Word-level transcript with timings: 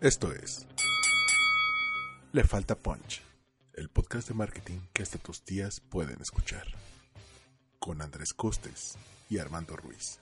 Esto 0.00 0.32
es 0.32 0.66
Le 2.32 2.42
Falta 2.42 2.74
Punch, 2.74 3.22
el 3.74 3.88
podcast 3.88 4.28
de 4.28 4.34
marketing 4.34 4.80
que 4.92 5.02
hasta 5.02 5.18
tus 5.18 5.44
tías 5.44 5.80
pueden 5.80 6.20
escuchar, 6.20 6.66
con 7.78 8.02
Andrés 8.02 8.34
Costes 8.34 8.98
y 9.30 9.38
Armando 9.38 9.76
Ruiz. 9.76 10.18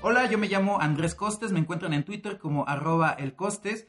Hola, 0.00 0.30
yo 0.30 0.38
me 0.38 0.48
llamo 0.48 0.80
Andrés 0.80 1.14
Costes, 1.14 1.52
me 1.52 1.58
encuentran 1.58 1.92
en 1.92 2.04
Twitter 2.04 2.38
como 2.38 2.66
arroba 2.68 3.10
elcostes 3.10 3.86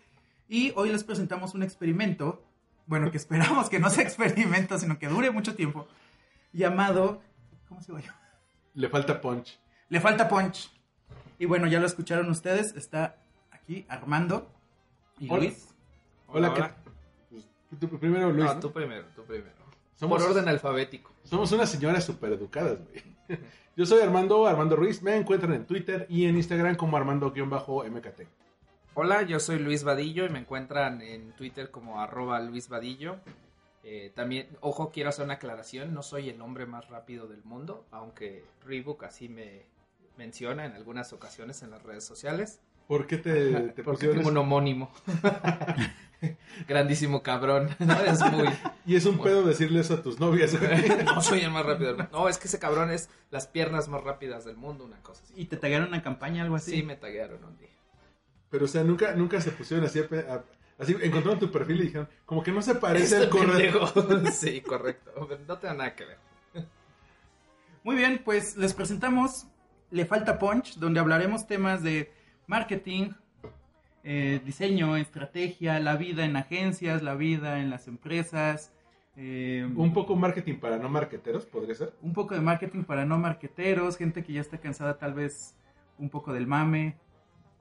y 0.49 0.73
hoy 0.75 0.89
les 0.89 1.03
presentamos 1.03 1.53
un 1.53 1.63
experimento, 1.63 2.43
bueno, 2.87 3.11
que 3.11 3.17
esperamos 3.17 3.69
que 3.69 3.79
no 3.79 3.89
sea 3.91 4.03
experimento, 4.03 4.77
sino 4.77 4.99
que 4.99 5.07
dure 5.07 5.31
mucho 5.31 5.55
tiempo, 5.55 5.87
llamado, 6.53 7.21
¿cómo 7.67 7.81
se 7.81 7.91
llama? 7.91 8.19
Le 8.75 8.89
falta 8.89 9.19
punch. 9.21 9.59
Le 9.89 9.99
falta 9.99 10.27
punch. 10.29 10.71
Y 11.39 11.45
bueno, 11.45 11.67
ya 11.67 11.79
lo 11.79 11.85
escucharon 11.85 12.29
ustedes, 12.29 12.75
está 12.75 13.17
aquí 13.51 13.85
Armando 13.89 14.49
y 15.19 15.29
Hola. 15.29 15.39
Luis. 15.43 15.67
Hola, 16.27 16.51
Hola. 16.51 16.75
¿qué- 16.75 16.91
pues, 17.29 17.79
tú 17.79 17.99
primero, 17.99 18.31
Luis. 18.31 18.45
¿no? 18.45 18.59
tú 18.59 18.71
primero, 18.71 19.05
tú 19.15 19.23
primero. 19.23 19.51
Somos- 19.99 20.21
Por 20.21 20.31
orden 20.31 20.47
alfabético. 20.47 21.11
Somos 21.23 21.51
unas 21.51 21.69
señoras 21.69 22.03
súper 22.03 22.33
educadas, 22.33 22.79
güey. 22.87 23.03
Yo 23.75 23.85
soy 23.87 24.01
Armando, 24.01 24.45
Armando 24.45 24.75
Ruiz. 24.75 25.01
Me 25.01 25.15
encuentran 25.15 25.53
en 25.53 25.65
Twitter 25.65 26.05
y 26.09 26.25
en 26.25 26.35
Instagram 26.35 26.75
como 26.75 26.95
Armando-MKT. 26.95 28.21
Hola, 28.95 29.23
yo 29.23 29.39
soy 29.39 29.57
Luis 29.57 29.83
Vadillo 29.83 30.25
y 30.25 30.29
me 30.29 30.37
encuentran 30.37 31.01
en 31.01 31.31
Twitter 31.31 31.71
como 31.71 31.99
arroba 31.99 32.39
Luis 32.41 32.69
Vadillo. 32.69 33.17
Eh, 33.83 34.11
también, 34.15 34.47
ojo, 34.61 34.91
quiero 34.91 35.09
hacer 35.09 35.25
una 35.25 35.35
aclaración, 35.35 35.93
no 35.93 36.03
soy 36.03 36.29
el 36.29 36.41
hombre 36.41 36.65
más 36.65 36.89
rápido 36.89 37.27
del 37.27 37.43
mundo, 37.43 37.85
aunque 37.91 38.45
Reebok 38.65 39.03
así 39.03 39.27
me 39.27 39.65
menciona 40.17 40.65
en 40.65 40.73
algunas 40.73 41.11
ocasiones 41.11 41.63
en 41.63 41.71
las 41.71 41.83
redes 41.83 42.05
sociales. 42.05 42.59
¿Por 42.87 43.07
qué 43.07 43.17
te, 43.17 43.69
te 43.69 43.83
Porque 43.83 44.07
tengo 44.07 44.29
un 44.29 44.37
homónimo. 44.37 44.91
Grandísimo 46.67 47.23
cabrón. 47.23 47.69
¿no? 47.79 47.99
Es 48.01 48.19
muy... 48.31 48.47
Y 48.85 48.97
es 48.97 49.05
un 49.05 49.17
pedo 49.19 49.43
decirle 49.43 49.79
eso 49.79 49.93
a 49.95 50.01
tus 50.01 50.19
novias. 50.19 50.53
no 51.05 51.21
soy 51.21 51.41
el 51.41 51.51
más 51.51 51.65
rápido 51.65 51.89
del 51.89 51.97
mundo. 51.97 52.11
No, 52.11 52.29
es 52.29 52.37
que 52.37 52.47
ese 52.47 52.59
cabrón 52.59 52.91
es 52.91 53.09
las 53.31 53.47
piernas 53.47 53.87
más 53.87 54.03
rápidas 54.03 54.43
del 54.43 54.57
mundo, 54.57 54.83
una 54.85 55.01
cosa 55.01 55.23
así. 55.23 55.33
Y 55.37 55.45
te 55.45 55.55
tagaron 55.57 55.87
una 55.89 56.01
campaña, 56.01 56.43
algo 56.43 56.55
así. 56.55 56.71
Sí, 56.71 56.83
me 56.83 56.95
taguearon 56.97 57.43
un 57.43 57.57
día. 57.57 57.69
Pero, 58.49 58.65
o 58.65 58.67
sea, 58.67 58.83
nunca, 58.83 59.13
nunca 59.15 59.39
se 59.41 59.51
pusieron 59.51 59.85
así. 59.85 59.99
a- 59.99 60.43
así 60.77 60.95
encontraron 61.01 61.39
tu 61.39 61.51
perfil 61.51 61.79
y 61.79 61.83
dijeron, 61.83 62.09
como 62.25 62.43
que 62.43 62.51
no 62.51 62.61
se 62.61 62.75
parece 62.75 63.03
Este 63.05 63.17
al 63.17 63.29
correo. 63.29 63.87
sí, 64.31 64.61
correcto. 64.61 65.11
No 65.47 65.57
tengo 65.57 65.73
nada 65.73 65.95
que 65.95 66.05
ver. 66.05 66.17
Muy 67.83 67.95
bien, 67.95 68.21
pues 68.23 68.55
les 68.55 68.73
presentamos 68.73 69.47
Le 69.91 70.05
Falta 70.05 70.39
Punch, 70.39 70.75
donde 70.75 70.99
hablaremos 70.99 71.47
temas 71.47 71.83
de 71.83 72.11
marketing, 72.47 73.11
eh, 74.03 74.41
diseño, 74.45 74.95
estrategia, 74.95 75.79
la 75.79 75.97
vida 75.97 76.23
en 76.23 76.35
agencias, 76.37 77.01
la 77.01 77.15
vida 77.15 77.59
en 77.59 77.69
las 77.69 77.87
empresas, 77.87 78.71
eh, 79.15 79.69
Un 79.75 79.93
poco 79.93 80.15
marketing 80.15 80.55
para 80.55 80.77
no 80.77 80.89
marqueteros, 80.89 81.45
podría 81.45 81.75
ser. 81.75 81.93
un 82.01 82.13
poco 82.13 82.33
de 82.33 82.41
marketing 82.41 82.83
para 82.83 83.05
no 83.05 83.19
marqueteros, 83.19 83.97
gente 83.97 84.23
que 84.23 84.33
ya 84.33 84.41
está 84.41 84.57
cansada 84.57 84.97
tal 84.97 85.13
vez 85.13 85.55
un 85.99 86.09
poco 86.09 86.33
del 86.33 86.47
mame. 86.47 86.95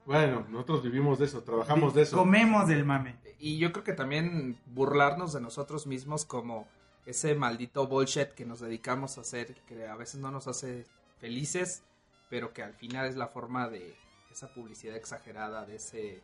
Bueno, 0.05 0.45
nosotros 0.49 0.83
vivimos 0.83 1.19
de 1.19 1.25
eso, 1.25 1.43
trabajamos 1.43 1.93
de 1.93 2.01
eso. 2.01 2.17
Comemos 2.17 2.67
del 2.67 2.83
mame. 2.83 3.15
Y 3.39 3.57
yo 3.57 3.71
creo 3.71 3.83
que 3.83 3.93
también 3.93 4.57
burlarnos 4.67 5.33
de 5.33 5.41
nosotros 5.41 5.87
mismos 5.87 6.25
como 6.25 6.67
ese 7.05 7.35
maldito 7.35 7.87
bullshit 7.87 8.29
que 8.29 8.45
nos 8.45 8.59
dedicamos 8.59 9.17
a 9.17 9.21
hacer, 9.21 9.55
que 9.67 9.87
a 9.87 9.95
veces 9.95 10.19
no 10.19 10.31
nos 10.31 10.47
hace 10.47 10.85
felices, 11.19 11.83
pero 12.29 12.53
que 12.53 12.63
al 12.63 12.73
final 12.73 13.07
es 13.07 13.15
la 13.15 13.27
forma 13.27 13.69
de 13.69 13.95
esa 14.31 14.53
publicidad 14.53 14.95
exagerada, 14.95 15.65
de 15.65 15.75
ese 15.75 16.21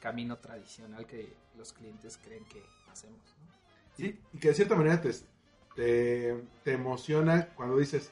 camino 0.00 0.38
tradicional 0.38 1.06
que 1.06 1.32
los 1.56 1.72
clientes 1.72 2.18
creen 2.24 2.44
que 2.46 2.62
hacemos. 2.90 3.20
¿no? 3.38 3.54
¿sí? 3.96 4.18
Y 4.32 4.38
que 4.38 4.48
de 4.48 4.54
cierta 4.54 4.74
manera 4.74 5.00
te, 5.00 5.12
te, 5.76 6.42
te 6.64 6.72
emociona 6.72 7.48
cuando 7.54 7.76
dices, 7.76 8.10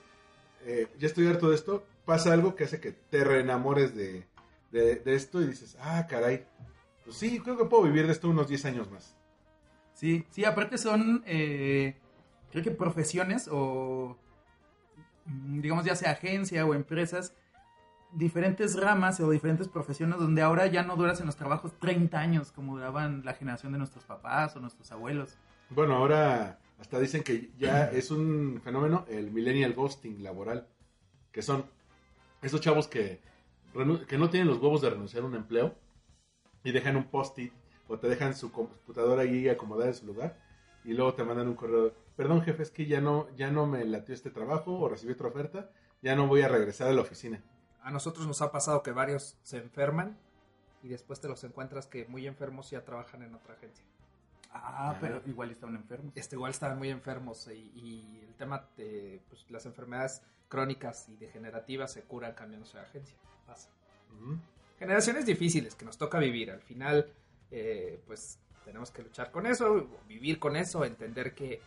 eh, 0.65 0.88
ya 0.98 1.06
estoy 1.06 1.27
harto 1.27 1.48
de 1.50 1.56
esto, 1.56 1.84
pasa 2.04 2.32
algo 2.32 2.54
que 2.54 2.65
hace 2.65 2.81
que 2.81 2.92
te 2.92 3.25
reenamores 3.25 3.94
de, 3.94 4.27
de, 4.70 4.97
de 4.97 5.14
esto 5.14 5.41
y 5.42 5.47
dices, 5.47 5.76
ah, 5.81 6.06
caray, 6.08 6.47
pues 7.04 7.16
sí, 7.16 7.41
creo 7.41 7.56
que 7.56 7.64
puedo 7.64 7.84
vivir 7.84 8.06
de 8.06 8.12
esto 8.12 8.28
unos 8.28 8.48
10 8.48 8.64
años 8.66 8.91
más. 8.91 9.16
Sí, 9.94 10.25
sí, 10.31 10.44
aparte 10.44 10.78
son, 10.78 11.22
eh, 11.26 11.97
creo 12.50 12.64
que 12.64 12.70
profesiones 12.70 13.48
o, 13.50 14.16
mm, 15.26 15.60
digamos, 15.60 15.84
ya 15.84 15.97
sea 15.97 16.12
agencia 16.12 16.64
o 16.64 16.75
empresas, 16.75 17.34
diferentes 18.12 18.80
ramas 18.80 19.20
o 19.20 19.30
diferentes 19.30 19.69
profesiones 19.69 20.19
donde 20.19 20.42
ahora 20.42 20.66
ya 20.66 20.82
no 20.82 20.97
duras 20.97 21.20
en 21.20 21.26
los 21.26 21.36
trabajos 21.36 21.78
30 21.78 22.19
años 22.19 22.50
como 22.50 22.76
duraban 22.76 23.22
la 23.25 23.34
generación 23.34 23.72
de 23.72 23.78
nuestros 23.78 24.04
papás 24.04 24.56
o 24.56 24.60
nuestros 24.60 24.91
abuelos. 24.91 25.36
Bueno, 25.69 25.94
ahora 25.94 26.59
hasta 26.80 26.98
dicen 26.98 27.22
que 27.22 27.50
ya 27.59 27.84
es 27.91 28.10
un 28.10 28.60
fenómeno 28.64 29.04
el 29.09 29.30
millennial 29.30 29.75
ghosting 29.75 30.22
laboral, 30.22 30.66
que 31.30 31.42
son 31.42 31.66
esos 32.42 32.60
chavos 32.60 32.88
que, 32.88 33.20
que 34.06 34.19
no 34.19 34.31
tienen 34.31 34.48
los 34.48 34.58
huevos 34.58 34.81
de 34.81 34.91
renunciar 34.91 35.22
a 35.22 35.26
un 35.26 35.34
empleo 35.34 35.75
y 36.64 36.72
dejan 36.72 36.97
un 36.97 37.04
post-it 37.04 37.53
o 37.88 37.98
te 37.98 38.08
dejan 38.08 38.34
su 38.34 38.53
computadora 38.53 39.22
ahí 39.22 39.48
acomodada 39.48 39.91
en 39.91 39.94
su 39.94 40.06
lugar 40.06 40.36
y 40.84 40.92
luego 40.94 41.14
te 41.14 41.25
mandan 41.25 41.48
un 41.48 41.54
correo, 41.54 41.92
perdón 42.16 42.42
jefe, 42.42 42.62
es 42.62 42.70
que 42.70 42.86
ya 42.86 43.00
no, 43.00 43.28
ya 43.36 43.50
no 43.50 43.66
me 43.66 43.84
latió 43.84 44.14
este 44.14 44.30
trabajo 44.30 44.78
o 44.78 44.88
recibí 44.88 45.12
otra 45.12 45.28
oferta, 45.28 45.70
ya 46.03 46.14
no 46.16 46.26
voy 46.26 46.42
a 46.42 46.48
regresar 46.48 46.88
a 46.88 46.92
la 46.92 47.03
oficina. 47.03 47.42
A 47.82 47.91
nosotros 47.91 48.26
nos 48.26 48.42
ha 48.42 48.53
pasado 48.53 48.82
que 48.82 48.92
varios 48.92 49.36
se 49.42 49.59
enferman 49.59 50.16
y 50.82 50.88
después 50.88 51.20
te 51.20 51.28
los 51.28 51.42
encuentras 51.44 51.86
que 51.86 52.06
muy 52.06 52.26
enfermos 52.26 52.70
ya 52.70 52.84
trabajan 52.84 53.22
en 53.22 53.34
otra 53.34 53.54
agencia. 53.54 53.84
Ah, 54.53 54.97
pero 55.00 55.22
igual 55.26 55.50
estaban 55.50 55.76
enfermos. 55.76 56.12
este, 56.16 56.34
igual 56.34 56.50
estaban 56.50 56.76
muy 56.76 56.88
enfermos 56.88 57.48
y, 57.48 57.70
y 57.75 58.20
el 58.26 58.34
tema 58.34 58.69
de 58.76 59.22
pues, 59.28 59.48
las 59.48 59.64
enfermedades 59.64 60.22
crónicas 60.48 61.09
y 61.09 61.16
degenerativas 61.16 61.92
se 61.92 62.03
curan 62.03 62.34
cambiándose 62.34 62.76
de 62.76 62.82
agencia. 62.82 63.16
Pasa. 63.50 63.69
Generaciones 64.78 65.27
difíciles 65.27 65.75
que 65.75 65.84
nos 65.84 65.99
toca 65.99 66.21
vivir. 66.21 66.53
Al 66.53 66.62
final, 66.62 67.12
eh, 67.50 68.00
pues 68.06 68.38
tenemos 68.65 68.93
que 68.93 69.03
luchar 69.03 69.33
con 69.33 69.44
eso, 69.44 69.88
vivir 70.06 70.38
con 70.38 70.55
eso, 70.55 70.84
entender 70.84 71.34
que, 71.34 71.60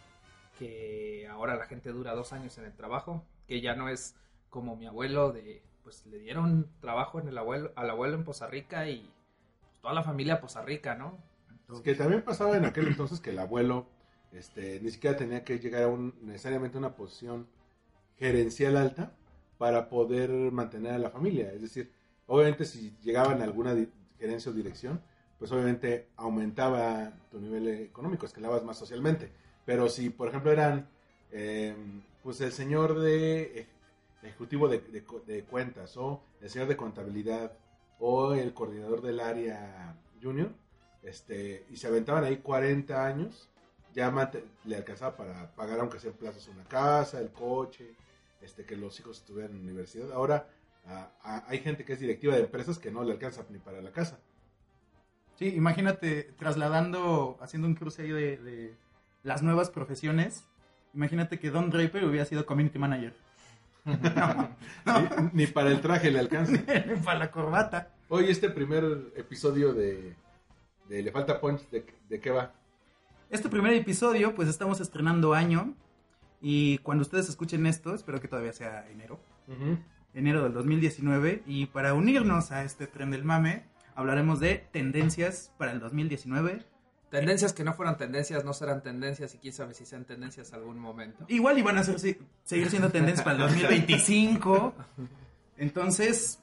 que 0.58 1.28
ahora 1.30 1.58
la 1.58 1.66
gente 1.66 1.90
dura 1.92 2.16
dos 2.16 2.32
años 2.32 2.58
en 2.58 2.64
el 2.64 2.74
trabajo, 2.74 3.26
que 3.48 3.60
ya 3.60 3.76
no 3.76 3.90
es 3.90 4.16
como 4.50 4.78
mi 4.78 4.86
abuelo 4.86 5.34
de 5.34 5.62
pues 5.84 6.06
le 6.06 6.20
dieron 6.20 6.70
trabajo 6.80 7.20
en 7.20 7.28
el 7.28 7.38
abuelo, 7.38 7.74
al 7.76 7.90
abuelo 7.90 8.16
en 8.16 8.24
Poza 8.24 8.48
Rica 8.48 8.88
y 8.88 9.02
pues, 9.60 9.82
toda 9.82 9.94
la 9.94 10.04
familia 10.04 10.40
Poza 10.40 10.62
Rica, 10.62 10.96
¿no? 10.96 11.18
Es 11.70 11.82
que 11.82 11.96
también 11.96 12.22
pasaba 12.22 12.56
en 12.56 12.64
aquel 12.64 12.88
entonces 12.88 13.20
que 13.20 13.32
el 13.32 13.40
abuelo 13.40 13.88
este, 14.32 14.80
ni 14.80 14.90
siquiera 14.90 15.18
tenía 15.18 15.44
que 15.44 15.60
llegar 15.60 15.84
a 15.84 15.88
un, 15.90 16.16
necesariamente 16.22 16.78
a 16.78 16.80
una 16.80 16.96
posición 16.96 17.48
gerencial 18.18 18.78
alta 18.78 19.12
para 19.58 19.90
poder 19.90 20.30
mantener 20.52 20.94
a 20.94 20.97
la 20.97 21.09
familia. 21.09 21.52
Es 21.53 21.62
decir, 21.62 21.91
obviamente 22.28 22.66
si 22.66 22.96
llegaban 23.03 23.41
a 23.41 23.44
alguna 23.46 23.75
gerencia 24.19 24.52
o 24.52 24.56
dirección, 24.56 25.02
pues 25.40 25.52
obviamente 25.52 26.08
aumentaba 26.16 27.14
tu 27.31 27.40
nivel 27.40 27.68
económico, 27.68 28.25
escalabas 28.25 28.63
más 28.63 28.78
socialmente. 28.78 29.31
Pero 29.66 29.90
si, 29.90 30.09
por 30.09 30.30
ejemplo, 30.30 30.52
eran 30.52 30.88
eh, 31.31 31.75
pues 32.24 32.40
el 32.42 32.52
señor 32.52 33.00
de 33.00 33.62
ej- 33.62 33.68
ejecutivo 34.24 34.68
de, 34.68 34.80
de 34.80 35.03
de 35.25 35.44
cuentas 35.44 35.97
o 35.97 36.22
el 36.42 36.50
señor 36.50 36.68
de 36.68 36.78
contabilidad 36.78 37.52
o 38.00 38.34
el 38.34 38.53
coordinador 38.53 39.02
del 39.02 39.19
área 39.19 39.96
junior, 40.22 40.50
este, 41.03 41.66
y 41.69 41.75
se 41.78 41.88
aventaban 41.88 42.24
ahí 42.24 42.38
40 42.38 43.06
años, 43.06 43.50
ya 43.94 44.12
le 44.66 44.75
alcanzaba 44.75 45.16
para 45.18 45.52
pagar 45.56 45.80
aunque 45.80 46.00
sea 46.00 46.12
en 46.12 46.18
plazos 46.18 46.47
una 46.47 46.63
casa, 46.63 47.19
el 47.19 47.31
coche, 47.31 47.94
este, 48.44 48.66
que 48.66 48.75
los 48.75 49.00
hijos 49.00 49.19
estuvieran 49.19 49.51
en 49.51 49.57
la 49.57 49.63
universidad. 49.63 50.12
Ahora 50.12 50.50
ah, 50.86 51.12
ah, 51.24 51.44
hay 51.48 51.60
gente 51.60 51.86
que 51.86 51.94
es 51.94 52.00
directiva 52.00 52.36
de 52.36 52.42
empresas 52.42 52.78
que 52.78 52.92
no 52.92 53.04
le 53.04 53.13
alcanza 53.13 53.45
ni 53.50 53.60
para 53.60 53.81
la 53.81 53.92
casa. 53.92 54.19
Sí, 55.36 55.48
imagínate 55.56 56.34
trasladando, 56.38 57.38
haciendo 57.42 57.68
un 57.68 57.75
cruce 57.75 58.04
ahí 58.04 58.12
de, 58.12 58.38
de 58.38 58.75
las 59.24 59.42
nuevas 59.42 59.69
profesiones. 59.69 60.45
Imagínate 60.94 61.40
que 61.40 61.50
Don 61.50 61.69
Draper 61.69 62.06
hubiera 62.06 62.25
sido 62.25 62.45
community 62.45 62.78
manager. 62.78 63.16
No, 63.86 64.56
Ni, 65.34 65.45
ni 65.45 65.48
para 65.48 65.69
el 65.69 65.81
traje 65.81 66.12
le 66.12 66.19
alcanza. 66.19 66.62
para 67.04 67.19
la 67.19 67.31
corbata. 67.31 67.94
Hoy 68.10 68.30
este 68.30 68.50
primer 68.50 69.12
episodio 69.16 69.74
de, 69.74 70.16
de 70.88 71.01
Le 71.01 71.12
Falta 71.12 71.40
Punch, 71.40 71.68
¿de, 71.69 71.86
de 72.10 72.19
qué 72.19 72.30
va? 72.30 72.54
Este 73.30 73.50
primer 73.50 73.74
episodio, 73.74 74.36
pues 74.36 74.48
estamos 74.48 74.80
estrenando 74.80 75.34
año. 75.34 75.75
Y 76.45 76.78
cuando 76.80 77.04
ustedes 77.04 77.30
escuchen 77.30 77.66
esto, 77.66 77.95
espero 77.95 78.19
que 78.19 78.28
todavía 78.28 78.51
sea 78.51 78.86
enero. 78.92 79.18
Enero 80.13 80.44
del 80.44 80.51
2019. 80.54 81.42
Y 81.48 81.68
para 81.68 81.94
unirnos 81.94 82.51
a 82.51 82.63
este 82.66 82.86
tren 82.86 83.12
del 83.12 83.24
mame, 83.24 83.63
hablaremos 83.95 84.42
de 84.42 84.68
tendencias 84.72 85.54
para 85.57 85.72
el 85.72 85.80
2019. 85.80 86.66
Tendencias 87.10 87.54
que 87.54 87.63
no 87.63 87.74
fueran 87.74 87.98
tendencias, 87.98 88.44
no 88.44 88.54
serán 88.54 88.84
tendencias 88.84 89.34
y 89.36 89.38
quién 89.38 89.54
sabe 89.54 89.74
si 89.74 89.86
sean 89.86 90.04
tendencias 90.04 90.51
algún 90.54 90.80
momento. 90.80 91.25
Igual 91.30 91.57
iban 91.60 91.78
a 91.78 91.84
ser, 91.86 92.00
si- 92.00 92.18
seguir 92.44 92.69
siendo 92.69 92.90
tendencias 92.90 93.24
para 93.24 93.38
el 93.38 93.42
2025. 93.44 94.74
Entonces, 95.57 96.40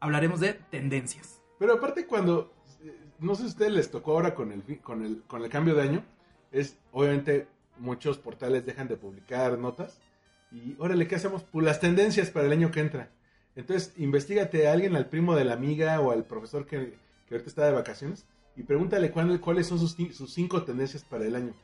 hablaremos 0.00 0.40
de 0.40 0.52
tendencias. 0.54 1.40
Pero 1.58 1.74
aparte 1.74 2.06
cuando, 2.06 2.52
eh, 2.82 2.94
no 3.20 3.34
sé 3.34 3.42
si 3.42 3.46
a 3.46 3.50
ustedes 3.52 3.72
les 3.72 3.90
tocó 3.90 4.12
ahora 4.12 4.34
con 4.34 4.52
el, 4.52 4.62
con 4.80 5.04
el, 5.04 5.22
con 5.26 5.42
el 5.42 5.48
cambio 5.48 5.74
de 5.74 5.82
año, 5.82 6.04
es 6.52 6.78
obviamente 6.92 7.48
muchos 7.78 8.18
portales 8.18 8.64
dejan 8.66 8.88
de 8.88 8.96
publicar 8.96 9.58
notas 9.58 9.98
y 10.52 10.76
órale, 10.78 11.06
¿qué 11.08 11.16
hacemos? 11.16 11.42
Pues 11.44 11.64
las 11.64 11.80
tendencias 11.80 12.30
para 12.30 12.46
el 12.46 12.52
año 12.52 12.70
que 12.70 12.80
entra. 12.80 13.10
Entonces, 13.56 13.92
investigate 13.96 14.68
a 14.68 14.72
alguien, 14.72 14.96
al 14.96 15.08
primo 15.08 15.34
de 15.34 15.44
la 15.44 15.54
amiga 15.54 16.00
o 16.00 16.10
al 16.12 16.24
profesor 16.24 16.66
que, 16.66 16.94
que 17.26 17.34
ahorita 17.34 17.48
está 17.50 17.66
de 17.66 17.72
vacaciones 17.72 18.26
y 18.56 18.62
pregúntale 18.62 19.10
cuál- 19.10 19.40
cuáles 19.40 19.66
son 19.66 19.78
sus, 19.78 19.96
sus 20.14 20.32
cinco 20.32 20.62
tendencias 20.62 21.04
para 21.04 21.24
el 21.26 21.34
año. 21.36 21.54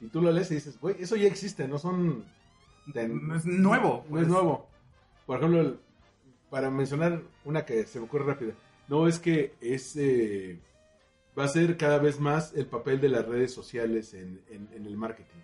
Y 0.00 0.06
tú 0.08 0.22
lo 0.22 0.30
lees 0.32 0.50
y 0.50 0.54
dices, 0.54 0.78
güey, 0.80 0.96
eso 1.00 1.16
ya 1.16 1.26
existe, 1.28 1.66
no 1.68 1.78
son... 1.78 2.24
ten- 2.92 3.26
No 3.28 3.36
es 3.36 3.44
nuevo. 3.46 4.04
no 4.08 4.18
es 4.18 4.24
pues. 4.24 4.28
nuevo. 4.28 4.66
Por 5.26 5.38
ejemplo, 5.38 5.78
para 6.50 6.70
mencionar 6.70 7.22
una 7.44 7.64
que 7.64 7.84
se 7.86 7.98
me 7.98 8.06
ocurre 8.06 8.24
rápida. 8.24 8.52
No, 8.88 9.06
es 9.06 9.18
que 9.18 9.54
es, 9.60 9.94
eh, 9.96 10.58
va 11.38 11.44
a 11.44 11.48
ser 11.48 11.76
cada 11.76 11.98
vez 11.98 12.18
más 12.18 12.52
el 12.54 12.66
papel 12.66 13.00
de 13.00 13.08
las 13.08 13.26
redes 13.26 13.52
sociales 13.54 14.14
en, 14.14 14.40
en- 14.50 14.68
en 14.74 14.86
el 14.86 14.96
marketing. 14.96 15.38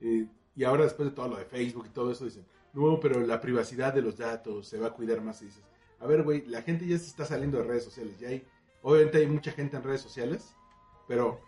Eh, 0.00 0.26
y 0.54 0.64
ahora 0.64 0.84
después 0.84 1.08
de 1.08 1.14
todo 1.14 1.28
lo 1.28 1.36
de 1.36 1.44
Facebook 1.44 1.86
y 1.86 1.90
todo 1.90 2.10
eso, 2.12 2.24
dicen, 2.24 2.44
no, 2.72 2.98
pero 3.00 3.20
la 3.20 3.40
privacidad 3.40 3.92
de 3.94 4.02
los 4.02 4.16
datos 4.18 4.66
se 4.68 4.78
va 4.78 4.88
a 4.88 4.92
cuidar 4.92 5.20
más. 5.22 5.40
Y 5.42 5.46
dices, 5.46 5.62
a 6.00 6.06
ver, 6.06 6.22
güey, 6.22 6.44
la 6.46 6.62
gente 6.62 6.86
ya 6.86 6.98
se 6.98 7.06
está 7.06 7.24
saliendo 7.24 7.58
de 7.58 7.64
redes 7.64 7.84
sociales. 7.84 8.18
Ya 8.18 8.28
hay, 8.28 8.46
obviamente 8.82 9.18
hay 9.18 9.26
mucha 9.26 9.52
gente 9.52 9.76
en 9.76 9.82
redes 9.82 10.00
sociales, 10.02 10.54
pero, 11.08 11.40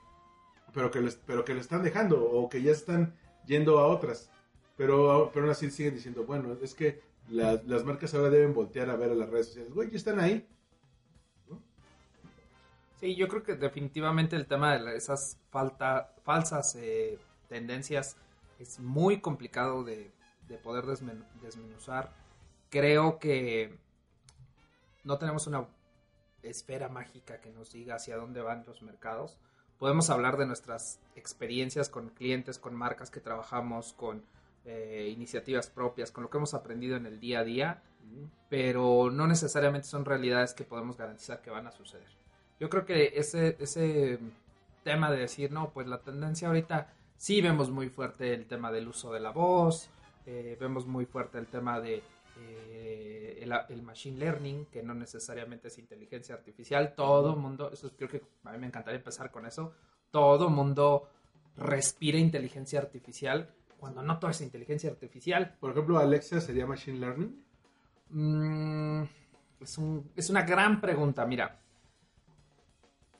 pero, 0.72 0.90
que, 0.90 1.00
les, 1.00 1.16
pero 1.16 1.44
que 1.44 1.54
lo 1.54 1.60
están 1.60 1.82
dejando 1.82 2.22
o 2.24 2.48
que 2.48 2.62
ya 2.62 2.72
están 2.72 3.14
yendo 3.46 3.78
a 3.78 3.86
otras. 3.86 4.30
Pero, 4.76 5.30
pero 5.32 5.44
aún 5.46 5.50
así 5.52 5.70
siguen 5.70 5.94
diciendo, 5.94 6.24
bueno, 6.24 6.56
es 6.62 6.74
que 6.74 7.00
la- 7.28 7.60
las 7.66 7.84
marcas 7.84 8.14
ahora 8.14 8.30
deben 8.30 8.54
voltear 8.54 8.88
a 8.90 8.96
ver 8.96 9.10
a 9.10 9.14
las 9.14 9.28
redes 9.28 9.48
sociales. 9.48 9.72
Güey, 9.74 9.90
ya 9.90 9.96
están 9.96 10.20
ahí. 10.20 10.46
Sí, 13.00 13.14
yo 13.14 13.28
creo 13.28 13.42
que 13.44 13.54
definitivamente 13.54 14.34
el 14.36 14.46
tema 14.46 14.76
de 14.76 14.96
esas 14.96 15.38
falta, 15.50 16.12
falsas 16.24 16.74
eh, 16.76 17.18
tendencias 17.48 18.16
es 18.58 18.80
muy 18.80 19.20
complicado 19.20 19.84
de, 19.84 20.10
de 20.48 20.58
poder 20.58 20.84
desmen- 20.84 21.24
desmenuzar. 21.42 22.12
Creo 22.70 23.18
que 23.18 23.78
no 25.04 25.18
tenemos 25.18 25.46
una 25.46 25.66
esfera 26.42 26.88
mágica 26.88 27.40
que 27.40 27.50
nos 27.50 27.72
diga 27.72 27.96
hacia 27.96 28.16
dónde 28.16 28.42
van 28.42 28.64
los 28.66 28.82
mercados. 28.82 29.38
Podemos 29.78 30.10
hablar 30.10 30.36
de 30.36 30.46
nuestras 30.46 31.00
experiencias 31.14 31.88
con 31.88 32.10
clientes, 32.10 32.58
con 32.58 32.74
marcas 32.74 33.10
que 33.10 33.20
trabajamos, 33.20 33.92
con 33.92 34.24
eh, 34.64 35.10
iniciativas 35.14 35.70
propias, 35.70 36.10
con 36.10 36.24
lo 36.24 36.30
que 36.30 36.36
hemos 36.36 36.52
aprendido 36.54 36.96
en 36.96 37.06
el 37.06 37.20
día 37.20 37.40
a 37.40 37.44
día, 37.44 37.82
pero 38.50 39.10
no 39.10 39.26
necesariamente 39.26 39.86
son 39.86 40.04
realidades 40.04 40.52
que 40.52 40.64
podemos 40.64 40.96
garantizar 40.96 41.40
que 41.42 41.50
van 41.50 41.66
a 41.66 41.72
suceder. 41.72 42.08
Yo 42.58 42.68
creo 42.68 42.84
que 42.84 43.12
ese, 43.14 43.56
ese 43.60 44.18
tema 44.82 45.10
de 45.10 45.18
decir, 45.18 45.52
no, 45.52 45.70
pues 45.70 45.86
la 45.86 46.00
tendencia 46.00 46.48
ahorita 46.48 46.92
sí 47.18 47.42
vemos 47.42 47.70
muy 47.70 47.90
fuerte 47.90 48.32
el 48.32 48.46
tema 48.46 48.72
del 48.72 48.88
uso 48.88 49.12
de 49.12 49.20
la 49.20 49.30
voz, 49.32 49.90
eh, 50.24 50.56
vemos 50.58 50.86
muy 50.86 51.04
fuerte 51.04 51.36
el 51.38 51.46
tema 51.48 51.80
de 51.80 52.02
eh, 52.40 53.38
el, 53.42 53.52
el 53.68 53.82
machine 53.82 54.18
learning, 54.18 54.66
que 54.66 54.82
no 54.82 54.94
necesariamente 54.94 55.68
es 55.68 55.78
inteligencia 55.78 56.34
artificial, 56.34 56.94
todo 56.94 57.36
mundo, 57.36 57.70
eso 57.72 57.88
es- 57.88 57.92
creo 57.96 58.08
que 58.08 58.22
a 58.44 58.52
mí 58.52 58.58
me 58.58 58.66
encantaría 58.68 58.98
empezar 58.98 59.30
con 59.30 59.44
eso, 59.44 59.74
todo 60.10 60.48
mundo 60.48 61.10
respira 61.56 62.16
inteligencia 62.18 62.78
artificial 62.78 63.50
cuando 63.78 64.02
no 64.02 64.18
todo 64.18 64.30
es 64.30 64.40
inteligencia 64.40 64.90
artificial. 64.90 65.56
Por 65.60 65.72
ejemplo, 65.72 65.98
Alexa 65.98 66.40
sería 66.40 66.66
Machine 66.66 66.98
Learning. 66.98 67.44
Mm, 68.10 69.02
es, 69.60 69.78
un- 69.78 70.10
es 70.16 70.30
una 70.30 70.42
gran 70.42 70.80
pregunta. 70.80 71.26
Mira, 71.26 71.60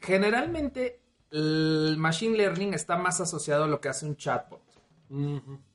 generalmente 0.01 1.01
el 1.31 1.97
machine 1.99 2.37
learning 2.37 2.75
está 2.75 2.97
más 2.97 3.21
asociado 3.21 3.65
a 3.65 3.69
lo 3.69 3.81
que 3.81 3.89
hace 3.89 4.07
un 4.07 4.17
chatbot, 4.17 4.61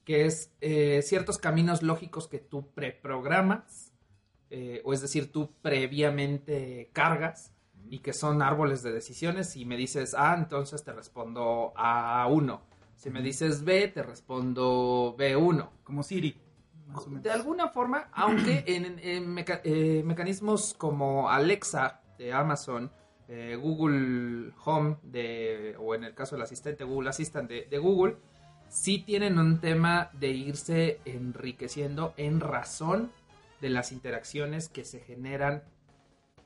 que 0.03 0.25
es 0.25 0.51
eh, 0.61 1.01
ciertos 1.03 1.37
caminos 1.37 1.81
lógicos 1.83 2.27
que 2.27 2.39
tú 2.39 2.67
preprogramas, 2.73 3.91
eh, 4.49 4.81
o 4.85 4.93
es 4.93 5.01
decir, 5.01 5.31
tú 5.31 5.51
previamente 5.61 6.89
cargas 6.93 7.51
y 7.89 7.99
que 7.99 8.13
son 8.13 8.41
árboles 8.41 8.83
de 8.83 8.91
decisiones. 8.91 9.55
Y 9.55 9.65
me 9.65 9.77
dices 9.77 10.13
A, 10.15 10.35
entonces 10.35 10.83
te 10.83 10.93
respondo 10.93 11.73
A1. 11.75 12.59
Si 12.95 13.09
me 13.09 13.21
dices 13.21 13.63
B, 13.63 13.87
te 13.87 14.03
respondo 14.03 15.15
B1. 15.17 15.69
Como 15.83 16.03
Siri. 16.03 16.39
De 17.21 17.31
alguna 17.31 17.69
forma, 17.69 18.09
aunque 18.13 18.63
en, 18.67 18.99
en 18.99 19.27
meca- 19.33 19.61
eh, 19.63 20.03
mecanismos 20.05 20.75
como 20.77 21.29
Alexa 21.29 22.01
de 22.19 22.31
Amazon, 22.33 22.91
eh, 23.35 23.55
Google 23.55 24.51
Home 24.63 24.97
de, 25.01 25.75
o 25.79 25.95
en 25.95 26.03
el 26.03 26.13
caso 26.13 26.35
del 26.35 26.43
asistente 26.43 26.83
Google 26.83 27.09
Assistant 27.09 27.49
de, 27.49 27.65
de 27.65 27.77
Google, 27.79 28.17
sí 28.69 28.99
tienen 28.99 29.39
un 29.39 29.59
tema 29.59 30.11
de 30.13 30.29
irse 30.29 30.99
enriqueciendo 31.05 32.13
en 32.15 32.39
razón 32.39 33.11
de 33.59 33.69
las 33.71 33.91
interacciones 33.91 34.69
que 34.69 34.85
se 34.85 34.99
generan 34.99 35.63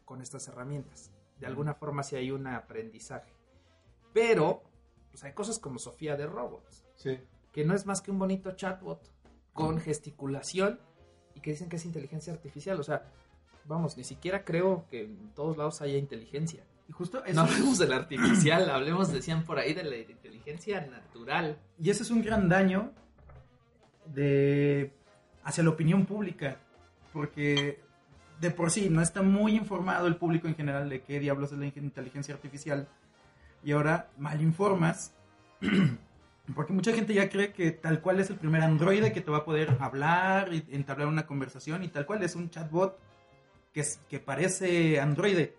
con 0.05 0.21
estas 0.21 0.47
herramientas. 0.47 1.11
De 1.41 1.47
alguna 1.47 1.73
forma 1.73 2.03
sí 2.03 2.15
hay 2.15 2.31
un 2.31 2.47
aprendizaje. 2.47 3.33
Pero, 4.13 4.63
pues 5.11 5.25
hay 5.25 5.33
cosas 5.33 5.59
como 5.59 5.79
Sofía 5.79 6.15
de 6.15 6.25
Robots 6.25 6.85
Sí. 6.95 7.19
que 7.51 7.65
no 7.65 7.75
es 7.75 7.85
más 7.85 7.99
que 8.01 8.11
un 8.11 8.19
bonito 8.19 8.51
chatbot 8.55 9.01
con 9.51 9.81
gesticulación 9.81 10.79
y 11.35 11.41
que 11.41 11.51
dicen 11.51 11.67
que 11.67 11.75
es 11.75 11.85
inteligencia 11.85 12.31
artificial. 12.31 12.79
O 12.79 12.83
sea, 12.83 13.11
vamos, 13.65 13.97
ni 13.97 14.05
siquiera 14.05 14.45
creo 14.45 14.85
que 14.89 15.03
en 15.03 15.33
todos 15.35 15.57
lados 15.57 15.81
haya 15.81 15.97
inteligencia. 15.97 16.63
Y 16.89 16.93
justo 16.93 17.19
No 17.19 17.25
eso, 17.25 17.41
hablemos 17.41 17.77
de 17.77 17.87
la 17.87 17.95
artificial, 17.97 18.69
hablemos, 18.69 19.11
decían 19.11 19.43
por 19.43 19.59
ahí, 19.59 19.73
de 19.73 19.83
la 19.83 19.97
inteligencia 19.97 20.81
natural. 20.81 21.57
y 21.79 21.89
ese 21.89 22.03
es 22.03 22.11
un 22.11 22.21
gran 22.21 22.47
daño 22.49 22.91
de 24.13 24.93
hacia 25.43 25.63
la 25.63 25.69
opinión 25.69 26.05
pública, 26.05 26.57
porque 27.13 27.79
de 28.39 28.51
por 28.51 28.71
sí 28.71 28.89
no 28.89 29.01
está 29.01 29.21
muy 29.21 29.55
informado 29.55 30.07
el 30.07 30.15
público 30.15 30.47
en 30.47 30.55
general 30.55 30.89
de 30.89 31.01
qué 31.01 31.19
diablos 31.19 31.51
es 31.51 31.57
la 31.57 31.65
inteligencia 31.65 32.35
artificial 32.35 32.87
y 33.63 33.71
ahora 33.71 34.09
mal 34.17 34.41
informas 34.41 35.13
porque 36.55 36.73
mucha 36.73 36.93
gente 36.93 37.13
ya 37.13 37.29
cree 37.29 37.51
que 37.51 37.71
tal 37.71 38.01
cual 38.01 38.19
es 38.19 38.29
el 38.29 38.37
primer 38.37 38.61
androide 38.61 39.11
que 39.11 39.21
te 39.21 39.31
va 39.31 39.39
a 39.39 39.45
poder 39.45 39.77
hablar 39.79 40.53
y 40.53 40.65
entablar 40.71 41.07
una 41.07 41.25
conversación 41.25 41.83
y 41.83 41.89
tal 41.89 42.05
cual 42.05 42.23
es 42.23 42.35
un 42.35 42.49
chatbot 42.49 42.97
que, 43.73 43.81
es, 43.81 43.99
que 44.09 44.19
parece 44.19 44.99
androide. 44.99 45.55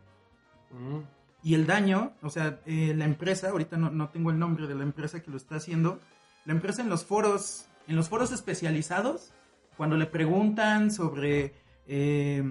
Y 1.49 1.55
el 1.55 1.64
daño, 1.64 2.12
o 2.21 2.28
sea, 2.28 2.61
eh, 2.67 2.93
la 2.95 3.07
empresa, 3.07 3.49
ahorita 3.49 3.78
no, 3.78 3.88
no 3.88 4.11
tengo 4.11 4.31
el 4.31 4.38
nombre 4.38 4.67
de 4.67 4.75
la 4.75 4.83
empresa 4.83 5.23
que 5.23 5.31
lo 5.31 5.38
está 5.38 5.57
haciendo, 5.57 5.99
la 6.45 6.52
empresa 6.52 6.83
en 6.83 6.90
los 6.90 7.07
foros, 7.07 7.64
en 7.87 7.97
los 7.97 8.11
foros 8.11 8.33
especializados, 8.33 9.33
cuando 9.78 9.97
le 9.97 10.05
preguntan 10.05 10.90
sobre, 10.90 11.55
eh, 11.87 12.45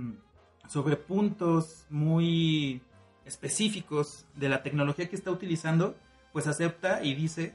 sobre 0.68 0.96
puntos 0.96 1.86
muy 1.92 2.82
específicos 3.24 4.26
de 4.34 4.50
la 4.50 4.64
tecnología 4.64 5.08
que 5.08 5.16
está 5.16 5.30
utilizando, 5.30 5.96
pues 6.34 6.48
acepta 6.48 7.04
y 7.04 7.14
dice 7.14 7.54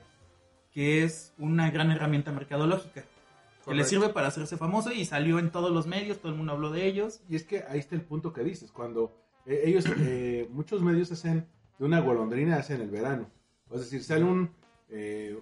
que 0.72 1.02
es 1.02 1.34
una 1.38 1.72
gran 1.72 1.90
herramienta 1.90 2.30
mercadológica. 2.30 3.02
Que 3.02 3.08
le 3.08 3.82
Correcto. 3.82 3.88
sirve 3.88 4.08
para 4.10 4.28
hacerse 4.28 4.56
famoso 4.56 4.92
y 4.92 5.04
salió 5.06 5.40
en 5.40 5.50
todos 5.50 5.72
los 5.72 5.88
medios, 5.88 6.18
todo 6.18 6.30
el 6.30 6.38
mundo 6.38 6.52
habló 6.52 6.70
de 6.70 6.86
ellos. 6.86 7.20
Y 7.28 7.34
es 7.34 7.42
que 7.42 7.64
ahí 7.68 7.80
está 7.80 7.96
el 7.96 8.02
punto 8.02 8.32
que 8.32 8.44
dices, 8.44 8.70
cuando 8.70 9.21
eh, 9.46 9.62
ellos, 9.64 9.84
eh, 9.98 10.48
muchos 10.50 10.82
medios 10.82 11.10
hacen 11.12 11.46
de 11.78 11.84
una 11.84 12.00
golondrina, 12.00 12.56
hacen 12.56 12.80
el 12.80 12.90
verano. 12.90 13.30
Es 13.72 13.80
decir, 13.80 14.04
sale 14.04 14.24
un, 14.24 14.50
eh, 14.88 15.38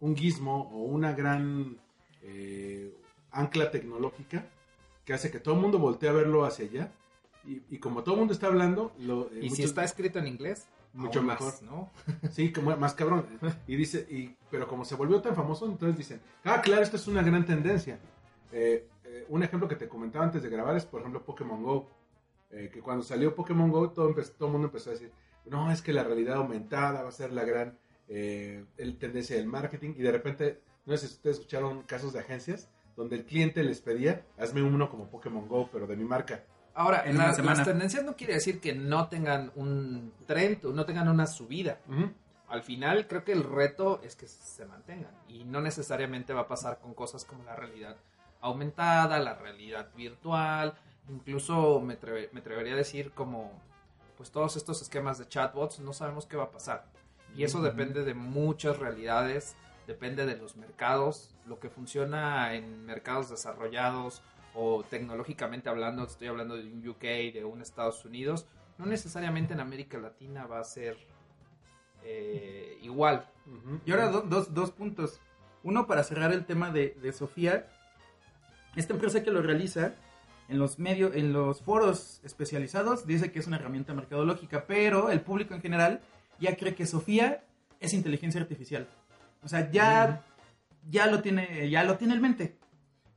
un 0.00 0.16
gizmo 0.16 0.70
o 0.72 0.84
una 0.84 1.12
gran 1.12 1.78
eh, 2.22 2.94
ancla 3.30 3.70
tecnológica 3.70 4.46
que 5.04 5.12
hace 5.12 5.30
que 5.30 5.40
todo 5.40 5.54
el 5.56 5.60
mundo 5.60 5.78
voltee 5.78 6.08
a 6.08 6.12
verlo 6.12 6.44
hacia 6.44 6.66
allá. 6.66 6.92
Y, 7.46 7.62
y 7.68 7.78
como 7.78 8.02
todo 8.02 8.14
el 8.14 8.20
mundo 8.20 8.32
está 8.32 8.46
hablando, 8.46 8.92
lo, 9.00 9.28
Y 9.38 9.50
si 9.50 9.64
está 9.64 9.84
escrito 9.84 10.18
en 10.18 10.26
inglés, 10.28 10.66
Mucho 10.94 11.22
mejor. 11.22 11.46
más, 11.46 11.62
¿no? 11.62 11.90
Sí, 12.30 12.52
como 12.52 12.74
más 12.76 12.94
cabrón. 12.94 13.26
Y 13.66 13.76
dice, 13.76 14.06
y, 14.08 14.34
pero 14.50 14.66
como 14.66 14.84
se 14.86 14.94
volvió 14.94 15.20
tan 15.20 15.34
famoso, 15.34 15.66
entonces 15.66 15.98
dicen, 15.98 16.20
ah, 16.44 16.62
claro, 16.62 16.82
esta 16.82 16.96
es 16.96 17.06
una 17.06 17.22
gran 17.22 17.44
tendencia. 17.44 17.98
Un 19.28 19.42
ejemplo 19.42 19.68
que 19.68 19.76
te 19.76 19.88
comentaba 19.88 20.24
antes 20.24 20.42
de 20.42 20.48
grabar 20.48 20.76
es, 20.76 20.86
por 20.86 21.00
ejemplo, 21.00 21.22
Pokémon 21.22 21.62
Go. 21.62 21.90
Eh, 22.54 22.70
que 22.72 22.80
cuando 22.80 23.02
salió 23.02 23.34
Pokémon 23.34 23.70
Go, 23.70 23.90
todo, 23.90 24.14
todo 24.14 24.46
el 24.46 24.52
mundo 24.52 24.68
empezó 24.68 24.90
a 24.90 24.92
decir, 24.94 25.10
no, 25.46 25.70
es 25.72 25.82
que 25.82 25.92
la 25.92 26.04
realidad 26.04 26.36
aumentada 26.36 27.02
va 27.02 27.08
a 27.08 27.12
ser 27.12 27.32
la 27.32 27.44
gran 27.44 27.78
eh, 28.08 28.64
el 28.76 28.96
tendencia 28.98 29.36
del 29.36 29.46
marketing. 29.46 29.94
Y 29.96 30.02
de 30.02 30.12
repente, 30.12 30.60
no 30.86 30.96
sé 30.96 31.08
si 31.08 31.14
ustedes 31.14 31.36
escucharon 31.38 31.82
casos 31.82 32.12
de 32.12 32.20
agencias 32.20 32.68
donde 32.96 33.16
el 33.16 33.24
cliente 33.24 33.62
les 33.64 33.80
pedía, 33.80 34.24
hazme 34.38 34.62
uno 34.62 34.88
como 34.88 35.08
Pokémon 35.10 35.48
Go, 35.48 35.68
pero 35.72 35.86
de 35.86 35.96
mi 35.96 36.04
marca. 36.04 36.44
Ahora, 36.74 37.02
En 37.06 37.16
la- 37.18 37.26
las 37.26 37.64
tendencias 37.64 38.04
no 38.04 38.14
quiere 38.16 38.34
decir 38.34 38.60
que 38.60 38.74
no 38.74 39.08
tengan 39.08 39.50
un 39.56 40.12
trend 40.26 40.64
o 40.66 40.72
no 40.72 40.84
tengan 40.84 41.08
una 41.08 41.26
subida. 41.26 41.80
Al 42.48 42.62
final 42.62 43.08
creo 43.08 43.24
que 43.24 43.32
el 43.32 43.42
reto 43.42 44.00
es 44.02 44.14
que 44.16 44.28
se 44.28 44.64
mantengan 44.66 45.10
y 45.28 45.44
no 45.44 45.60
necesariamente 45.60 46.32
va 46.34 46.42
a 46.42 46.48
pasar 46.48 46.78
con 46.78 46.94
cosas 46.94 47.24
como 47.24 47.42
la 47.44 47.56
realidad 47.56 47.96
aumentada, 48.40 49.18
la 49.18 49.34
realidad 49.34 49.88
virtual, 49.96 50.74
incluso 51.08 51.80
me, 51.80 51.98
me 52.32 52.40
atrevería 52.40 52.74
a 52.74 52.76
decir 52.76 53.12
como 53.12 53.52
pues 54.16 54.30
todos 54.30 54.56
estos 54.56 54.80
esquemas 54.80 55.18
de 55.18 55.28
chatbots, 55.28 55.80
no 55.80 55.92
sabemos 55.92 56.26
qué 56.26 56.36
va 56.36 56.44
a 56.44 56.50
pasar. 56.52 56.86
Y 57.36 57.42
eso 57.42 57.60
depende 57.62 58.04
de 58.04 58.14
muchas 58.14 58.78
realidades, 58.78 59.56
depende 59.88 60.24
de 60.24 60.36
los 60.36 60.56
mercados, 60.56 61.34
lo 61.46 61.58
que 61.58 61.68
funciona 61.68 62.54
en 62.54 62.84
mercados 62.86 63.28
desarrollados 63.28 64.22
o 64.54 64.84
tecnológicamente 64.84 65.68
hablando, 65.68 66.04
estoy 66.04 66.28
hablando 66.28 66.56
de 66.56 66.62
un 66.72 66.88
UK, 66.88 67.00
de 67.34 67.44
un 67.44 67.60
Estados 67.60 68.04
Unidos, 68.04 68.46
no 68.78 68.86
necesariamente 68.86 69.52
en 69.52 69.60
América 69.60 69.98
Latina 69.98 70.46
va 70.46 70.60
a 70.60 70.64
ser 70.64 70.96
eh, 72.04 72.78
igual. 72.82 73.28
Y 73.84 73.90
ahora 73.92 74.08
do- 74.10 74.22
dos, 74.22 74.54
dos 74.54 74.70
puntos. 74.70 75.20
Uno, 75.62 75.86
para 75.86 76.04
cerrar 76.04 76.32
el 76.32 76.44
tema 76.44 76.70
de, 76.70 76.96
de 77.00 77.12
Sofía. 77.12 77.66
Esta 78.76 78.92
empresa 78.92 79.22
que 79.22 79.30
lo 79.30 79.40
realiza 79.42 79.94
en 80.48 80.58
los 80.58 80.78
medios, 80.78 81.14
en 81.14 81.32
los 81.32 81.62
foros 81.62 82.20
especializados, 82.24 83.06
dice 83.06 83.32
que 83.32 83.38
es 83.38 83.46
una 83.46 83.56
herramienta 83.56 83.94
mercadológica, 83.94 84.66
pero 84.66 85.10
el 85.10 85.20
público 85.20 85.54
en 85.54 85.62
general 85.62 86.00
ya 86.38 86.56
cree 86.56 86.74
que 86.74 86.86
Sofía 86.86 87.44
es 87.80 87.94
inteligencia 87.94 88.40
artificial. 88.40 88.88
O 89.42 89.48
sea, 89.48 89.70
ya, 89.70 90.24
ya 90.90 91.06
lo 91.06 91.20
tiene, 91.22 91.68
ya 91.70 91.84
lo 91.84 91.96
tiene 91.96 92.14
en 92.14 92.22
mente. 92.22 92.56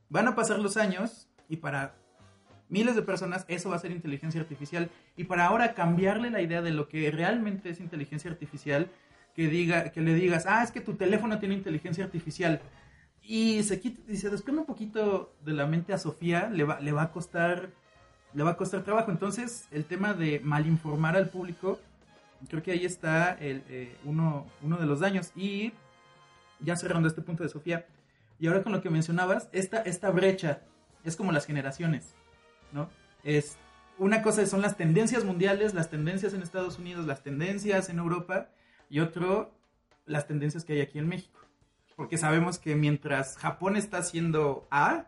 Van 0.08 0.28
a 0.28 0.34
pasar 0.34 0.58
los 0.58 0.76
años 0.76 1.28
y 1.48 1.56
para 1.56 1.94
miles 2.68 2.94
de 2.94 3.02
personas 3.02 3.44
eso 3.48 3.70
va 3.70 3.76
a 3.76 3.80
ser 3.80 3.90
inteligencia 3.90 4.40
artificial. 4.40 4.90
Y 5.16 5.24
para 5.24 5.46
ahora 5.46 5.74
cambiarle 5.74 6.30
la 6.30 6.42
idea 6.42 6.62
de 6.62 6.70
lo 6.70 6.88
que 6.88 7.10
realmente 7.10 7.70
es 7.70 7.80
inteligencia 7.80 8.30
artificial, 8.30 8.90
que 9.34 9.48
diga, 9.48 9.90
que 9.90 10.00
le 10.00 10.14
digas, 10.14 10.46
ah, 10.46 10.62
es 10.62 10.70
que 10.70 10.80
tu 10.80 10.94
teléfono 10.94 11.38
tiene 11.38 11.54
inteligencia 11.54 12.04
artificial. 12.04 12.60
Y 13.30 13.62
se 13.62 13.78
quita, 13.78 14.00
y 14.10 14.16
se 14.16 14.30
desprende 14.30 14.62
un 14.62 14.66
poquito 14.66 15.34
de 15.44 15.52
la 15.52 15.66
mente 15.66 15.92
a 15.92 15.98
Sofía, 15.98 16.48
le 16.48 16.64
va, 16.64 16.80
le 16.80 16.92
va 16.92 17.02
a 17.02 17.12
costar, 17.12 17.68
le 18.32 18.42
va 18.42 18.52
a 18.52 18.56
costar 18.56 18.84
trabajo. 18.84 19.10
Entonces, 19.10 19.68
el 19.70 19.84
tema 19.84 20.14
de 20.14 20.40
malinformar 20.40 21.14
al 21.14 21.28
público, 21.28 21.78
creo 22.48 22.62
que 22.62 22.70
ahí 22.70 22.86
está 22.86 23.34
el, 23.34 23.62
eh, 23.68 23.94
uno, 24.06 24.46
uno 24.62 24.78
de 24.78 24.86
los 24.86 25.00
daños. 25.00 25.32
Y 25.36 25.74
ya 26.60 26.74
cerrando 26.76 27.06
este 27.06 27.20
punto 27.20 27.42
de 27.42 27.50
Sofía, 27.50 27.84
y 28.40 28.46
ahora 28.46 28.62
con 28.62 28.72
lo 28.72 28.80
que 28.80 28.88
mencionabas, 28.88 29.50
esta, 29.52 29.82
esta 29.82 30.08
brecha 30.08 30.62
es 31.04 31.14
como 31.14 31.30
las 31.30 31.44
generaciones, 31.44 32.14
¿no? 32.72 32.88
Es, 33.24 33.58
una 33.98 34.22
cosa 34.22 34.46
son 34.46 34.62
las 34.62 34.78
tendencias 34.78 35.24
mundiales, 35.24 35.74
las 35.74 35.90
tendencias 35.90 36.32
en 36.32 36.40
Estados 36.40 36.78
Unidos, 36.78 37.04
las 37.04 37.22
tendencias 37.22 37.90
en 37.90 37.98
Europa, 37.98 38.48
y 38.88 39.00
otro, 39.00 39.52
las 40.06 40.26
tendencias 40.26 40.64
que 40.64 40.72
hay 40.72 40.80
aquí 40.80 40.98
en 40.98 41.08
México. 41.08 41.40
Porque 41.98 42.16
sabemos 42.16 42.60
que 42.60 42.76
mientras 42.76 43.36
Japón 43.38 43.74
está 43.74 43.98
haciendo 43.98 44.68
A, 44.70 45.06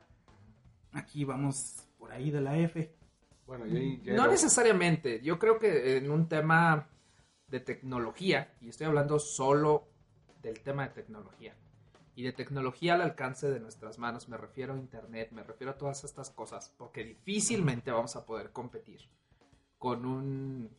aquí 0.92 1.24
vamos 1.24 1.86
por 2.00 2.10
ahí 2.10 2.32
de 2.32 2.40
la 2.40 2.58
F. 2.58 2.92
Bueno, 3.46 3.64
y 3.64 3.76
ahí 3.76 4.02
ya 4.02 4.14
No 4.14 4.24
lo- 4.26 4.32
necesariamente. 4.32 5.20
Yo 5.22 5.38
creo 5.38 5.60
que 5.60 5.96
en 5.98 6.10
un 6.10 6.28
tema 6.28 6.88
de 7.46 7.60
tecnología, 7.60 8.52
y 8.60 8.70
estoy 8.70 8.88
hablando 8.88 9.20
solo 9.20 9.86
del 10.42 10.58
tema 10.62 10.88
de 10.88 10.94
tecnología, 10.94 11.54
y 12.16 12.24
de 12.24 12.32
tecnología 12.32 12.94
al 12.94 13.02
alcance 13.02 13.48
de 13.48 13.60
nuestras 13.60 13.98
manos, 14.00 14.28
me 14.28 14.36
refiero 14.36 14.74
a 14.74 14.76
Internet, 14.76 15.30
me 15.30 15.44
refiero 15.44 15.70
a 15.70 15.78
todas 15.78 16.02
estas 16.02 16.30
cosas, 16.30 16.74
porque 16.76 17.04
difícilmente 17.04 17.92
vamos 17.92 18.16
a 18.16 18.26
poder 18.26 18.50
competir 18.50 19.08
con 19.78 20.04
un 20.04 20.70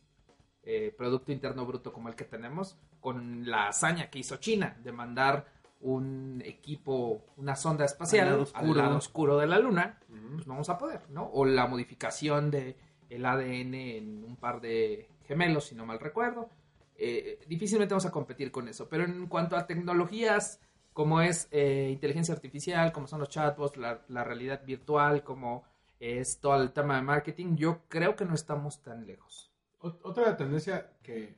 eh, 0.62 0.94
Producto 0.94 1.32
Interno 1.32 1.64
Bruto 1.64 1.90
como 1.90 2.10
el 2.10 2.16
que 2.16 2.24
tenemos, 2.24 2.76
con 3.00 3.48
la 3.50 3.68
hazaña 3.68 4.10
que 4.10 4.18
hizo 4.18 4.36
China 4.36 4.76
de 4.84 4.92
mandar 4.92 5.61
un 5.82 6.42
equipo, 6.44 7.24
una 7.36 7.56
sonda 7.56 7.84
espacial 7.84 8.28
Al 8.28 8.32
al 8.54 8.76
lado 8.76 8.96
oscuro. 8.96 9.38
de 9.38 9.46
la 9.46 9.58
Luna, 9.58 9.98
pues 10.08 10.46
no 10.46 10.54
vamos 10.54 10.68
a 10.70 10.78
poder, 10.78 11.10
¿no? 11.10 11.26
O 11.32 11.44
la 11.44 11.66
modificación 11.66 12.50
de 12.50 12.76
el 13.10 13.26
ADN 13.26 13.74
en 13.74 14.24
un 14.24 14.36
par 14.36 14.60
de 14.60 15.08
gemelos, 15.26 15.64
si 15.66 15.74
no 15.74 15.84
mal 15.84 15.98
recuerdo. 16.00 16.48
Eh, 16.96 17.40
difícilmente 17.48 17.92
vamos 17.94 18.06
a 18.06 18.10
competir 18.10 18.50
con 18.52 18.68
eso. 18.68 18.88
Pero 18.88 19.04
en 19.04 19.26
cuanto 19.26 19.56
a 19.56 19.66
tecnologías 19.66 20.60
como 20.92 21.20
es 21.20 21.48
eh, 21.50 21.88
inteligencia 21.90 22.34
artificial, 22.34 22.92
como 22.92 23.06
son 23.06 23.20
los 23.20 23.28
chatbots, 23.28 23.76
la, 23.76 24.02
la 24.08 24.24
realidad 24.24 24.62
virtual, 24.64 25.24
como 25.24 25.64
es 26.00 26.38
todo 26.38 26.60
el 26.62 26.72
tema 26.72 26.96
de 26.96 27.02
marketing, 27.02 27.56
yo 27.56 27.80
creo 27.88 28.14
que 28.14 28.24
no 28.24 28.34
estamos 28.34 28.82
tan 28.82 29.06
lejos. 29.06 29.50
Ot- 29.80 30.00
Otra 30.04 30.36
tendencia 30.36 30.92
que 31.02 31.34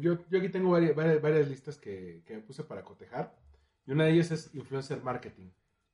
yo, 0.00 0.18
yo 0.28 0.38
aquí 0.38 0.48
tengo 0.50 0.70
varias, 0.70 0.94
varias, 0.94 1.20
varias 1.20 1.48
listas 1.48 1.78
que, 1.78 2.22
que 2.26 2.34
me 2.36 2.42
puse 2.42 2.64
para 2.64 2.82
cotejar. 2.84 3.34
Y 3.86 3.92
una 3.92 4.04
de 4.04 4.12
ellas 4.12 4.30
es 4.30 4.54
influencer 4.54 5.02
marketing. 5.02 5.48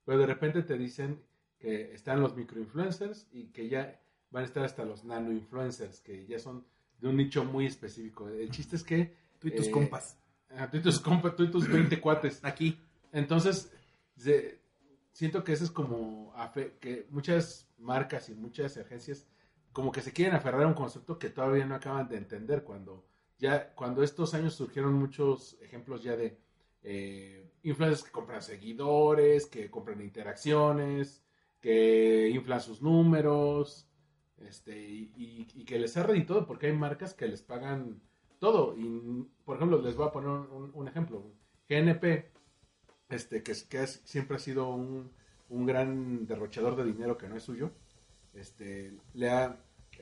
Pero 0.05 0.19
de 0.19 0.27
repente 0.27 0.63
te 0.63 0.77
dicen 0.79 1.23
que 1.59 1.93
están 1.95 2.21
los 2.21 2.37
microinfluencers 2.37 3.27
y 3.33 3.47
que 3.47 3.69
ya 3.69 4.01
van 4.31 4.43
a 4.43 4.47
estar 4.47 4.65
hasta 4.65 4.85
los 4.85 5.05
nanoinfluencers, 5.05 6.01
que 6.01 6.27
ya 6.27 6.39
son 6.39 6.65
de 7.01 7.09
un 7.09 7.17
nicho 7.17 7.45
muy 7.45 7.67
específico. 7.67 8.29
El 8.29 8.51
chiste 8.51 8.77
es 8.77 8.83
que 8.85 9.15
Tú 9.39 9.49
y 9.49 9.51
tus 9.51 9.67
Eh, 9.67 9.71
compas. 9.71 10.19
ah, 10.51 10.71
tú 10.71 10.79
y 10.79 10.81
tus 10.83 10.99
compas, 10.99 11.37
tú 11.37 11.43
y 11.45 11.51
tus 11.51 11.69
20 11.69 12.01
cuates. 12.01 12.41
Aquí. 12.45 12.79
Entonces, 13.13 13.71
se- 14.17 14.59
siento 15.13 15.45
que 15.45 15.53
eso 15.53 15.65
es 15.65 15.71
como 15.71 16.33
que 16.81 17.07
muchas 17.11 17.69
marcas 17.79 18.29
y 18.31 18.35
muchas 18.35 18.77
agencias 18.79 19.27
como 19.73 19.93
que 19.93 20.01
se 20.01 20.13
quieren 20.13 20.35
aferrar 20.35 20.63
a 20.63 20.67
un 20.69 20.73
concepto 20.75 21.19
que 21.19 21.29
todavía 21.29 21.67
no 21.67 21.75
acaban 21.75 22.09
de 22.09 22.17
entender 22.17 22.63
cuando 22.65 23.05
ya 23.39 23.75
cuando 23.75 24.03
estos 24.03 24.33
años 24.33 24.55
surgieron 24.55 24.95
muchos 24.95 25.59
ejemplos 25.61 26.03
ya 26.03 26.17
de 26.17 26.39
eh, 26.87 27.51
que 28.05 28.13
compran 28.13 28.43
seguidores, 28.43 29.47
que 29.47 29.71
compran 29.71 30.01
interacciones, 30.03 31.25
que 31.61 32.31
inflan 32.31 32.61
sus 32.63 32.83
números, 32.83 33.89
este, 34.39 34.79
y, 34.79 35.13
y- 35.17 35.49
y 35.63 35.65
que 35.65 35.79
les 35.79 35.97
ha 35.97 36.03
todo 36.27 36.47
porque 36.47 36.67
hay 36.69 36.73
marcas 36.75 37.15
que 37.15 37.29
les 37.29 37.43
pagan 37.43 38.01
todo. 38.39 38.77
Y, 38.79 39.29
por 39.45 39.57
ejemplo, 39.57 39.81
les 39.83 39.97
voy 39.97 40.09
a 40.09 40.13
poner 40.13 40.31
un, 40.31 40.71
ejemplo. 40.89 41.25
GNP, 41.69 42.31
este, 43.11 43.43
que, 43.43 43.53
que 43.69 43.87
siempre 43.87 44.37
ha 44.37 44.41
sido 44.41 44.69
un, 44.71 45.11
un 45.49 45.67
gran 45.67 46.27
derrochador 46.27 46.77
de 46.77 46.85
dinero 46.85 47.17
que 47.19 47.29
no 47.29 47.37
es 47.37 47.43
suyo, 47.45 47.73
este, 48.35 48.95
le 49.15 49.31
ha, 49.31 49.59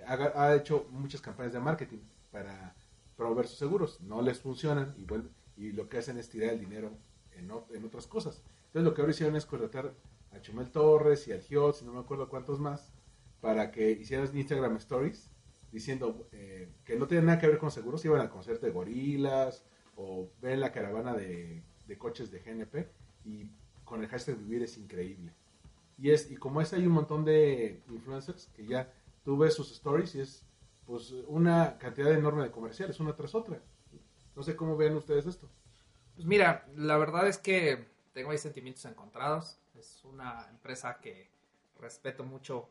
ha, 0.07 0.15
ha 0.45 0.57
hecho 0.57 0.87
muchas 0.91 1.21
campañas 1.21 1.53
de 1.53 1.61
marketing 1.61 2.01
para 2.33 2.75
promover 3.17 3.47
sus 3.47 3.59
seguros. 3.59 4.01
No 4.03 4.23
les 4.23 4.41
funcionan 4.41 4.95
y, 4.99 5.05
vuelve- 5.07 5.31
y 5.57 5.73
lo 5.73 5.89
que 5.89 5.99
hacen 5.99 6.19
es 6.19 6.29
tirar 6.29 6.51
el 6.55 6.61
dinero 6.61 6.91
en, 7.33 7.49
ot- 7.51 7.75
en 7.75 7.85
otras 7.85 8.07
cosas. 8.07 8.43
Entonces 8.67 8.85
lo 8.85 8.95
que 8.95 9.01
ahora 9.03 9.13
hicieron 9.13 9.37
es 9.37 9.47
contratar 9.47 9.95
a 10.33 10.41
Chumel 10.41 10.71
Torres 10.71 11.29
y 11.29 11.33
al 11.33 11.41
Giot, 11.43 11.81
y 11.83 11.85
no 11.85 11.93
me 11.93 12.01
acuerdo 12.01 12.29
cuántos 12.29 12.59
más, 12.61 12.93
para 13.41 13.71
que 13.71 13.91
hicieran 13.93 14.29
Instagram 14.37 14.77
Stories 14.77 15.31
diciendo 15.71 16.29
eh, 16.33 16.69
que 16.85 16.97
no 16.97 17.07
tienen 17.07 17.27
nada 17.27 17.39
que 17.39 17.49
ver 17.49 17.59
con 17.59 17.71
seguros, 17.71 18.05
iban 18.05 18.21
al 18.21 18.31
concierto 18.31 18.67
de 18.67 18.73
gorilas 18.73 19.65
o 19.97 20.31
ven 20.41 20.61
la 20.61 20.73
caravana 20.73 21.15
de, 21.15 21.63
de 21.87 21.99
coches 21.99 22.31
de 22.31 22.41
GNP 22.41 22.89
y 23.25 23.51
con 23.85 24.03
el 24.03 24.09
hashtag 24.09 24.39
vivir 24.39 24.63
es 24.63 24.79
increíble. 24.79 25.33
Y 25.99 26.11
es 26.11 26.31
y 26.31 26.37
como 26.37 26.61
es 26.61 26.73
hay 26.73 26.87
un 26.87 26.93
montón 26.93 27.25
de 27.25 27.83
influencers 27.89 28.49
que 28.55 28.67
ya 28.67 28.93
tú 29.25 29.37
ves 29.39 29.55
sus 29.55 29.71
stories 29.73 30.15
y 30.17 30.21
es 30.21 30.43
pues 30.87 31.13
una 31.29 31.79
cantidad 31.79 32.13
enorme 32.13 32.43
de 32.45 32.51
comerciales 32.51 33.01
una 33.01 33.15
tras 33.17 33.35
otra. 33.35 33.61
No 34.37 34.43
sé 34.43 34.57
cómo 34.57 34.77
ven 34.77 34.97
ustedes 34.97 35.27
esto. 35.27 35.49
Pues 36.15 36.27
mira, 36.27 36.67
la 36.77 36.97
verdad 36.97 37.27
es 37.29 37.39
que 37.39 37.87
tengo 38.13 38.31
ahí 38.31 38.39
sentimientos 38.39 38.85
encontrados. 38.85 39.59
Es 39.79 40.05
una 40.05 40.47
empresa 40.51 40.99
que 41.01 41.29
respeto 41.81 42.25
mucho 42.25 42.69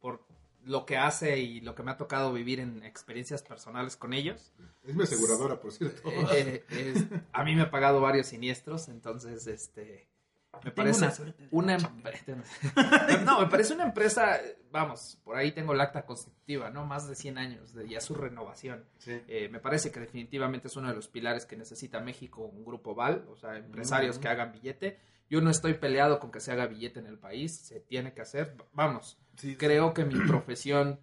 por 0.00 0.22
lo 0.64 0.84
que 0.86 0.96
hace 0.98 1.38
y 1.38 1.60
lo 1.60 1.74
que 1.74 1.82
me 1.82 1.90
ha 1.90 1.96
tocado 1.96 2.32
vivir 2.32 2.60
en 2.60 2.82
experiencias 2.82 3.42
personales 3.42 3.96
con 3.96 4.12
ellos. 4.12 4.52
Es 4.84 4.94
mi 4.94 5.04
aseguradora, 5.04 5.58
por 5.60 5.72
cierto. 5.72 6.08
Eh, 6.10 6.64
eh, 6.70 6.92
es- 6.94 7.06
a 7.32 7.44
mí 7.44 7.54
me 7.54 7.62
ha 7.62 7.70
pagado 7.70 8.00
varios 8.00 8.26
siniestros, 8.26 8.88
entonces 8.88 9.46
este 9.46 10.06
me 10.52 10.70
Tengo 10.72 10.74
parece 10.74 11.22
una 11.22 11.34
una 11.50 11.78
la 11.78 11.88
empresa 11.88 12.36
no 13.24 13.40
me 13.40 13.46
parece 13.46 13.72
una 13.74 13.84
empresa 13.84 14.38
vamos 14.70 15.18
por 15.24 15.36
ahí 15.36 15.52
tengo 15.52 15.72
el 15.72 15.80
acta 15.80 16.04
constitutiva 16.04 16.70
no 16.70 16.84
más 16.86 17.08
de 17.08 17.14
100 17.14 17.38
años 17.38 17.72
de 17.72 17.88
ya 17.88 18.00
su 18.00 18.14
renovación 18.14 18.84
Sí. 18.98 19.20
Eh, 19.28 19.48
me 19.50 19.60
parece 19.60 19.90
que 19.90 20.00
definitivamente 20.00 20.68
es 20.68 20.76
uno 20.76 20.88
de 20.88 20.94
los 20.94 21.08
pilares 21.08 21.46
que 21.46 21.56
necesita 21.56 22.00
México, 22.00 22.42
un 22.42 22.64
grupo 22.64 22.94
VAL, 22.94 23.24
o 23.30 23.36
sea, 23.36 23.56
empresarios 23.56 24.18
que 24.18 24.28
hagan 24.28 24.52
billete. 24.52 24.98
Yo 25.30 25.40
no 25.40 25.48
estoy 25.50 25.74
peleado 25.74 26.18
con 26.20 26.30
que 26.30 26.40
se 26.40 26.52
haga 26.52 26.66
billete 26.66 26.98
en 27.00 27.06
el 27.06 27.18
país, 27.18 27.56
se 27.56 27.80
tiene 27.80 28.12
que 28.12 28.20
hacer. 28.20 28.56
Vamos, 28.74 29.18
Sí, 29.36 29.56
creo 29.56 29.94
que 29.94 30.04
mi 30.04 30.18
profesión 30.26 31.00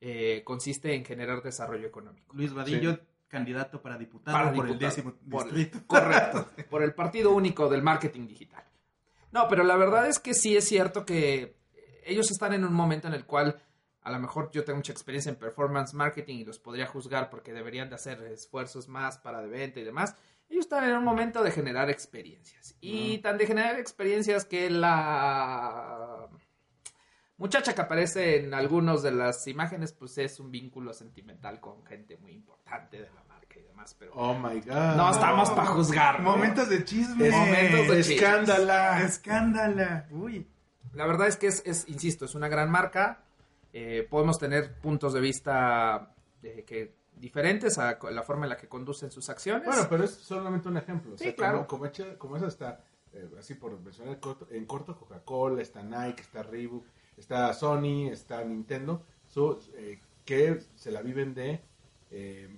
eh, 0.00 0.42
consiste 0.44 0.94
en 0.94 1.04
generar 1.04 1.42
desarrollo 1.42 1.86
económico. 1.86 2.34
Luis 2.34 2.52
Vadillo, 2.52 2.94
Sí. 2.94 3.00
candidato 3.28 3.80
para 3.82 3.98
diputado 3.98 4.36
Para 4.36 4.52
por 4.52 4.68
el 4.68 4.78
décimo 4.78 5.12
por 5.30 5.46
el- 5.48 5.54
distrito. 5.54 5.86
correcto, 5.86 6.48
por 6.70 6.82
el 6.82 6.94
partido 6.94 7.30
único 7.32 7.68
del 7.68 7.82
marketing 7.82 8.26
digital. 8.26 8.64
No, 9.32 9.48
pero 9.48 9.64
la 9.64 9.76
verdad 9.76 10.08
es 10.08 10.18
que 10.18 10.34
sí 10.34 10.56
es 10.56 10.64
cierto 10.66 11.04
que 11.04 11.56
ellos 12.04 12.30
están 12.30 12.54
en 12.54 12.64
un 12.64 12.72
momento 12.72 13.08
en 13.08 13.14
el 13.14 13.26
cual 13.26 13.60
a 14.02 14.10
lo 14.10 14.18
mejor 14.18 14.50
yo 14.50 14.64
tengo 14.64 14.78
mucha 14.78 14.92
experiencia 14.92 15.30
en 15.30 15.36
performance 15.36 15.92
marketing 15.92 16.38
y 16.38 16.44
los 16.44 16.58
podría 16.58 16.86
juzgar 16.86 17.28
porque 17.28 17.52
deberían 17.52 17.90
de 17.90 17.96
hacer 17.96 18.22
esfuerzos 18.22 18.88
más 18.88 19.18
para 19.18 19.42
de 19.42 19.48
venta 19.48 19.80
y 19.80 19.84
demás. 19.84 20.14
Ellos 20.48 20.64
están 20.64 20.84
en 20.84 20.96
un 20.96 21.04
momento 21.04 21.42
de 21.42 21.50
generar 21.50 21.90
experiencias. 21.90 22.74
Y 22.80 23.18
tan 23.18 23.36
de 23.36 23.46
generar 23.46 23.78
experiencias 23.78 24.46
que 24.46 24.70
la 24.70 26.28
muchacha 27.36 27.74
que 27.74 27.82
aparece 27.82 28.36
en 28.36 28.54
algunas 28.54 29.02
de 29.02 29.12
las 29.12 29.46
imágenes, 29.46 29.92
pues 29.92 30.16
es 30.16 30.40
un 30.40 30.50
vínculo 30.50 30.94
sentimental 30.94 31.60
con 31.60 31.84
gente 31.84 32.16
muy 32.16 32.32
importante 32.32 33.02
de 33.02 33.10
la 33.10 33.24
y 33.58 33.62
demás. 33.62 33.94
Pero 33.98 34.12
Oh 34.14 34.34
my 34.34 34.60
god. 34.60 34.96
no 34.96 35.10
estamos 35.10 35.50
para 35.50 35.66
juzgar. 35.68 36.20
¿no? 36.20 36.30
Momentos 36.32 36.68
de 36.68 36.84
chisme. 36.84 37.28
Es- 37.28 37.34
Momentos 37.34 37.88
de 37.88 37.96
chisme. 38.02 38.14
Escándala. 38.14 39.02
Escándala. 39.02 40.06
Uy. 40.10 40.46
La 40.94 41.06
verdad 41.06 41.26
es 41.28 41.36
que 41.36 41.48
es, 41.48 41.62
es, 41.66 41.88
insisto, 41.88 42.24
es 42.24 42.34
una 42.34 42.48
gran 42.48 42.70
marca. 42.70 43.22
Eh, 43.72 44.06
podemos 44.08 44.38
tener 44.38 44.74
puntos 44.80 45.12
de 45.12 45.20
vista 45.20 46.14
eh, 46.42 46.64
que 46.66 46.94
diferentes 47.16 47.78
a 47.78 47.98
la 48.10 48.22
forma 48.22 48.44
en 48.46 48.50
la 48.50 48.56
que 48.56 48.68
conducen 48.68 49.10
sus 49.10 49.28
acciones. 49.28 49.66
Bueno, 49.66 49.86
pero 49.90 50.04
es 50.04 50.12
solamente 50.12 50.68
un 50.68 50.76
ejemplo. 50.76 51.14
O 51.14 51.18
Sí, 51.18 51.24
sea, 51.24 51.34
claro. 51.34 51.66
Como, 51.66 51.84
como, 52.16 52.36
esa 52.36 52.46
está, 52.46 52.80
eh, 53.12 53.28
así 53.38 53.54
por 53.54 53.78
mencionar 53.80 54.14
en 54.14 54.20
corto, 54.20 54.48
en 54.50 54.64
corto, 54.66 54.96
Coca-Cola, 54.96 55.60
está 55.60 55.82
Nike, 55.82 56.22
está 56.22 56.42
Reebok, 56.42 56.86
está 57.16 57.52
Sony, 57.52 58.08
está 58.10 58.42
Nintendo, 58.44 59.04
so- 59.26 59.60
eh, 59.76 60.00
que 60.24 60.60
se 60.76 60.90
la 60.90 61.02
viven 61.02 61.34
de, 61.34 61.60
eh, 62.10 62.48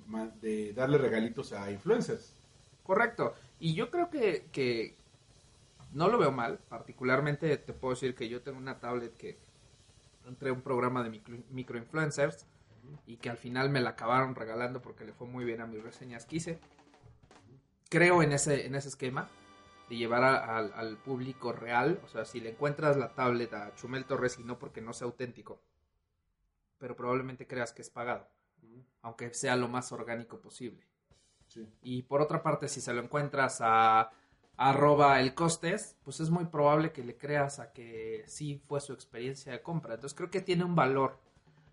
de 0.40 0.72
darle 0.72 0.98
regalitos 0.98 1.52
a 1.52 1.70
influencers. 1.70 2.34
Correcto. 2.82 3.34
Y 3.58 3.74
yo 3.74 3.90
creo 3.90 4.10
que, 4.10 4.46
que 4.52 4.96
no 5.92 6.08
lo 6.08 6.18
veo 6.18 6.32
mal. 6.32 6.58
Particularmente 6.68 7.56
te 7.56 7.72
puedo 7.72 7.94
decir 7.94 8.14
que 8.14 8.28
yo 8.28 8.42
tengo 8.42 8.58
una 8.58 8.78
tablet 8.80 9.16
que 9.16 9.38
entré 10.26 10.50
a 10.50 10.52
un 10.52 10.62
programa 10.62 11.02
de 11.02 11.10
micro, 11.10 11.36
microinfluencers 11.50 12.46
y 13.06 13.16
que 13.16 13.30
al 13.30 13.36
final 13.36 13.70
me 13.70 13.80
la 13.80 13.90
acabaron 13.90 14.34
regalando 14.34 14.80
porque 14.80 15.04
le 15.04 15.12
fue 15.12 15.26
muy 15.26 15.44
bien 15.44 15.60
a 15.60 15.66
mis 15.66 15.82
reseñas 15.82 16.24
que 16.26 16.36
hice. 16.36 16.58
Creo 17.88 18.22
en 18.22 18.32
ese, 18.32 18.66
en 18.66 18.74
ese 18.74 18.88
esquema 18.88 19.28
de 19.88 19.96
llevar 19.96 20.22
al 20.22 20.96
público 20.98 21.52
real. 21.52 22.00
O 22.04 22.08
sea, 22.08 22.24
si 22.24 22.40
le 22.40 22.50
encuentras 22.50 22.96
la 22.96 23.14
tablet 23.14 23.52
a 23.52 23.74
Chumel 23.74 24.04
Torres 24.04 24.38
y 24.38 24.44
no 24.44 24.58
porque 24.58 24.80
no 24.80 24.92
sea 24.92 25.06
auténtico, 25.06 25.60
pero 26.78 26.96
probablemente 26.96 27.46
creas 27.46 27.72
que 27.72 27.82
es 27.82 27.90
pagado, 27.90 28.26
aunque 29.02 29.32
sea 29.34 29.56
lo 29.56 29.68
más 29.68 29.92
orgánico 29.92 30.40
posible. 30.40 30.86
Sí. 31.46 31.66
Y 31.82 32.02
por 32.02 32.20
otra 32.20 32.42
parte, 32.42 32.68
si 32.68 32.80
se 32.80 32.92
lo 32.92 33.02
encuentras 33.02 33.58
a 33.60 34.10
arroba 34.60 35.20
el 35.20 35.34
costes, 35.34 35.96
pues 36.02 36.20
es 36.20 36.28
muy 36.28 36.44
probable 36.44 36.92
que 36.92 37.02
le 37.02 37.16
creas 37.16 37.60
a 37.60 37.72
que 37.72 38.24
sí 38.26 38.60
fue 38.68 38.82
su 38.82 38.92
experiencia 38.92 39.52
de 39.52 39.62
compra. 39.62 39.94
Entonces 39.94 40.14
creo 40.14 40.30
que 40.30 40.42
tiene 40.42 40.64
un 40.64 40.74
valor 40.74 41.18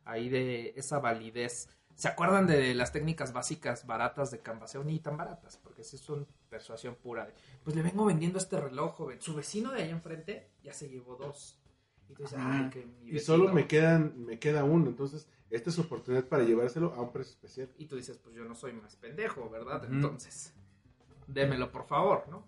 ahí 0.05 0.29
de 0.29 0.73
esa 0.77 0.99
validez. 0.99 1.67
¿Se 1.95 2.07
acuerdan 2.07 2.47
de 2.47 2.73
las 2.73 2.93
técnicas 2.93 3.33
básicas 3.33 3.85
baratas 3.85 4.31
de 4.31 4.39
canvaseo? 4.39 4.85
Ni 4.85 4.99
tan 4.99 5.17
baratas, 5.17 5.57
porque 5.57 5.83
sí 5.83 5.97
son 5.97 6.25
persuasión 6.49 6.95
pura. 6.95 7.25
de, 7.25 7.33
pues 7.61 7.75
le 7.75 7.81
vengo 7.81 8.05
vendiendo 8.05 8.37
este 8.37 8.57
reloj, 8.57 8.95
joven. 8.95 9.21
Su 9.21 9.35
vecino 9.35 9.73
de 9.73 9.83
allá 9.83 9.91
enfrente 9.91 10.51
ya 10.63 10.71
se 10.71 10.87
llevó 10.87 11.17
dos. 11.17 11.59
Y 12.07 12.13
tú 12.13 12.23
dices, 12.23 12.39
ay, 12.41 12.69
que 12.69 12.85
mi 12.85 13.17
Y 13.17 13.19
solo 13.19 13.51
me 13.51 13.67
quedan 13.67 14.25
me 14.25 14.39
queda 14.39 14.63
uno, 14.63 14.87
entonces 14.87 15.27
esta 15.49 15.69
es 15.69 15.75
su 15.75 15.81
oportunidad 15.81 16.25
para 16.25 16.43
llevárselo 16.43 16.93
a 16.93 17.01
un 17.01 17.11
precio 17.11 17.31
especial. 17.33 17.69
Y 17.77 17.85
tú 17.85 17.95
dices, 17.95 18.17
pues 18.17 18.35
yo 18.35 18.43
no 18.45 18.55
soy 18.55 18.73
más 18.73 18.95
pendejo, 18.95 19.49
¿verdad? 19.49 19.83
Entonces, 19.89 20.53
démelo 21.27 21.71
por 21.71 21.85
favor, 21.85 22.25
¿no? 22.29 22.45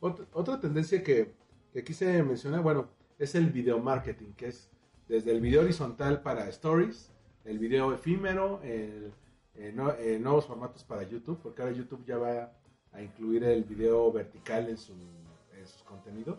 Otra, 0.00 0.26
otra 0.32 0.60
tendencia 0.60 1.02
que, 1.02 1.34
que 1.72 1.80
aquí 1.80 1.94
se 1.94 2.22
menciona, 2.22 2.60
bueno, 2.60 2.88
es 3.18 3.34
el 3.34 3.50
video 3.50 3.78
marketing, 3.78 4.32
que 4.34 4.48
es 4.48 4.70
desde 5.08 5.32
el 5.32 5.40
video 5.40 5.62
horizontal 5.62 6.22
para 6.22 6.48
stories, 6.48 7.10
el 7.44 7.58
video 7.58 7.92
efímero, 7.94 8.60
el, 8.62 9.12
eh, 9.54 9.72
no- 9.74 9.92
eh, 9.94 10.18
nuevos 10.18 10.46
formatos 10.46 10.84
para 10.84 11.02
YouTube, 11.04 11.38
porque 11.42 11.62
ahora 11.62 11.74
YouTube 11.74 12.04
ya 12.04 12.18
va 12.18 12.52
a 12.92 13.02
incluir 13.02 13.44
el 13.44 13.64
video 13.64 14.10
vertical 14.12 14.68
en, 14.68 14.76
su, 14.76 14.92
en 14.92 15.66
sus 15.66 15.82
contenidos. 15.82 16.38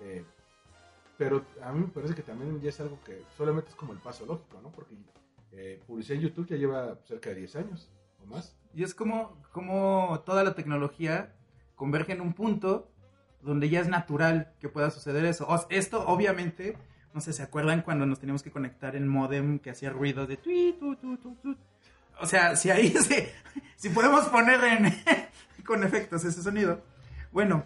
Eh, 0.00 0.24
pero 1.18 1.44
a 1.62 1.72
mí 1.72 1.80
me 1.80 1.88
parece 1.88 2.14
que 2.14 2.22
también 2.22 2.60
ya 2.60 2.70
es 2.70 2.80
algo 2.80 2.98
que 3.04 3.22
solamente 3.36 3.70
es 3.70 3.76
como 3.76 3.92
el 3.92 3.98
paso 4.00 4.26
lógico, 4.26 4.60
¿no? 4.60 4.70
Porque 4.72 4.96
eh, 5.52 5.80
en 5.88 6.20
YouTube 6.20 6.46
ya 6.48 6.56
lleva 6.56 6.98
cerca 7.04 7.30
de 7.30 7.36
10 7.36 7.56
años 7.56 7.90
o 8.22 8.26
más. 8.26 8.56
Y 8.74 8.82
es 8.82 8.94
como, 8.94 9.40
como 9.52 10.22
toda 10.24 10.44
la 10.44 10.54
tecnología 10.54 11.34
converge 11.76 12.12
en 12.12 12.20
un 12.20 12.32
punto 12.32 12.90
donde 13.42 13.68
ya 13.68 13.80
es 13.80 13.88
natural 13.88 14.52
que 14.60 14.68
pueda 14.68 14.90
suceder 14.90 15.24
eso. 15.24 15.46
O- 15.48 15.66
esto, 15.68 16.06
obviamente, 16.06 16.76
no 17.12 17.20
sé, 17.20 17.32
¿se 17.32 17.42
acuerdan 17.42 17.82
cuando 17.82 18.06
nos 18.06 18.18
teníamos 18.20 18.42
que 18.42 18.50
conectar 18.50 18.96
en 18.96 19.06
modem 19.08 19.58
que 19.58 19.70
hacía 19.70 19.90
ruido 19.90 20.26
de 20.26 20.36
tui, 20.36 20.76
tu, 20.78 20.96
tu, 20.96 21.16
tu, 21.18 21.34
tu? 21.36 21.56
O 22.20 22.26
sea, 22.26 22.56
si 22.56 22.70
ahí 22.70 22.88
se, 22.90 23.32
si 23.76 23.88
podemos 23.90 24.26
poner 24.26 24.62
en, 24.64 24.94
con 25.66 25.82
efectos 25.84 26.24
ese 26.24 26.42
sonido. 26.42 26.82
Bueno, 27.32 27.64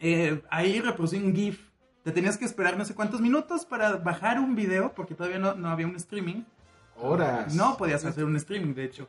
eh, 0.00 0.42
ahí 0.50 0.80
reproducí 0.80 1.16
un 1.16 1.34
GIF. 1.34 1.64
Te 2.02 2.12
tenías 2.12 2.36
que 2.36 2.44
esperar 2.44 2.76
no 2.76 2.84
sé 2.84 2.94
cuántos 2.94 3.20
minutos 3.20 3.64
para 3.64 3.96
bajar 3.96 4.38
un 4.38 4.54
video 4.54 4.92
porque 4.94 5.14
todavía 5.14 5.38
no, 5.38 5.54
no 5.54 5.68
había 5.70 5.86
un 5.86 5.96
streaming. 5.96 6.42
Horas. 6.98 7.54
No 7.54 7.76
podías 7.76 8.04
hacer 8.04 8.24
un 8.24 8.36
streaming, 8.36 8.74
de 8.74 8.84
hecho 8.84 9.06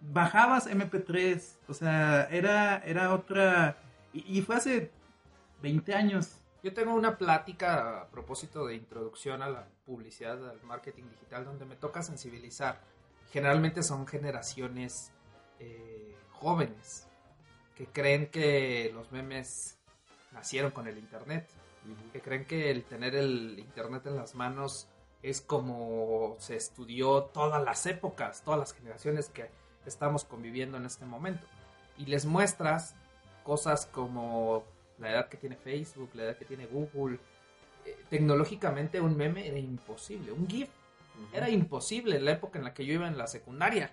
bajabas 0.00 0.66
MP3, 0.66 1.42
o 1.68 1.74
sea, 1.74 2.24
era, 2.30 2.78
era 2.78 3.14
otra... 3.14 3.76
Y, 4.12 4.38
y 4.38 4.42
fue 4.42 4.56
hace 4.56 4.90
20 5.62 5.94
años. 5.94 6.36
Yo 6.62 6.74
tengo 6.74 6.94
una 6.94 7.16
plática 7.16 8.00
a 8.00 8.08
propósito 8.08 8.66
de 8.66 8.74
introducción 8.74 9.42
a 9.42 9.48
la 9.48 9.68
publicidad, 9.86 10.48
al 10.48 10.62
marketing 10.62 11.04
digital, 11.10 11.44
donde 11.44 11.64
me 11.64 11.76
toca 11.76 12.02
sensibilizar. 12.02 12.80
Generalmente 13.30 13.82
son 13.82 14.06
generaciones 14.06 15.12
eh, 15.58 16.16
jóvenes 16.32 17.06
que 17.76 17.86
creen 17.86 18.26
que 18.26 18.90
los 18.92 19.10
memes 19.12 19.78
nacieron 20.32 20.70
con 20.70 20.86
el 20.86 20.98
Internet, 20.98 21.48
que 22.12 22.20
creen 22.20 22.44
que 22.44 22.70
el 22.70 22.84
tener 22.84 23.14
el 23.14 23.58
Internet 23.58 24.06
en 24.06 24.16
las 24.16 24.34
manos 24.34 24.88
es 25.22 25.40
como 25.40 26.36
se 26.38 26.56
estudió 26.56 27.24
todas 27.24 27.62
las 27.62 27.86
épocas, 27.86 28.42
todas 28.42 28.60
las 28.60 28.72
generaciones 28.72 29.28
que 29.28 29.50
estamos 29.86 30.24
conviviendo 30.24 30.76
en 30.76 30.86
este 30.86 31.04
momento. 31.04 31.46
Y 31.98 32.06
les 32.06 32.24
muestras 32.24 32.94
cosas 33.44 33.86
como 33.86 34.64
la 34.98 35.10
edad 35.10 35.28
que 35.28 35.36
tiene 35.36 35.56
Facebook, 35.56 36.10
la 36.14 36.24
edad 36.24 36.36
que 36.36 36.44
tiene 36.44 36.66
Google. 36.66 37.18
Eh, 37.84 37.96
tecnológicamente 38.08 39.00
un 39.00 39.16
meme 39.16 39.46
era 39.48 39.58
imposible, 39.58 40.32
un 40.32 40.48
GIF 40.48 40.68
era 41.32 41.48
imposible 41.48 42.16
en 42.16 42.24
la 42.24 42.32
época 42.32 42.58
en 42.58 42.64
la 42.64 42.74
que 42.74 42.84
yo 42.84 42.94
iba 42.94 43.08
en 43.08 43.18
la 43.18 43.26
secundaria. 43.26 43.92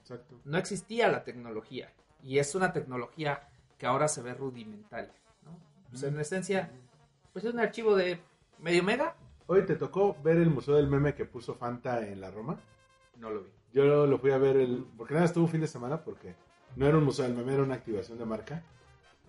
Exacto. 0.00 0.40
No 0.44 0.58
existía 0.58 1.08
la 1.08 1.24
tecnología 1.24 1.92
y 2.22 2.38
es 2.38 2.54
una 2.54 2.72
tecnología 2.72 3.48
que 3.78 3.86
ahora 3.86 4.08
se 4.08 4.22
ve 4.22 4.34
rudimentaria. 4.34 5.12
¿no? 5.44 5.58
Pues 5.90 6.02
en 6.02 6.18
esencia, 6.18 6.70
pues 7.32 7.44
es 7.44 7.52
un 7.52 7.60
archivo 7.60 7.94
de 7.94 8.20
medio 8.58 8.82
mega. 8.82 9.16
Oye, 9.48 9.62
¿te 9.62 9.76
tocó 9.76 10.16
ver 10.22 10.38
el 10.38 10.50
Museo 10.50 10.74
del 10.74 10.88
Meme 10.88 11.14
que 11.14 11.24
puso 11.24 11.54
Fanta 11.54 12.06
en 12.06 12.20
la 12.20 12.30
Roma? 12.30 12.58
No 13.18 13.30
lo 13.30 13.44
vi. 13.44 13.50
Yo 13.72 14.06
lo 14.06 14.18
fui 14.18 14.30
a 14.30 14.38
ver, 14.38 14.56
el, 14.56 14.84
porque 14.96 15.14
nada, 15.14 15.26
estuvo 15.26 15.44
un 15.44 15.50
fin 15.50 15.60
de 15.60 15.68
semana, 15.68 16.02
porque 16.02 16.34
no 16.74 16.86
era 16.86 16.98
un 16.98 17.04
Museo 17.04 17.26
del 17.26 17.34
Meme, 17.34 17.54
era 17.54 17.62
una 17.62 17.74
activación 17.74 18.18
de 18.18 18.24
marca. 18.24 18.64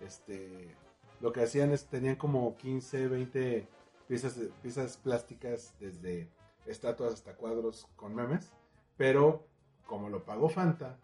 Este, 0.00 0.74
lo 1.20 1.32
que 1.32 1.42
hacían 1.42 1.72
es, 1.72 1.86
tenían 1.86 2.16
como 2.16 2.56
15, 2.56 3.08
20 3.08 3.68
piezas, 4.08 4.38
piezas 4.62 4.96
plásticas, 4.96 5.74
desde 5.78 6.28
estatuas 6.66 7.14
hasta 7.14 7.34
cuadros 7.34 7.86
con 7.96 8.14
memes, 8.14 8.52
pero 8.96 9.46
como 9.86 10.08
lo 10.08 10.24
pagó 10.24 10.48
Fanta 10.48 10.98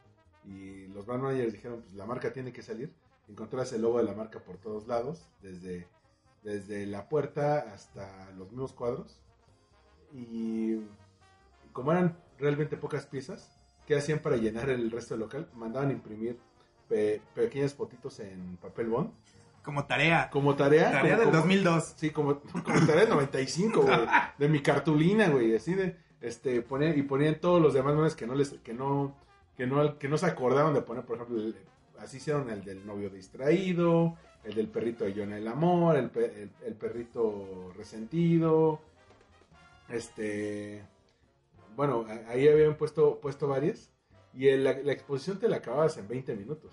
y 0.45 0.87
los 0.89 1.07
brand 1.07 1.23
managers 1.23 1.53
dijeron, 1.53 1.83
pues 1.83 1.95
la 1.95 2.07
marca 2.07 2.33
tiene 2.33 2.53
que 2.53 2.63
salir, 2.63 2.93
encontrás 3.29 3.73
el 3.73 3.83
logo 3.83 3.99
de 3.99 4.05
la 4.05 4.15
marca 4.15 4.41
por 4.41 4.59
todos 4.59 4.87
lados, 4.87 5.29
desde, 5.41 5.89
desde 6.45 6.87
la 6.87 7.09
puerta 7.09 7.73
hasta 7.75 8.31
los 8.39 8.49
mismos 8.51 8.73
cuadros. 8.73 9.19
Y 10.13 10.77
como 11.73 11.91
eran 11.93 12.17
realmente 12.39 12.77
pocas 12.77 13.07
piezas, 13.07 13.51
¿qué 13.87 13.97
hacían 13.97 14.21
para 14.21 14.37
llenar 14.37 14.69
el 14.71 14.91
resto 14.91 15.15
del 15.15 15.21
local? 15.23 15.49
Mandaban 15.55 15.91
imprimir 15.91 16.39
pe- 16.89 17.21
pequeñas 17.35 17.75
fotitos 17.75 18.21
en 18.21 18.57
papel 18.59 18.89
bond. 18.89 19.11
Como 19.65 19.87
tarea. 19.87 20.29
Como 20.31 20.55
tarea. 20.55 20.93
Tarea 20.93 21.17
como- 21.17 21.17
del 21.17 21.25
como- 21.31 21.39
2002. 21.39 21.95
Sí, 21.97 22.11
como, 22.11 22.39
como 22.41 22.87
tarea 22.87 23.03
del 23.07 23.09
95, 23.11 23.83
güey. 23.83 23.99
De 24.39 24.49
mi 24.49 24.61
cartulina, 24.63 25.29
güey. 25.31 25.57
Así 25.57 25.75
de, 25.75 25.97
este, 26.21 26.61
ponían, 26.63 26.97
y 26.99 27.03
ponían 27.03 27.41
todos 27.41 27.61
los 27.61 27.73
demás 27.75 27.95
memes 27.95 28.15
que 28.15 28.27
no 28.27 28.35
les, 28.35 28.51
que 28.51 28.75
no, 28.75 29.17
que 29.57 29.67
no, 29.67 29.99
que 29.99 30.09
no 30.09 30.19
se 30.19 30.27
acordaron 30.27 30.75
de 30.75 30.83
poner, 30.83 31.05
por 31.05 31.17
ejemplo, 31.17 31.39
el- 31.39 31.57
así 31.99 32.19
hicieron 32.19 32.51
el 32.51 32.63
del 32.65 32.87
novio 32.87 33.09
distraído, 33.09 34.17
el 34.45 34.55
del 34.55 34.69
perrito 34.69 35.05
de 35.05 35.15
John 35.17 35.33
el 35.33 35.47
amor, 35.49 35.97
el, 35.97 36.11
pe- 36.11 36.43
el- 36.43 36.51
el 36.67 36.75
perrito 36.75 37.73
resentido, 37.77 38.81
este, 39.89 40.83
bueno, 41.77 42.07
ahí 42.29 42.49
habían 42.49 42.77
puesto, 42.77 43.19
puesto 43.21 43.49
varias, 43.49 43.91
y 44.33 44.49
el- 44.49 44.65
la, 44.65 44.73
la 44.79 44.93
exposición 44.93 45.39
te 45.39 45.49
la 45.49 45.57
acababas 45.57 45.97
en 45.97 46.09
20 46.09 46.35
minutos. 46.37 46.71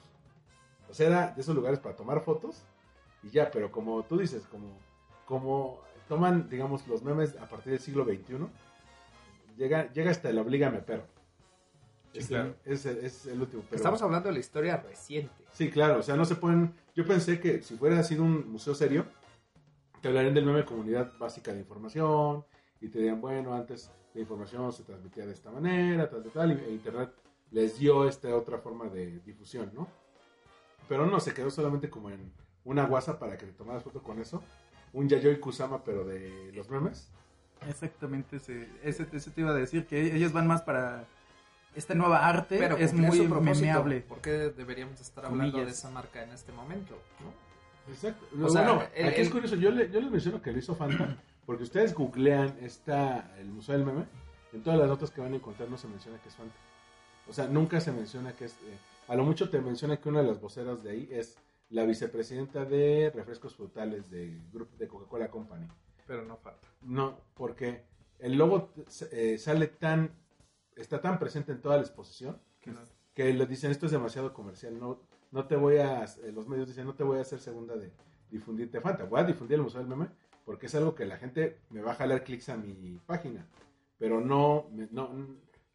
O 0.90 0.94
sea, 0.94 1.08
era 1.08 1.28
de 1.32 1.42
esos 1.42 1.56
lugares 1.56 1.80
para 1.80 1.96
tomar 1.96 2.22
fotos 2.22 2.64
y 3.24 3.30
ya, 3.30 3.50
pero 3.52 3.72
como 3.72 4.04
tú 4.04 4.18
dices, 4.18 4.44
como, 4.48 4.78
como 5.26 5.80
toman, 6.10 6.50
digamos, 6.50 6.86
los 6.88 7.04
memes 7.04 7.36
a 7.38 7.48
partir 7.48 7.72
del 7.72 7.80
siglo 7.82 8.04
XXI, 8.04 8.48
llega, 9.58 9.92
llega 9.94 10.12
hasta 10.12 10.30
el 10.30 10.38
oblígame 10.40 10.80
perro. 10.80 11.06
Sí, 12.12 12.20
es, 12.20 12.28
claro. 12.28 12.56
el, 12.66 12.74
es, 12.74 12.86
el, 12.86 12.98
es 13.06 13.26
el 13.28 13.42
último. 13.42 13.64
pero- 13.70 13.78
Estamos 13.78 14.02
hablando 14.02 14.28
de 14.28 14.34
la 14.34 14.40
historia 14.40 14.78
reciente. 14.78 15.34
Sí, 15.54 15.70
claro, 15.70 16.00
o 16.00 16.04
sea, 16.04 16.16
no 16.18 16.26
se 16.26 16.36
pueden... 16.36 16.74
Yo 16.96 17.06
pensé 17.06 17.40
que 17.40 17.62
si 17.62 17.76
fuera 17.76 18.04
sido 18.04 18.24
un 18.24 18.52
museo 18.52 18.76
serio, 18.76 19.06
te 20.02 20.10
hablarían 20.10 20.34
del 20.34 20.46
meme 20.46 20.66
comunidad 20.66 21.12
básica 21.18 21.54
de 21.54 21.60
información 21.60 22.44
y 22.82 22.90
te 22.90 23.00
dirían, 23.00 23.22
bueno, 23.22 23.54
antes 23.54 23.92
la 24.14 24.22
información 24.22 24.74
se 24.74 24.84
transmitía 24.84 25.26
de 25.26 25.32
esta 25.32 25.52
manera, 25.52 26.10
tal, 26.10 26.24
tal, 26.24 26.32
tal, 26.32 26.52
y 26.52 26.74
Internet 26.74 27.12
les 27.52 27.78
dio 27.80 28.08
esta 28.08 28.36
otra 28.36 28.58
forma 28.58 28.90
de 28.90 29.20
difusión, 29.20 29.72
¿no? 29.74 29.88
Pero 30.90 31.06
no, 31.06 31.20
se 31.20 31.34
quedó 31.34 31.50
solamente 31.50 31.90
como 31.90 32.10
en 32.10 32.34
una 32.66 32.86
guasa 32.86 33.20
para 33.20 33.38
que 33.38 33.46
te 33.46 33.54
tomaras 33.54 33.84
foto 33.84 34.02
con 34.02 34.20
eso. 34.20 34.42
Un 34.94 35.08
Yayoi 35.08 35.40
Kusama, 35.40 35.84
pero 35.84 36.04
de 36.04 36.52
los 36.54 36.70
memes. 36.70 37.10
Exactamente, 37.70 38.38
ese, 38.38 38.68
ese, 38.84 39.08
ese 39.14 39.32
te 39.32 39.42
iba 39.42 39.52
a 39.52 39.54
decir, 39.54 39.86
que 39.86 40.16
ellos 40.16 40.34
van 40.34 40.48
más 40.48 40.62
para 40.62 41.06
esta 41.76 41.94
nueva 41.96 42.28
arte, 42.28 42.58
Pero 42.58 42.78
es 42.78 42.94
muy 42.94 43.28
memeable. 43.28 44.02
¿Por 44.02 44.20
qué 44.22 44.32
deberíamos 44.50 45.00
estar 45.00 45.26
hablando 45.26 45.52
Comillas. 45.54 45.68
de 45.68 45.72
esa 45.78 45.90
marca 45.90 46.24
en 46.24 46.32
este 46.32 46.52
momento? 46.52 46.98
¿no? 47.22 47.94
Exacto. 47.94 48.26
O 48.44 48.50
sea, 48.50 48.64
bueno, 48.74 48.88
el- 48.94 49.08
aquí 49.08 49.22
es 49.22 49.30
curioso. 49.30 49.56
Yo, 49.56 49.72
le- 49.72 49.90
yo 49.90 50.02
les 50.02 50.12
menciono 50.12 50.42
que 50.42 50.52
lo 50.52 50.60
hizo 50.60 50.76
Fanta 50.76 51.18
porque 51.46 51.64
ustedes 51.64 51.94
googlean 51.94 52.58
esta, 52.62 53.34
el 53.40 53.50
Museo 53.50 53.76
del 53.78 53.86
Meme. 53.86 54.06
En 54.54 54.62
todas 54.64 54.80
las 54.80 54.90
notas 54.90 55.12
que 55.12 55.22
van 55.22 55.32
a 55.34 55.36
encontrar 55.38 55.70
no 55.70 55.78
se 55.78 55.88
menciona 55.88 56.18
que 56.22 56.30
es 56.30 56.36
Fanta. 56.36 56.56
O 57.28 57.34
sea, 57.34 57.48
nunca 57.48 57.80
se 57.80 57.92
menciona 57.92 58.34
que 58.34 58.46
es. 58.46 58.54
eh, 58.54 58.78
a 59.08 59.16
lo 59.16 59.24
mucho 59.24 59.50
te 59.50 59.60
menciona 59.62 59.98
que 59.98 60.10
una 60.10 60.22
de 60.22 60.28
las 60.28 60.40
voceras 60.42 60.84
de 60.84 60.92
ahí 60.92 61.10
es 61.12 61.38
la 61.70 61.86
vicepresidenta 61.86 62.66
de 62.66 63.12
refrescos 63.16 63.56
frutales 63.56 64.10
del 64.12 64.42
grupo 64.52 64.76
de 64.78 64.88
Coca-Cola 64.88 65.30
Company. 65.30 65.68
Pero 66.06 66.24
no 66.26 66.36
falta. 66.38 66.68
No, 66.82 67.18
porque 67.34 67.84
el 68.20 68.38
logo 68.38 68.74
eh, 69.12 69.38
sale 69.38 69.68
tan. 69.68 70.12
Está 70.76 71.02
tan 71.02 71.20
presente 71.20 71.52
en 71.52 71.62
toda 71.62 71.76
la 71.78 71.82
exposición 71.84 72.40
Que 72.62 72.72
no- 72.72 72.80
que 73.14 73.34
le 73.34 73.46
dicen 73.46 73.72
esto 73.72 73.86
es 73.88 73.92
demasiado 73.92 74.34
comercial, 74.34 74.80
no, 74.80 75.02
no 75.32 75.46
te 75.46 75.56
voy 75.56 75.78
a, 75.78 76.04
eh, 76.06 76.32
los 76.34 76.48
medios 76.48 76.68
dicen 76.70 76.86
no 76.86 76.94
te 76.96 77.04
voy 77.04 77.18
a 77.18 77.22
hacer 77.22 77.40
segunda 77.40 77.76
de 77.76 77.92
difundirte 78.30 78.80
Fanta, 78.82 79.04
voy 79.04 79.20
a 79.20 79.24
difundir 79.26 79.56
el 79.56 79.64
Museo 79.64 79.82
del 79.82 79.90
Meme 79.90 80.08
porque 80.46 80.68
es 80.68 80.76
algo 80.76 80.96
que 80.96 81.06
la 81.06 81.18
gente 81.18 81.60
me 81.70 81.82
va 81.82 81.92
a 81.92 81.96
jalar 81.96 82.24
clics 82.24 82.50
a 82.50 82.58
mi 82.58 83.00
página, 83.06 83.46
pero 84.00 84.22
no, 84.22 84.70
no 84.92 85.12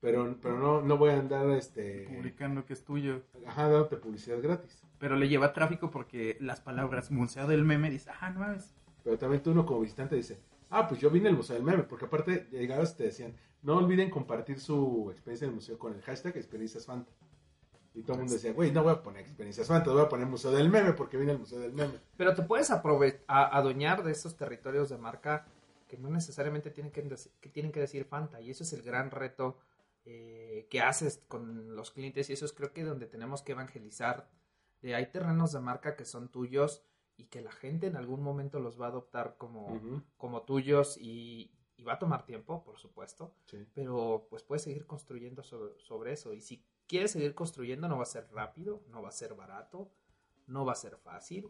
pero, 0.01 0.37
pero 0.43 0.59
no, 0.59 0.83
no 0.83 0.97
voy 0.99 1.11
a 1.11 1.19
andar 1.19 1.49
este, 1.51 2.07
Publicando 2.15 2.65
que 2.65 2.73
es 2.75 2.85
tuyo. 2.85 3.23
ajá, 3.47 3.63
dándote 3.69 3.97
publicidad 3.97 4.41
gratis. 4.43 4.83
Pero 4.99 5.17
le 5.17 5.29
lleva 5.29 5.53
tráfico 5.53 5.91
porque 5.91 6.37
las 6.41 6.61
palabras 6.61 7.11
Museo 7.11 7.47
del 7.47 7.65
Meme 7.65 7.91
dice, 7.91 8.11
ah, 8.21 8.31
no 8.31 8.41
mames. 8.41 8.75
Pero 9.05 9.19
también 9.19 9.43
tú 9.43 9.51
uno 9.53 9.65
como 9.67 9.81
visitante 9.81 10.15
dice, 10.17 10.39
ah, 10.71 10.87
pues 10.89 11.01
yo 11.01 11.11
vine 11.11 11.29
al 11.29 11.37
Museo 11.37 11.55
del 11.57 11.65
Meme, 11.65 11.83
porque 11.85 12.05
aparte 12.07 12.47
llegabas 12.51 12.93
y 12.95 12.97
te 12.99 13.05
decían, 13.05 13.35
no 13.63 13.77
olviden 13.79 14.11
compartir 14.11 14.61
su 14.61 15.09
experiencia 15.11 15.47
en 15.47 15.51
el 15.51 15.57
museo 15.57 15.79
con 15.79 15.95
el 15.95 16.03
hashtag 16.03 16.37
experiencias 16.37 16.87
Fanta. 16.87 17.13
Y 17.95 18.03
todo 18.03 18.15
el 18.15 18.19
mundo 18.21 18.35
decía, 18.35 18.53
güey, 18.53 18.71
no 18.73 18.83
voy 18.83 18.93
a 18.93 19.03
poner 19.03 19.23
experiencias 19.23 19.67
Fanta, 19.67 19.91
voy 19.91 20.03
a 20.03 20.09
poner 20.09 20.27
Museo 20.27 20.51
del 20.51 20.69
Meme 20.69 20.93
porque 20.93 21.17
vine 21.17 21.33
al 21.33 21.39
Museo 21.39 21.59
del 21.59 21.73
Meme. 21.73 21.95
Pero 22.17 22.35
te 22.35 22.43
puedes 22.43 22.71
adueñar 23.27 24.05
de 24.05 24.13
esos 24.13 24.37
territorios 24.37 24.91
de 24.91 24.99
marca 24.99 25.47
que 25.89 25.97
no 25.97 26.11
necesariamente 26.11 26.71
tienen 26.71 26.93
que, 26.93 27.03
que 27.41 27.49
tienen 27.49 27.73
que 27.73 27.81
decir 27.81 28.05
Fanta. 28.05 28.41
Y 28.41 28.51
eso 28.51 28.65
es 28.65 28.73
el 28.75 28.83
gran 28.83 29.11
reto 29.11 29.57
eh, 30.05 30.67
que 30.71 30.81
haces 30.83 31.25
con 31.27 31.75
los 31.75 31.91
clientes. 31.91 32.29
Y 32.29 32.35
eso 32.35 32.45
es 32.45 32.53
creo 32.53 32.73
que 32.75 32.85
donde 32.85 33.07
tenemos 33.07 33.43
que 33.43 33.53
evangelizar. 33.53 34.29
Hay 34.83 35.07
terrenos 35.07 35.53
de 35.53 35.61
marca 35.61 35.97
que 35.97 36.05
son 36.05 36.29
tuyos 36.29 36.85
y 37.17 37.25
que 37.25 37.41
la 37.41 37.51
gente 37.51 37.87
en 37.87 37.97
algún 37.97 38.23
momento 38.23 38.61
los 38.61 38.81
va 38.81 38.87
a 38.87 38.91
adoptar 38.91 39.37
como, 39.39 39.67
Ujú, 39.75 40.03
como 40.19 40.43
tuyos 40.43 40.99
y, 41.01 41.51
y 41.77 41.85
va 41.85 41.95
a 41.95 41.99
tomar 41.99 42.25
tiempo, 42.25 42.63
por 42.65 42.79
supuesto. 42.79 43.35
sí. 43.47 43.67
pero 43.75 44.27
pues 44.31 44.43
puedes 44.43 44.63
seguir 44.63 44.87
construyendo 44.87 45.43
sobre, 45.43 45.79
sobre 45.79 46.13
eso. 46.13 46.33
Y 46.33 46.41
si 46.41 46.65
quieres 46.87 47.11
seguir 47.13 47.35
construyendo, 47.35 47.89
no 47.89 47.97
va 47.97 48.03
a 48.05 48.07
ser 48.07 48.29
rápido, 48.33 48.83
no 48.89 49.03
va 49.03 49.09
a 49.09 49.13
ser 49.13 49.35
barato, 49.35 49.91
no 50.47 50.65
va 50.65 50.73
a 50.73 50.77
ser 50.77 50.97
fácil, 50.97 51.47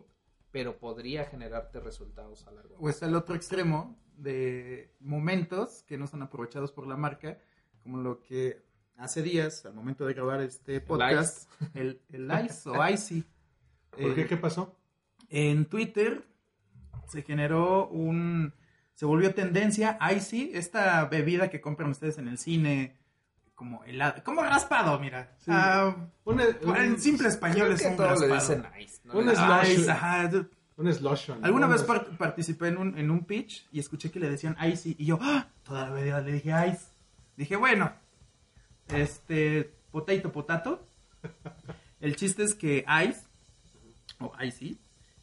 pero 0.51 0.79
podría 0.79 1.25
generarte 1.27 1.81
resultados 1.81 2.47
a 2.47 2.53
largo 2.53 2.75
O 2.75 2.79
plazo. 2.79 2.91
está 2.91 3.07
el 3.07 3.15
otro 3.15 3.35
extremo 3.35 3.99
de 4.17 4.95
momentos 5.01 5.83
que 5.87 5.99
no 5.99 6.07
son 6.07 6.23
aprovechados 6.23 6.73
por 6.73 6.87
la 6.87 6.97
marca, 6.97 7.39
como 7.83 7.99
lo 7.99 8.23
que 8.23 8.65
hace 8.97 9.23
días, 9.23 9.67
al 9.67 9.75
momento 9.75 10.07
de 10.07 10.15
grabar 10.15 10.41
este 10.41 10.81
podcast, 10.81 11.51
el, 11.75 12.01
el 12.09 12.31
Ice 12.47 12.69
o 12.71 12.75
Icy. 12.89 13.25
¿Por 13.91 14.01
Eh, 14.01 14.15
qué? 14.15 14.27
¿Qué 14.27 14.37
pasó? 14.39 14.75
En 15.29 15.67
Twitter 15.67 16.25
se 17.09 17.23
generó 17.23 17.89
un... 17.89 18.55
Se 18.97 19.05
volvió 19.07 19.33
tendencia 19.35 19.97
Icy, 20.17 20.51
esta 20.55 21.05
bebida 21.05 21.49
que 21.51 21.61
compran 21.61 21.91
ustedes 21.91 22.19
en 22.19 22.27
el 22.29 22.39
cine, 22.39 22.97
como 23.55 23.85
helado, 23.85 24.23
como 24.25 24.43
raspado, 24.43 24.99
mira. 24.99 25.33
Sí. 25.39 25.51
Ah, 25.55 25.95
Un, 26.25 26.41
en 26.41 26.93
un, 26.93 26.99
simple 26.99 27.29
español 27.29 27.71
es 27.73 27.83
un 27.85 27.93
le 27.93 27.97
raspado. 28.07 28.35
dicen 28.35 28.65
nice. 28.77 29.01
¿no? 29.05 29.19
Un 29.19 29.27
Le- 29.27 29.37
slush. 29.37 29.69
Ice, 29.71 29.91
ajá. 29.91 30.31
un 30.77 30.93
slush. 30.93 31.31
Alguna 31.43 31.67
vez 31.69 31.83
par- 31.85 32.07
participé 32.19 32.69
en 32.69 32.79
un, 32.79 32.99
en 32.99 33.11
un 33.11 33.25
pitch 33.25 33.67
y 33.71 33.79
escuché 33.81 34.11
que 34.11 34.19
le 34.19 34.29
decían 34.29 34.57
Icy 34.61 34.97
y 34.99 35.05
yo, 35.07 35.19
¡ah! 35.23 35.47
Toda 35.63 35.89
la 35.91 35.95
vida 36.01 36.21
le 36.21 36.33
dije 36.33 36.51
Ice. 36.69 36.87
Dije, 37.37 37.57
bueno, 37.57 37.93
este, 38.89 39.73
potato, 39.91 40.33
potato. 40.33 40.85
El 42.01 42.17
chiste 42.17 42.45
es 42.45 42.55
que 42.55 42.85
Ice, 43.09 43.21
o 44.21 44.33
Icy, 44.43 44.79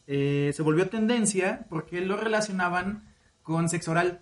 eh, 0.08 0.52
se 0.56 0.62
volvió 0.64 0.90
tendencia 0.90 1.66
porque 1.70 2.02
lo 2.02 2.18
relacionaban 2.18 3.04
con 3.44 3.70
sexo 3.70 3.92
oral. 3.92 4.22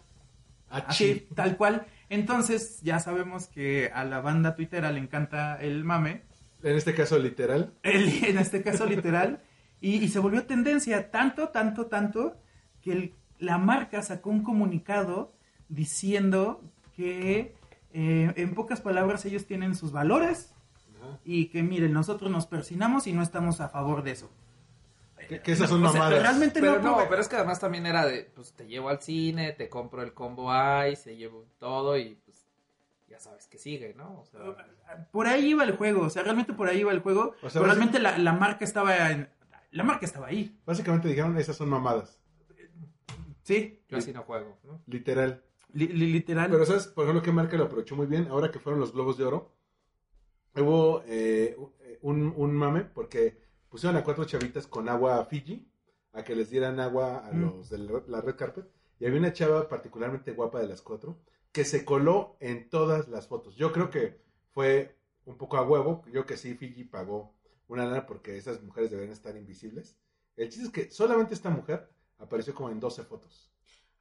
Ah, 0.69 0.85
Así, 0.87 1.27
tal 1.35 1.57
cual. 1.57 1.85
Entonces, 2.09 2.81
ya 2.81 2.99
sabemos 2.99 3.47
que 3.47 3.89
a 3.93 4.03
la 4.03 4.19
banda 4.21 4.55
tuitera 4.55 4.91
le 4.91 4.99
encanta 4.99 5.55
el 5.61 5.83
mame. 5.83 6.23
En 6.63 6.75
este 6.75 6.93
caso, 6.93 7.17
literal. 7.17 7.73
El- 7.83 8.23
en 8.25 8.37
este 8.37 8.61
caso 8.61 8.85
literal, 8.85 9.41
y, 9.79 9.95
y 9.95 10.07
se 10.09 10.19
volvió 10.19 10.45
tendencia 10.45 11.09
tanto, 11.11 11.49
tanto, 11.49 11.85
tanto, 11.87 12.37
que 12.81 12.91
el- 12.91 13.13
la 13.39 13.57
marca 13.57 14.01
sacó 14.03 14.29
un 14.29 14.43
comunicado 14.43 15.33
diciendo 15.69 16.61
que 16.95 17.55
eh, 17.93 18.31
en 18.35 18.53
pocas 18.53 18.81
palabras 18.81 19.25
ellos 19.25 19.45
tienen 19.45 19.73
sus 19.75 19.91
valores 19.91 20.53
y 21.25 21.45
que 21.47 21.63
miren, 21.63 21.91
nosotros 21.93 22.29
nos 22.29 22.45
persinamos 22.45 23.07
y 23.07 23.13
no 23.13 23.23
estamos 23.23 23.59
a 23.61 23.69
favor 23.69 24.03
de 24.03 24.11
eso. 24.11 24.29
Que, 25.31 25.41
que 25.41 25.51
esas 25.53 25.69
son 25.69 25.81
sea, 25.81 25.93
mamadas. 25.93 26.21
realmente 26.21 26.59
Pero 26.59 26.79
no, 26.81 26.97
no, 27.01 27.09
pero 27.09 27.21
es 27.21 27.27
que 27.29 27.37
además 27.37 27.59
también 27.59 27.85
era 27.85 28.05
de, 28.05 28.23
pues 28.35 28.51
te 28.53 28.67
llevo 28.67 28.89
al 28.89 29.01
cine, 29.01 29.53
te 29.53 29.69
compro 29.69 30.01
el 30.03 30.13
combo 30.13 30.51
Ice, 30.87 31.03
te 31.11 31.15
llevo 31.15 31.45
todo 31.57 31.97
y 31.97 32.15
pues 32.25 32.45
ya 33.07 33.17
sabes 33.17 33.47
que 33.47 33.57
sigue, 33.57 33.93
¿no? 33.95 34.19
O 34.19 34.25
sea, 34.25 34.41
por 35.11 35.27
ahí 35.27 35.51
iba 35.51 35.63
el 35.63 35.77
juego, 35.77 36.01
o 36.01 36.09
sea, 36.09 36.23
realmente 36.23 36.51
por 36.53 36.67
ahí 36.67 36.79
iba 36.81 36.91
el 36.91 36.99
juego, 36.99 37.33
O 37.41 37.49
sea, 37.49 37.61
pero 37.61 37.65
realmente 37.73 37.99
la, 37.99 38.17
la 38.17 38.33
marca 38.33 38.65
estaba 38.65 39.09
en- 39.11 39.29
la 39.71 39.83
marca 39.83 40.05
estaba 40.05 40.27
ahí, 40.27 40.53
Básicamente 40.65 41.07
dijeron, 41.07 41.37
esas 41.37 41.55
son 41.55 41.69
mamadas. 41.69 42.19
sí, 43.43 43.79
yo 43.87 43.97
así 43.97 44.11
no 44.13 44.23
juego, 44.23 44.57
¿no? 44.65 44.81
Literal. 44.87 45.43
li- 45.73 45.87
li- 45.87 46.11
literal. 46.11 46.51
Pero 46.51 46.65
¿sabes? 46.65 46.87
Por 46.87 47.05
ejemplo, 47.05 47.21
qué 47.23 47.31
marca 47.31 47.55
lo 47.55 47.63
aprovechó 47.65 47.95
muy 47.95 48.05
bien. 48.07 48.27
Ahora 48.29 48.51
que 48.51 48.59
fueron 48.59 48.81
los 48.81 48.91
Globos 48.91 49.17
de 49.17 49.23
Oro, 49.23 49.53
hubo 50.55 51.03
eh, 51.05 51.57
un, 52.01 52.33
un 52.35 52.53
mame 52.53 52.81
porque 52.83 53.39
pusieron 53.71 53.97
a 53.97 54.03
cuatro 54.03 54.25
chavitas 54.25 54.67
con 54.67 54.87
agua 54.89 55.25
Fiji 55.25 55.67
a 56.13 56.23
que 56.23 56.35
les 56.35 56.49
dieran 56.51 56.79
agua 56.79 57.25
a 57.25 57.31
Mm. 57.31 57.41
los 57.41 57.69
de 57.69 57.77
la 58.07 58.21
red 58.21 58.35
carpet. 58.35 58.65
Y 58.99 59.05
había 59.07 59.17
una 59.17 59.33
chava 59.33 59.67
particularmente 59.67 60.33
guapa 60.33 60.59
de 60.59 60.67
las 60.67 60.81
cuatro 60.83 61.17
que 61.51 61.65
se 61.65 61.83
coló 61.85 62.37
en 62.39 62.69
todas 62.69 63.07
las 63.07 63.27
fotos. 63.27 63.55
Yo 63.55 63.71
creo 63.71 63.89
que 63.89 64.21
fue 64.51 64.95
un 65.25 65.37
poco 65.37 65.57
a 65.57 65.63
huevo. 65.63 66.03
Yo 66.11 66.25
que 66.25 66.37
sí, 66.37 66.53
Fiji 66.53 66.83
pagó 66.83 67.33
una 67.67 67.85
lana 67.85 68.05
porque 68.05 68.37
esas 68.37 68.61
mujeres 68.61 68.91
deberían 68.91 69.13
estar 69.13 69.35
invisibles. 69.35 69.97
El 70.35 70.49
chiste 70.49 70.65
es 70.65 70.71
que 70.71 70.91
solamente 70.91 71.33
esta 71.33 71.49
mujer 71.49 71.89
apareció 72.19 72.53
como 72.53 72.69
en 72.69 72.79
12 72.79 73.03
fotos. 73.03 73.51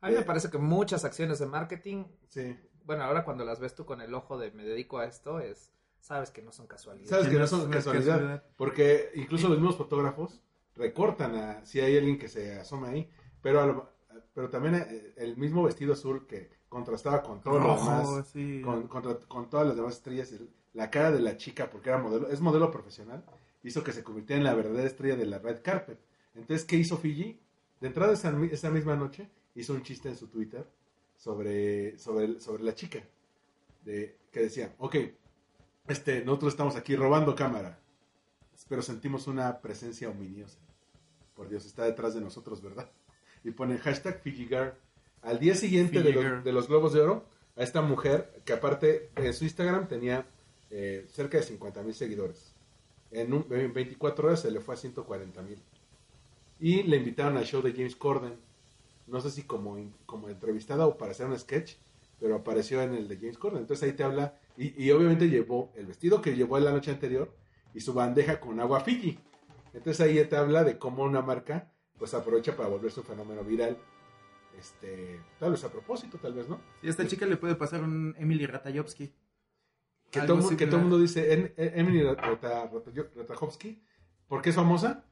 A 0.00 0.09
mí 0.09 0.14
me 0.14 0.20
Eh. 0.20 0.24
parece 0.24 0.50
que 0.50 0.59
muchas 0.59 1.04
acciones 1.04 1.38
de 1.38 1.46
marketing, 1.46 2.04
Sí. 2.28 2.56
bueno, 2.85 3.04
ahora 3.04 3.24
cuando 3.24 3.44
las 3.44 3.61
ves 3.61 3.74
tú 3.74 3.85
con 3.87 4.00
el 4.00 4.12
ojo 4.14 4.37
de 4.38 4.50
me 4.50 4.64
dedico 4.64 4.98
a 4.98 5.06
esto, 5.06 5.38
es, 5.40 5.72
sabes 6.01 6.31
que 6.31 6.43
no 6.43 6.53
son 6.53 6.67
casualidades. 6.67 7.11
Sabes 7.11 7.29
que 7.29 7.39
no 7.39 7.47
son 7.47 7.71
casualidad, 7.71 8.15
casualidad. 8.15 8.45
porque 8.57 9.11
incluso 9.15 9.49
los 9.49 9.59
mismos 9.59 9.77
fotógrafos 9.77 10.43
recortan 10.77 11.35
a 11.37 11.65
si 11.65 11.81
hay 11.81 11.97
alguien 11.97 12.19
que 12.19 12.29
se 12.29 12.59
asoma 12.59 12.89
ahí, 12.89 13.09
pero 13.43 13.61
a 13.61 13.67
lo- 13.67 13.91
pero 14.35 14.49
también 14.49 14.75
eh, 14.77 15.13
el 15.17 15.37
mismo 15.37 15.63
vestido 15.65 15.93
azul 15.93 16.27
que 16.27 16.51
contrastaba 16.69 17.23
con 17.23 17.41
todo 17.43 17.59
lo 17.59 17.65
Rojo, 17.65 17.85
demás, 18.13 18.29
sí. 18.33 18.61
con, 18.65 18.87
contra- 18.89 19.19
con 19.29 19.51
todas 19.51 19.67
las 19.67 19.77
demás 19.77 19.95
estrellas, 19.97 20.33
el- 20.33 20.49
la 20.73 20.91
cara 20.91 21.11
de 21.11 21.21
la 21.21 21.37
chica, 21.37 21.69
porque 21.69 21.89
era 21.91 21.99
modelo, 21.99 22.29
es 22.29 22.41
modelo 22.41 22.71
profesional, 22.71 23.25
hizo 23.65 23.83
que 23.83 23.93
se 23.93 24.03
convirtiera 24.05 24.39
en 24.39 24.45
la 24.45 24.55
verdadera 24.55 24.87
estrella 24.87 25.17
de 25.17 25.27
la 25.27 25.39
red 25.39 25.61
carpet. 25.63 25.99
Entonces, 26.35 26.65
¿qué 26.65 26.77
hizo 26.77 26.97
Fiji? 26.97 27.41
De 27.81 27.89
entrada 27.89 28.13
esa, 28.13 28.33
esa 28.53 28.71
misma 28.71 28.95
noche 28.95 29.29
hizo 29.55 29.73
un 29.75 29.83
chiste 29.83 30.09
en 30.09 30.17
su 30.17 30.29
Twitter 30.29 30.65
sobre, 31.17 31.99
sobre, 31.99 32.41
sobre 32.41 32.63
la 32.63 32.75
chica, 32.75 33.01
de, 33.85 34.17
que 34.31 34.41
decía, 34.41 34.75
ok, 34.79 34.97
este, 35.90 36.24
nosotros 36.24 36.53
estamos 36.55 36.76
aquí 36.76 36.96
robando 36.96 37.35
cámara, 37.35 37.79
pero 38.68 38.83
sentimos 38.83 39.26
una 39.26 39.61
presencia 39.61 40.09
ominiosa. 40.09 40.59
Por 41.35 41.48
Dios, 41.48 41.64
está 41.66 41.85
detrás 41.85 42.14
de 42.14 42.20
nosotros, 42.20 42.61
¿verdad? 42.62 42.90
Y 43.44 43.50
pone 43.53 43.79
hashtag 43.79 44.20
FijiGirl. 44.20 44.72
Al 45.22 45.38
día 45.38 45.55
siguiente 45.55 46.03
de 46.03 46.12
los, 46.12 46.22
Girl. 46.24 46.42
de 46.44 46.53
los 46.53 46.68
Globos 46.68 46.92
de 46.92 47.00
Oro, 47.00 47.24
a 47.57 47.62
esta 47.62 47.83
mujer 47.83 48.40
que 48.44 48.53
aparte 48.53 49.11
en 49.16 49.33
su 49.35 49.44
Instagram 49.44 49.88
tenía 49.88 50.26
eh, 50.70 51.07
cerca 51.12 51.38
de 51.38 51.44
50 51.44 51.83
mil 51.83 51.94
seguidores. 51.94 52.55
En, 53.11 53.33
un- 53.33 53.46
en 53.50 53.72
24 53.72 54.29
horas 54.29 54.40
se 54.40 54.50
le 54.50 54.61
fue 54.61 54.74
a 54.74 54.79
140 54.79 55.42
mil. 55.42 55.59
Y 56.61 56.83
le 56.85 56.96
invitaron 56.98 57.37
al 57.37 57.44
show 57.44 57.61
de 57.62 57.72
James 57.72 57.96
Corden. 57.96 58.35
No 59.07 59.20
sé 59.20 59.31
si 59.31 59.42
como, 59.42 59.76
como 60.07 60.29
entrevistada 60.29 60.87
o 60.87 60.96
para 60.96 61.11
hacer 61.12 61.26
un 61.26 61.38
sketch, 61.38 61.72
pero 62.20 62.37
apareció 62.37 62.83
en 62.83 62.94
el 62.94 63.09
de 63.09 63.16
James 63.16 63.38
Corden. 63.38 63.61
Entonces 63.62 63.88
ahí 63.88 63.96
te 63.96 64.04
habla, 64.04 64.38
y, 64.56 64.85
y 64.85 64.90
obviamente 64.92 65.28
llevó 65.28 65.72
el 65.76 65.87
vestido 65.87 66.20
que 66.20 66.37
llevó 66.37 66.59
la 66.61 66.70
noche 66.70 66.90
anterior 66.90 67.35
y 67.74 67.80
su 67.80 67.92
bandeja 67.94 68.38
con 68.40 68.61
agua 68.61 68.80
Fiji. 68.80 69.18
Entonces 69.72 70.00
ahí 70.00 70.22
te 70.24 70.37
habla 70.37 70.64
de 70.64 70.78
cómo 70.78 71.02
una 71.04 71.22
marca 71.22 71.72
pues 71.98 72.14
aprovecha 72.14 72.56
para 72.56 72.68
volverse 72.68 73.00
un 73.00 73.06
fenómeno 73.06 73.42
viral. 73.44 73.76
Este, 74.59 75.20
tal 75.38 75.52
vez 75.52 75.64
a 75.64 75.70
propósito, 75.70 76.18
tal 76.18 76.35
vez, 76.35 76.48
¿no? 76.48 76.61
Y 76.83 76.88
a 76.88 76.90
esta 76.90 77.06
chica 77.06 77.24
le 77.24 77.37
puede 77.37 77.54
pasar 77.54 77.83
un 77.83 78.14
Emily 78.18 78.46
Ratajkowski. 78.46 79.14
Que 80.11 80.20
todo, 80.22 80.56
que 80.56 80.66
todo 80.66 80.76
el 80.76 80.83
mundo 80.83 80.98
dice, 80.98 81.33
en- 81.33 81.54
en- 81.56 81.78
Emily 81.78 82.02
Rata- 82.02 82.22
Rata- 82.22 82.70
Ratajkowski, 83.16 83.80
¿por 84.26 84.42
qué 84.42 84.50
es 84.50 84.56
famosa? 84.56 85.04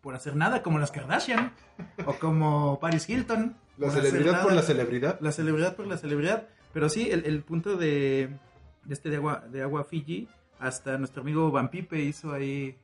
Por 0.00 0.14
hacer 0.14 0.36
nada, 0.36 0.62
como 0.62 0.78
las 0.78 0.90
Kardashian. 0.92 1.52
o 2.06 2.14
como 2.14 2.78
Paris 2.80 3.08
Hilton. 3.08 3.56
La 3.78 3.90
celebridad 3.90 4.42
por 4.42 4.52
la 4.52 4.62
celebridad. 4.62 5.18
La 5.20 5.32
celebridad 5.32 5.76
por 5.76 5.86
la 5.86 5.96
celebridad. 5.96 6.48
Pero 6.72 6.88
sí, 6.88 7.10
el, 7.10 7.24
el 7.26 7.42
punto 7.42 7.76
de, 7.76 8.30
de 8.84 8.94
este 8.94 9.10
de 9.10 9.16
agua, 9.16 9.44
de 9.48 9.62
agua 9.62 9.84
Fiji, 9.84 10.28
hasta 10.58 10.96
nuestro 10.98 11.22
amigo 11.22 11.50
Van 11.50 11.70
Pipe 11.70 11.98
hizo 11.98 12.32
ahí 12.32 12.76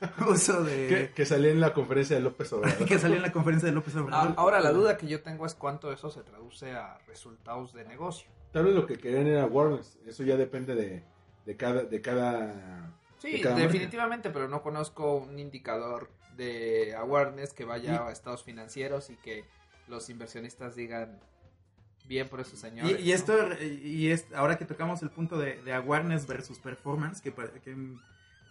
uso 0.28 0.64
Que, 0.64 0.70
de... 0.70 1.10
que 1.14 1.26
salía 1.26 1.50
en 1.50 1.60
la 1.60 1.74
conferencia 1.74 2.16
de 2.16 2.22
López 2.22 2.52
Obrador. 2.52 2.86
que 2.86 2.98
salió 2.98 3.16
en 3.16 3.22
la 3.22 3.32
conferencia 3.32 3.68
de 3.68 3.74
López 3.74 3.94
Ah, 3.96 4.00
Obrador. 4.00 4.34
Ahora 4.36 4.60
la 4.60 4.72
duda 4.72 4.96
que 4.96 5.06
yo 5.06 5.22
tengo 5.22 5.44
es 5.46 5.54
cuánto 5.54 5.92
eso 5.92 6.10
se 6.10 6.22
traduce 6.22 6.72
a 6.72 6.98
resultados 7.06 7.72
de 7.74 7.84
negocio. 7.84 8.28
Tal 8.52 8.64
vez 8.64 8.74
lo 8.74 8.86
que 8.86 8.96
querían 8.98 9.26
era 9.26 9.42
awareness. 9.42 9.98
Eso 10.06 10.22
ya 10.22 10.36
depende 10.36 10.74
de, 10.74 11.04
de 11.44 11.56
cada, 11.56 11.82
de 11.82 12.00
cada. 12.00 12.94
Sí, 13.18 13.32
de 13.32 13.40
cada 13.40 13.56
marca. 13.56 13.66
definitivamente, 13.72 14.30
pero 14.30 14.48
no 14.48 14.62
conozco 14.62 15.16
un 15.16 15.38
indicador 15.38 16.10
de 16.36 16.94
awareness 16.96 17.52
que 17.52 17.64
vaya 17.64 17.92
Y- 17.92 18.08
a 18.08 18.10
estados 18.12 18.42
financieros 18.44 19.10
y 19.10 19.16
que 19.16 19.44
los 19.88 20.08
inversionistas 20.10 20.76
digan 20.76 21.18
bien 22.06 22.28
por 22.28 22.40
esos 22.40 22.54
Y, 22.54 22.56
señores. 22.56 23.00
y 23.00 23.12
esto, 23.12 23.34
y 23.62 24.10
es, 24.10 24.26
ahora 24.34 24.56
que 24.56 24.64
tocamos 24.64 25.02
el 25.02 25.10
punto 25.10 25.38
de, 25.38 25.62
de 25.62 25.72
awareness 25.74 26.26
versus 26.26 26.58
performance, 26.58 27.20
que, 27.20 27.32
que 27.32 27.74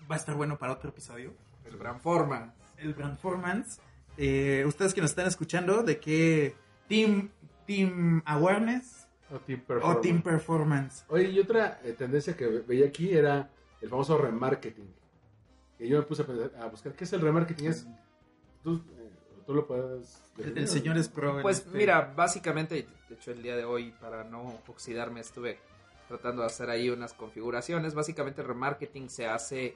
va 0.09 0.15
a 0.15 0.17
estar 0.17 0.35
bueno 0.35 0.57
para 0.57 0.73
otro 0.73 0.89
episodio, 0.89 1.33
el 1.65 1.77
gran 1.77 1.99
forma. 1.99 2.53
el 2.77 2.93
performance, 2.93 3.79
eh, 4.17 4.63
ustedes 4.67 4.93
que 4.93 5.01
nos 5.01 5.09
están 5.11 5.27
escuchando, 5.27 5.81
¿de 5.83 5.99
qué 5.99 6.55
team, 6.87 7.29
team 7.65 8.21
awareness 8.25 9.07
O 9.31 9.39
team 9.39 9.61
o 9.63 9.67
performance. 9.67 10.01
team 10.01 10.21
performance? 10.21 11.03
Oye, 11.09 11.29
y 11.31 11.39
otra 11.39 11.79
eh, 11.83 11.93
tendencia 11.93 12.35
que 12.35 12.45
ve- 12.47 12.61
veía 12.61 12.87
aquí 12.87 13.11
era 13.13 13.49
el 13.81 13.89
famoso 13.89 14.17
remarketing. 14.17 14.87
Y 15.79 15.87
yo 15.89 15.97
me 15.99 16.03
puse 16.05 16.21
a, 16.21 16.25
pensar- 16.25 16.51
a 16.61 16.65
buscar 16.67 16.93
qué 16.93 17.03
es 17.03 17.13
el 17.13 17.21
remarketing. 17.21 17.67
Es, 17.67 17.85
tú, 18.63 18.83
tú 19.47 19.53
lo 19.55 19.65
puedes. 19.65 20.21
El, 20.37 20.53
definir, 20.53 20.57
el 20.59 20.65
¿no? 20.65 20.71
señor 20.71 20.97
es 20.97 21.09
pro. 21.09 21.41
Pues 21.41 21.57
este- 21.59 21.75
mira, 21.77 22.13
básicamente, 22.15 22.87
de 23.09 23.15
hecho 23.15 23.31
el 23.31 23.41
día 23.41 23.55
de 23.55 23.65
hoy, 23.65 23.91
para 23.99 24.23
no 24.23 24.59
oxidarme, 24.67 25.21
estuve 25.21 25.57
tratando 26.07 26.41
de 26.43 26.47
hacer 26.47 26.69
ahí 26.69 26.89
unas 26.91 27.13
configuraciones. 27.13 27.95
Básicamente 27.95 28.41
el 28.41 28.47
remarketing 28.47 29.09
se 29.09 29.25
hace 29.27 29.75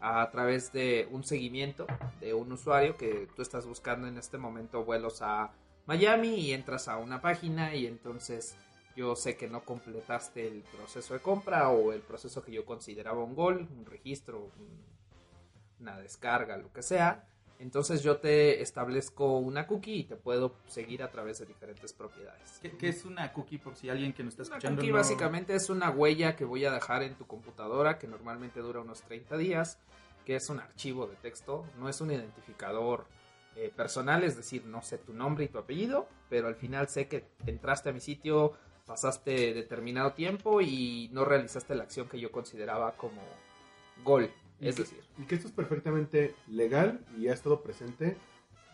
a 0.00 0.28
través 0.30 0.70
de 0.72 1.08
un 1.10 1.24
seguimiento 1.24 1.86
de 2.20 2.34
un 2.34 2.52
usuario 2.52 2.96
que 2.98 3.26
tú 3.34 3.40
estás 3.40 3.64
buscando 3.64 4.06
en 4.06 4.18
este 4.18 4.36
momento 4.36 4.84
vuelos 4.84 5.22
a 5.22 5.50
Miami 5.86 6.34
y 6.34 6.52
entras 6.52 6.88
a 6.88 6.98
una 6.98 7.20
página 7.22 7.74
y 7.74 7.86
entonces 7.86 8.56
yo 8.96 9.16
sé 9.16 9.36
que 9.36 9.48
no 9.48 9.64
completaste 9.64 10.46
el 10.46 10.62
proceso 10.76 11.14
de 11.14 11.20
compra 11.20 11.70
o 11.70 11.92
el 11.92 12.00
proceso 12.00 12.42
que 12.44 12.52
yo 12.52 12.64
consideraba 12.64 13.22
un 13.24 13.34
gol, 13.34 13.66
un 13.76 13.86
registro, 13.86 14.50
un- 14.58 14.84
una 15.80 15.98
descarga, 15.98 16.56
lo 16.56 16.72
que 16.72 16.82
sea. 16.82 17.26
Entonces 17.60 18.02
yo 18.02 18.16
te 18.18 18.60
establezco 18.60 19.38
una 19.38 19.66
cookie 19.66 20.00
y 20.00 20.04
te 20.04 20.16
puedo 20.16 20.56
seguir 20.66 21.02
a 21.02 21.10
través 21.10 21.38
de 21.38 21.46
diferentes 21.46 21.92
propiedades. 21.92 22.58
¿Qué, 22.60 22.72
qué 22.76 22.88
es 22.88 23.04
una 23.04 23.32
cookie 23.32 23.58
por 23.58 23.76
si 23.76 23.88
alguien 23.88 24.12
que 24.12 24.22
nos 24.24 24.32
está 24.34 24.42
Una 24.42 24.56
escuchando? 24.56 24.80
cookie 24.80 24.90
no- 24.90 24.96
básicamente 24.98 25.54
es 25.54 25.70
una 25.70 25.90
huella 25.90 26.36
que 26.36 26.44
voy 26.44 26.64
a 26.64 26.72
dejar 26.72 27.02
en 27.02 27.14
tu 27.14 27.26
computadora 27.26 27.98
que 27.98 28.06
normalmente 28.08 28.60
dura 28.60 28.80
unos 28.80 29.02
30 29.02 29.36
días, 29.36 29.78
que 30.26 30.36
es 30.36 30.48
un 30.50 30.58
archivo 30.60 31.06
de 31.06 31.16
texto, 31.16 31.64
no 31.78 31.88
es 31.88 32.00
un 32.00 32.10
identificador 32.10 33.06
eh, 33.56 33.70
personal, 33.74 34.24
es 34.24 34.36
decir, 34.36 34.64
no 34.66 34.82
sé 34.82 34.98
tu 34.98 35.12
nombre 35.14 35.44
y 35.44 35.48
tu 35.48 35.58
apellido, 35.58 36.08
pero 36.28 36.48
al 36.48 36.56
final 36.56 36.88
sé 36.88 37.06
que 37.06 37.24
entraste 37.46 37.90
a 37.90 37.92
mi 37.92 38.00
sitio, 38.00 38.52
pasaste 38.84 39.54
determinado 39.54 40.12
tiempo 40.12 40.60
y 40.60 41.08
no 41.12 41.24
realizaste 41.24 41.74
la 41.76 41.84
acción 41.84 42.08
que 42.08 42.18
yo 42.18 42.32
consideraba 42.32 42.96
como 42.96 43.22
gol. 44.02 44.28
Y 44.60 44.68
Es 44.68 44.76
que- 44.76 44.82
decir, 44.82 45.00
Y 45.18 45.22
que 45.24 45.34
esto 45.34 45.48
es 45.48 45.54
perfectamente 45.54 46.34
legal 46.48 47.04
y 47.18 47.28
ha 47.28 47.32
estado 47.34 47.60
presente 47.62 48.16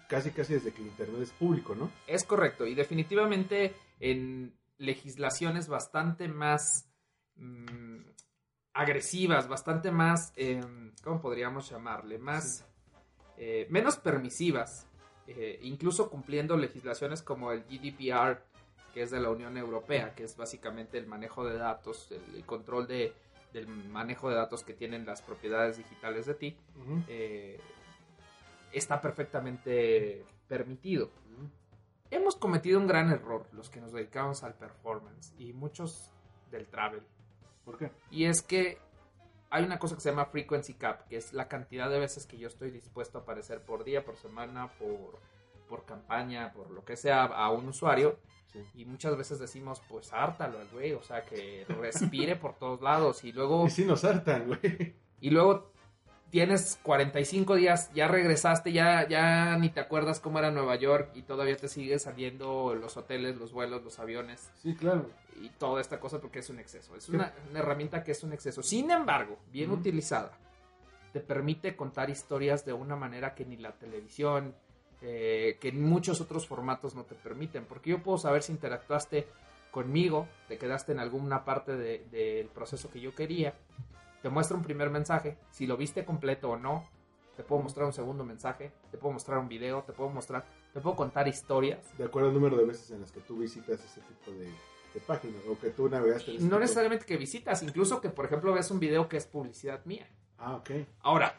casi 0.08 0.30
casi 0.32 0.54
desde 0.54 0.72
que 0.72 0.82
el 0.82 0.88
Internet 0.88 1.20
es 1.22 1.30
público, 1.30 1.74
¿no? 1.74 1.90
Es 2.06 2.24
correcto, 2.24 2.66
y 2.66 2.74
definitivamente 2.74 3.74
en 4.00 4.52
legislaciones 4.78 5.68
bastante 5.68 6.26
más 6.28 6.86
mm, 7.36 8.00
agresivas, 8.74 9.48
bastante 9.48 9.90
más, 9.90 10.32
em, 10.36 10.92
¿cómo 11.02 11.20
podríamos 11.20 11.70
llamarle? 11.70 12.18
Más, 12.18 12.66
eh, 13.36 13.66
menos 13.70 13.96
permisivas, 13.96 14.86
eh, 15.26 15.58
incluso 15.62 16.10
cumpliendo 16.10 16.56
legislaciones 16.56 17.22
como 17.22 17.52
el 17.52 17.64
GDPR, 17.64 18.42
que 18.92 19.02
es 19.02 19.10
de 19.10 19.20
la 19.20 19.30
Unión 19.30 19.56
Europea, 19.56 20.14
que 20.14 20.24
es 20.24 20.36
básicamente 20.36 20.98
el 20.98 21.06
manejo 21.06 21.44
de 21.46 21.56
datos, 21.56 22.10
el, 22.10 22.34
el 22.36 22.44
control 22.44 22.86
de, 22.86 23.12
del 23.52 23.66
manejo 23.66 24.28
de 24.28 24.36
datos 24.36 24.64
que 24.64 24.74
tienen 24.74 25.06
las 25.06 25.22
propiedades 25.22 25.76
digitales 25.76 26.26
de 26.26 26.34
ti, 26.34 26.56
eh, 27.08 27.60
está 28.72 29.00
perfectamente 29.00 30.24
permitido 30.48 31.10
hemos 32.10 32.36
cometido 32.36 32.78
un 32.78 32.86
gran 32.86 33.10
error 33.10 33.46
los 33.52 33.70
que 33.70 33.80
nos 33.80 33.92
dedicamos 33.92 34.42
al 34.42 34.54
performance 34.54 35.32
y 35.38 35.52
muchos 35.52 36.12
del 36.50 36.66
travel. 36.66 37.02
¿Por 37.64 37.78
qué? 37.78 37.92
Y 38.10 38.24
es 38.24 38.42
que 38.42 38.78
hay 39.50 39.64
una 39.64 39.78
cosa 39.78 39.94
que 39.94 40.00
se 40.00 40.10
llama 40.10 40.26
frequency 40.26 40.74
cap, 40.74 41.06
que 41.08 41.16
es 41.16 41.32
la 41.32 41.48
cantidad 41.48 41.88
de 41.88 41.98
veces 41.98 42.26
que 42.26 42.38
yo 42.38 42.48
estoy 42.48 42.70
dispuesto 42.70 43.18
a 43.18 43.20
aparecer 43.22 43.62
por 43.62 43.84
día, 43.84 44.04
por 44.04 44.16
semana, 44.16 44.72
por, 44.78 45.20
por 45.68 45.84
campaña, 45.84 46.52
por 46.52 46.70
lo 46.70 46.84
que 46.84 46.96
sea 46.96 47.24
a 47.24 47.50
un 47.50 47.68
usuario. 47.68 48.18
Sí. 48.52 48.64
Y 48.74 48.84
muchas 48.84 49.16
veces 49.16 49.38
decimos, 49.38 49.80
pues 49.88 50.12
hártalo 50.12 50.58
al 50.58 50.68
güey, 50.68 50.92
o 50.92 51.02
sea, 51.02 51.24
que 51.24 51.64
respire 51.68 52.36
por 52.36 52.54
todos 52.58 52.80
lados. 52.80 53.22
Y 53.24 53.32
luego 53.32 53.64
Y 53.66 53.70
sí 53.70 53.84
nos 53.84 54.04
hartan, 54.04 54.46
güey. 54.48 54.94
y 55.20 55.30
luego 55.30 55.70
tienes 56.30 56.78
45 56.82 57.56
días, 57.56 57.90
ya 57.92 58.06
regresaste, 58.08 58.72
ya, 58.72 59.06
ya 59.08 59.56
ni 59.58 59.68
te 59.68 59.80
acuerdas 59.80 60.20
cómo 60.20 60.38
era 60.38 60.50
Nueva 60.52 60.76
York 60.76 61.10
y 61.14 61.22
todavía 61.22 61.56
te 61.56 61.68
sigue 61.68 61.98
saliendo 61.98 62.74
los 62.76 62.96
hoteles, 62.96 63.36
los 63.36 63.52
vuelos, 63.52 63.82
los 63.82 63.98
aviones 63.98 64.48
Sí, 64.62 64.74
claro. 64.76 65.10
y 65.40 65.48
toda 65.50 65.80
esta 65.80 65.98
cosa 65.98 66.20
porque 66.20 66.38
es 66.38 66.48
un 66.48 66.60
exceso. 66.60 66.94
Es 66.94 67.08
una, 67.08 67.32
una 67.50 67.58
herramienta 67.58 68.04
que 68.04 68.12
es 68.12 68.22
un 68.22 68.32
exceso. 68.32 68.62
Sin 68.62 68.90
embargo, 68.92 69.38
bien 69.50 69.72
utilizada, 69.72 70.30
te 71.12 71.18
permite 71.18 71.74
contar 71.74 72.10
historias 72.10 72.64
de 72.64 72.72
una 72.74 72.94
manera 72.94 73.34
que 73.34 73.44
ni 73.44 73.56
la 73.56 73.72
televisión, 73.72 74.54
eh, 75.02 75.56
que 75.60 75.72
muchos 75.72 76.20
otros 76.20 76.46
formatos 76.46 76.94
no 76.94 77.04
te 77.04 77.14
permiten. 77.14 77.64
Porque 77.64 77.90
yo 77.90 78.02
puedo 78.02 78.18
saber 78.18 78.42
si 78.42 78.52
interactuaste 78.52 79.26
conmigo, 79.70 80.26
te 80.48 80.58
quedaste 80.58 80.92
en 80.92 80.98
alguna 80.98 81.44
parte 81.44 81.76
de- 81.76 82.04
del 82.10 82.48
proceso 82.48 82.90
que 82.90 83.00
yo 83.00 83.14
quería. 83.14 83.54
Te 84.22 84.28
muestro 84.28 84.56
un 84.56 84.64
primer 84.64 84.90
mensaje, 84.90 85.36
si 85.50 85.66
lo 85.66 85.76
viste 85.76 86.04
completo 86.04 86.50
o 86.50 86.56
no. 86.56 86.88
Te 87.36 87.44
puedo 87.44 87.62
mostrar 87.62 87.86
un 87.86 87.92
segundo 87.94 88.22
mensaje, 88.24 88.70
te 88.90 88.98
puedo 88.98 89.14
mostrar 89.14 89.38
un 89.38 89.48
video, 89.48 89.82
te 89.84 89.92
puedo 89.94 90.10
mostrar, 90.10 90.44
te 90.74 90.80
puedo 90.80 90.94
contar 90.96 91.26
historias. 91.26 91.96
De 91.96 92.04
acuerdo 92.04 92.28
al 92.28 92.34
número 92.34 92.56
de 92.58 92.66
veces 92.66 92.90
en 92.90 93.00
las 93.00 93.12
que 93.12 93.20
tú 93.20 93.38
visitas 93.38 93.82
ese 93.82 94.00
tipo 94.02 94.30
de, 94.32 94.46
de 94.46 95.00
páginas 95.06 95.40
o 95.48 95.58
que 95.58 95.70
tú 95.70 95.88
navegaste 95.88 96.38
No 96.40 96.58
necesariamente 96.58 97.06
que 97.06 97.16
visitas, 97.16 97.62
incluso 97.62 98.00
que 98.02 98.10
por 98.10 98.26
ejemplo 98.26 98.52
ves 98.52 98.70
un 98.70 98.78
video 98.80 99.08
que 99.08 99.16
es 99.16 99.24
publicidad 99.26 99.82
mía. 99.86 100.06
Ah, 100.36 100.56
ok. 100.56 100.70
Ahora, 101.00 101.32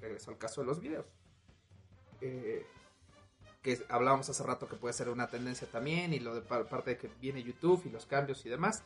regreso 0.00 0.30
al 0.30 0.38
caso 0.38 0.60
de 0.60 0.66
los 0.68 0.78
videos. 0.78 1.06
Eh, 2.20 2.64
que 3.66 3.84
hablábamos 3.88 4.28
hace 4.30 4.42
rato 4.44 4.68
que 4.68 4.76
puede 4.76 4.94
ser 4.94 5.08
una 5.08 5.26
tendencia 5.26 5.66
también 5.70 6.14
y 6.14 6.20
lo 6.20 6.34
de 6.34 6.40
par- 6.40 6.66
parte 6.66 6.90
de 6.90 6.96
que 6.98 7.08
viene 7.20 7.42
YouTube 7.42 7.82
y 7.84 7.90
los 7.90 8.06
cambios 8.06 8.46
y 8.46 8.48
demás. 8.48 8.82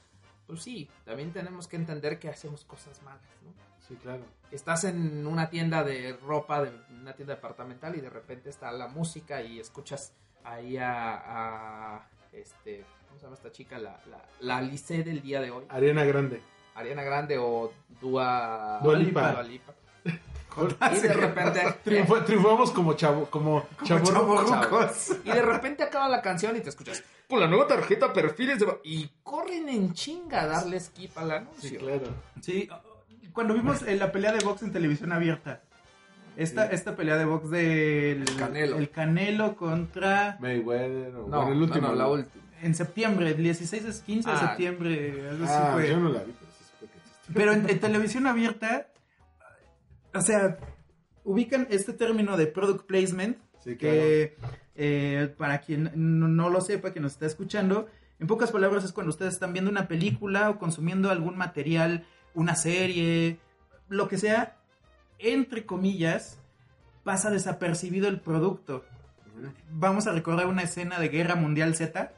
Pues 0.46 0.62
sí, 0.62 0.88
también 1.04 1.32
tenemos 1.32 1.68
que 1.68 1.76
entender 1.76 2.18
que 2.18 2.28
hacemos 2.28 2.64
cosas 2.64 3.00
malas, 3.02 3.22
¿no? 3.44 3.52
Sí, 3.86 3.94
claro. 4.02 4.24
Estás 4.50 4.84
en 4.84 5.26
una 5.26 5.50
tienda 5.50 5.84
de 5.84 6.16
ropa, 6.24 6.62
de 6.62 6.72
una 6.90 7.12
tienda 7.12 7.34
departamental 7.34 7.94
y 7.96 8.00
de 8.00 8.10
repente 8.10 8.48
está 8.50 8.72
la 8.72 8.88
música 8.88 9.42
y 9.42 9.60
escuchas 9.60 10.12
ahí 10.42 10.76
a, 10.78 11.96
a, 11.96 12.08
este, 12.32 12.84
¿cómo 13.08 13.18
se 13.18 13.24
llama 13.26 13.36
esta 13.36 13.52
chica? 13.52 13.78
La, 13.78 14.00
la, 14.06 14.24
la 14.40 14.56
Alice 14.56 15.04
del 15.04 15.20
día 15.22 15.40
de 15.40 15.50
hoy. 15.50 15.64
Ariana 15.68 16.04
Grande. 16.04 16.40
Ariana 16.74 17.02
Grande 17.02 17.36
o 17.38 17.72
Dua, 18.00 18.80
Dua 18.82 18.96
Lipa. 18.96 19.32
Dua 19.32 19.42
Lipa. 19.42 19.74
Y 20.92 20.98
de 21.00 21.12
repente. 21.12 21.60
Triunfamos 21.84 22.70
como 22.72 22.94
chavo, 22.94 23.26
como, 23.26 23.66
chavo, 23.84 24.04
chavorrucos. 24.04 25.16
Y 25.24 25.30
de 25.30 25.42
repente 25.42 25.82
acaba 25.82 26.08
la 26.08 26.20
canción 26.22 26.56
y 26.56 26.60
te 26.60 26.68
escuchas. 26.70 27.02
Con 27.28 27.40
la 27.40 27.46
nueva 27.46 27.66
tarjeta 27.66 28.12
perfiles 28.12 28.58
de. 28.58 28.66
Y 28.84 29.10
corren 29.22 29.68
en 29.68 29.92
chinga 29.92 30.42
a 30.42 30.46
darle 30.46 30.80
skip 30.80 31.16
al 31.16 31.30
anuncio. 31.30 31.70
Sí, 31.70 31.76
claro. 31.76 32.02
Sí, 32.40 32.68
cuando 33.32 33.54
vimos 33.54 33.82
eh, 33.82 33.96
la 33.96 34.10
pelea 34.10 34.32
de 34.32 34.44
box 34.44 34.62
en 34.62 34.72
televisión 34.72 35.12
abierta, 35.12 35.60
esta, 36.36 36.68
Sí. 36.68 36.74
esta 36.74 36.96
pelea 36.96 37.16
de 37.16 37.24
box 37.24 37.50
del 37.50 38.22
El 38.22 38.36
Canelo. 38.36 38.76
el 38.78 38.90
Canelo 38.90 39.56
contra 39.56 40.36
Mayweather, 40.40 41.14
o 41.14 41.28
No, 41.28 41.36
bueno, 41.38 41.52
el 41.52 41.62
último. 41.62 41.86
no, 41.86 41.92
no, 41.92 41.98
la 41.98 42.08
última. 42.08 42.44
en 42.62 42.74
septiembre, 42.74 43.30
el 43.30 43.36
16 43.42 43.84
es 43.84 44.00
15 44.00 44.28
de 44.30 44.36
Ah. 44.36 44.40
septiembre, 44.48 45.28
algo 45.30 45.44
así 45.44 45.54
Ah, 45.56 45.70
fue. 45.74 45.88
yo 45.88 45.96
no 45.98 46.08
la 46.08 46.24
vi, 46.24 46.32
pero 46.38 46.50
sí 46.58 46.64
supe 46.64 46.86
que. 46.92 47.32
Pero 47.32 47.52
en, 47.52 47.70
en 47.70 47.78
televisión 47.80 48.26
abierta, 48.26 48.86
o 50.14 50.20
sea, 50.20 50.58
ubican 51.24 51.66
este 51.70 51.92
término 51.92 52.36
de 52.36 52.46
product 52.46 52.86
placement, 52.86 53.38
Sí, 53.62 53.76
claro. 53.76 53.94
que 53.96 54.36
eh, 54.74 55.34
para 55.36 55.60
quien 55.60 55.90
no, 55.94 56.28
no 56.28 56.48
lo 56.48 56.60
sepa, 56.62 56.92
que 56.92 57.00
nos 57.00 57.12
está 57.12 57.26
escuchando, 57.26 57.88
en 58.18 58.26
pocas 58.26 58.50
palabras 58.52 58.84
es 58.84 58.92
cuando 58.92 59.10
ustedes 59.10 59.34
están 59.34 59.52
viendo 59.52 59.70
una 59.70 59.88
película 59.88 60.50
o 60.50 60.58
consumiendo 60.58 61.10
algún 61.10 61.36
material, 61.36 62.06
una 62.34 62.54
serie, 62.54 63.38
lo 63.88 64.08
que 64.08 64.18
sea, 64.18 64.56
entre 65.18 65.66
comillas, 65.66 66.38
pasa 67.04 67.30
desapercibido 67.30 68.08
el 68.08 68.20
producto. 68.20 68.84
Vamos 69.70 70.06
a 70.06 70.12
recordar 70.12 70.46
una 70.46 70.62
escena 70.62 70.98
de 70.98 71.08
Guerra 71.08 71.34
Mundial 71.34 71.74
Z, 71.74 72.12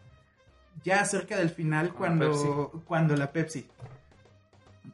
ya 0.85 1.05
cerca 1.05 1.37
del 1.37 1.51
final, 1.51 1.87
la 1.89 1.93
cuando, 1.95 2.83
cuando 2.87 3.17
la 3.17 3.33
Pepsi. 3.33 3.67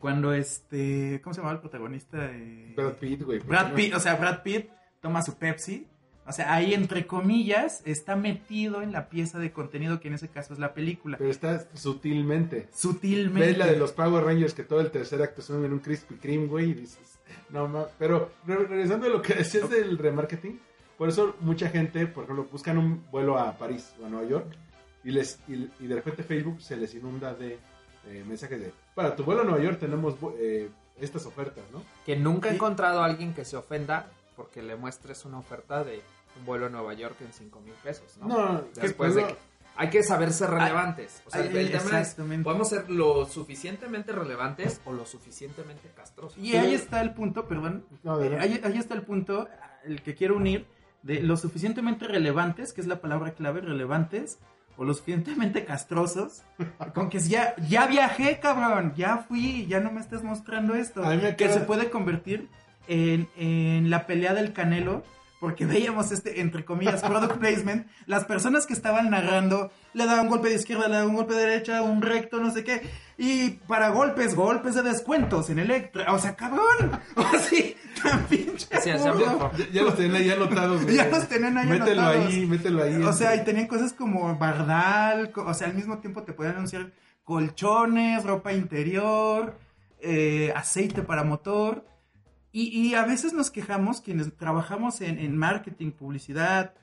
Cuando 0.00 0.32
este. 0.32 1.20
¿Cómo 1.22 1.34
se 1.34 1.40
llamaba 1.40 1.54
el 1.56 1.60
protagonista? 1.60 2.30
Eh, 2.32 2.74
Brad 2.76 2.94
Pitt, 2.94 3.22
güey. 3.22 3.38
Brad 3.40 3.74
Pitt, 3.74 3.94
o 3.94 4.00
sea, 4.00 4.16
Brad 4.16 4.42
Pitt 4.42 4.68
toma 5.00 5.22
su 5.22 5.36
Pepsi. 5.38 5.86
O 6.26 6.32
sea, 6.32 6.52
ahí 6.52 6.74
entre 6.74 7.06
comillas 7.06 7.80
está 7.86 8.14
metido 8.14 8.82
en 8.82 8.92
la 8.92 9.08
pieza 9.08 9.38
de 9.38 9.50
contenido 9.50 9.98
que 9.98 10.08
en 10.08 10.14
ese 10.14 10.28
caso 10.28 10.52
es 10.52 10.58
la 10.58 10.74
película. 10.74 11.16
Pero 11.16 11.30
está 11.30 11.66
sutilmente. 11.74 12.68
Sutilmente. 12.74 13.48
Ves 13.48 13.56
la 13.58 13.66
de 13.66 13.78
los 13.78 13.92
Power 13.92 14.22
Rangers 14.24 14.52
que 14.52 14.62
todo 14.62 14.80
el 14.82 14.90
tercer 14.90 15.22
acto 15.22 15.40
son 15.40 15.64
en 15.64 15.72
un 15.72 15.78
Krispy 15.78 16.16
Kreme, 16.16 16.46
güey, 16.46 16.70
y 16.70 16.74
dices, 16.74 17.18
no 17.48 17.66
más. 17.66 17.86
Pero 17.98 18.30
re- 18.46 18.66
regresando 18.66 19.06
a 19.06 19.08
lo 19.08 19.22
que 19.22 19.36
decías 19.36 19.70
del 19.70 19.96
remarketing, 19.96 20.60
por 20.98 21.08
eso 21.08 21.34
mucha 21.40 21.70
gente, 21.70 22.06
por 22.06 22.24
ejemplo, 22.24 22.46
buscan 22.52 22.76
un 22.76 23.04
vuelo 23.10 23.38
a 23.38 23.56
París 23.56 23.94
o 24.02 24.04
a 24.04 24.10
Nueva 24.10 24.28
York 24.28 24.54
y 25.04 25.12
les 25.12 25.38
y, 25.48 25.70
y 25.80 25.86
de 25.86 25.94
repente 25.94 26.22
Facebook 26.24 26.60
se 26.60 26.76
les 26.76 26.94
inunda 26.94 27.32
de 27.32 27.58
eh, 28.08 28.24
mensajes 28.26 28.60
de, 28.60 28.72
para 28.94 29.14
tu 29.16 29.24
vuelo 29.24 29.42
a 29.42 29.44
Nueva 29.44 29.62
York 29.62 29.78
tenemos 29.78 30.14
eh, 30.38 30.68
estas 31.00 31.26
ofertas, 31.26 31.64
¿no? 31.72 31.82
Que 32.06 32.16
nunca 32.16 32.48
he 32.48 32.52
Sí. 32.52 32.56
encontrado 32.56 33.02
a 33.02 33.06
alguien 33.06 33.34
que 33.34 33.44
se 33.44 33.56
ofenda 33.56 34.06
porque 34.36 34.62
le 34.62 34.76
muestres 34.76 35.24
una 35.24 35.38
oferta 35.38 35.84
de 35.84 36.02
un 36.38 36.44
vuelo 36.46 36.66
a 36.66 36.68
Nueva 36.68 36.94
York 36.94 37.16
en 37.20 37.32
5 37.32 37.60
mil 37.60 37.74
pesos, 37.82 38.16
¿no? 38.18 38.28
No, 38.28 38.62
Después 38.74 39.14
que- 39.14 39.20
de 39.22 39.26
que 39.28 39.36
hay 39.76 39.90
que 39.90 40.02
saber 40.02 40.32
ser 40.32 40.50
relevantes. 40.50 41.22
O 41.26 41.30
sea, 41.30 41.40
Ay, 41.42 41.56
el 41.56 41.70
tema 41.70 42.00
es, 42.00 42.14
podemos 42.42 42.68
ser 42.68 42.90
lo 42.90 43.26
suficientemente 43.26 44.10
relevantes 44.12 44.80
o 44.84 44.92
lo 44.92 45.06
suficientemente 45.06 45.88
castrosos. 45.96 46.36
Y 46.38 46.56
ahí 46.56 46.74
está 46.74 47.00
el 47.00 47.14
punto, 47.14 47.46
perdón. 47.46 47.84
No, 48.02 48.20
eh, 48.20 48.36
ahí, 48.40 48.60
ahí 48.64 48.76
está 48.78 48.94
el 48.94 49.02
punto, 49.02 49.48
el 49.84 50.02
que 50.02 50.14
quiero 50.16 50.36
unir, 50.36 50.66
de 51.02 51.20
lo 51.22 51.36
suficientemente 51.36 52.08
relevantes, 52.08 52.72
que 52.72 52.80
es 52.80 52.88
la 52.88 53.00
palabra 53.00 53.34
clave, 53.34 53.60
relevantes, 53.60 54.38
o 54.78 54.84
lo 54.84 54.94
suficientemente 54.94 55.64
castrosos, 55.66 56.44
con 56.94 57.10
que 57.10 57.18
ya, 57.18 57.54
ya 57.68 57.86
viajé, 57.88 58.38
cabrón, 58.40 58.94
ya 58.96 59.18
fui, 59.28 59.66
ya 59.66 59.80
no 59.80 59.90
me 59.92 60.00
estés 60.00 60.22
mostrando 60.22 60.74
esto. 60.74 61.04
A 61.04 61.10
mí 61.10 61.16
me 61.16 61.30
que 61.36 61.44
queda- 61.46 61.52
se 61.54 61.60
puede 61.60 61.90
convertir 61.90 62.48
en, 62.86 63.28
en 63.36 63.90
la 63.90 64.06
pelea 64.06 64.32
del 64.34 64.52
canelo, 64.54 65.02
porque 65.40 65.66
veíamos 65.66 66.10
este, 66.10 66.40
entre 66.40 66.64
comillas, 66.64 67.02
product 67.02 67.36
placement, 67.40 67.86
las 68.06 68.24
personas 68.24 68.66
que 68.66 68.72
estaban 68.72 69.10
narrando 69.10 69.70
le 69.94 70.06
daban 70.06 70.24
un 70.26 70.30
golpe 70.30 70.48
de 70.48 70.56
izquierda, 70.56 70.88
le 70.88 70.94
daban 70.94 71.10
un 71.10 71.16
golpe 71.16 71.34
de 71.34 71.40
derecha, 71.46 71.82
un 71.82 72.02
recto, 72.02 72.40
no 72.40 72.50
sé 72.52 72.64
qué, 72.64 72.82
y 73.16 73.50
para 73.66 73.90
golpes, 73.90 74.34
golpes 74.34 74.74
de 74.74 74.82
descuentos 74.82 75.50
en 75.50 75.58
Electra, 75.58 76.12
o 76.12 76.18
sea, 76.18 76.34
cabrón, 76.36 77.00
o 77.16 77.22
tan 78.02 78.24
pinche 78.26 78.66
Sí, 78.80 78.90
así 78.90 79.08
burro. 79.08 79.50
Ya, 79.56 79.66
ya 79.72 79.82
los 79.82 79.96
tenían 79.96 80.16
ahí 80.16 80.30
anotados, 80.30 80.82
güey. 80.82 80.96
Ya 80.96 81.08
los 81.08 81.28
tenían 81.28 81.58
ahí 81.58 81.66
Mételo 81.66 82.02
anotados. 82.02 82.26
ahí, 82.26 82.46
mételo 82.46 82.82
ahí. 82.82 83.02
O 83.02 83.12
sea, 83.12 83.34
y 83.36 83.44
tenían 83.44 83.66
cosas 83.66 83.92
como 83.92 84.36
bardal, 84.36 85.32
o 85.34 85.54
sea, 85.54 85.68
al 85.68 85.74
mismo 85.74 85.98
tiempo 85.98 86.22
te 86.22 86.32
podían 86.32 86.56
anunciar 86.56 86.92
colchones, 87.24 88.24
ropa 88.24 88.52
interior, 88.52 89.58
eh, 90.00 90.52
aceite 90.56 91.02
para 91.02 91.24
motor. 91.24 91.84
Y, 92.52 92.68
y 92.68 92.94
a 92.94 93.04
veces 93.04 93.32
nos 93.34 93.50
quejamos, 93.50 94.00
quienes 94.00 94.34
trabajamos 94.36 95.00
en, 95.00 95.18
en 95.18 95.36
marketing, 95.36 95.90
publicidad, 95.92 96.74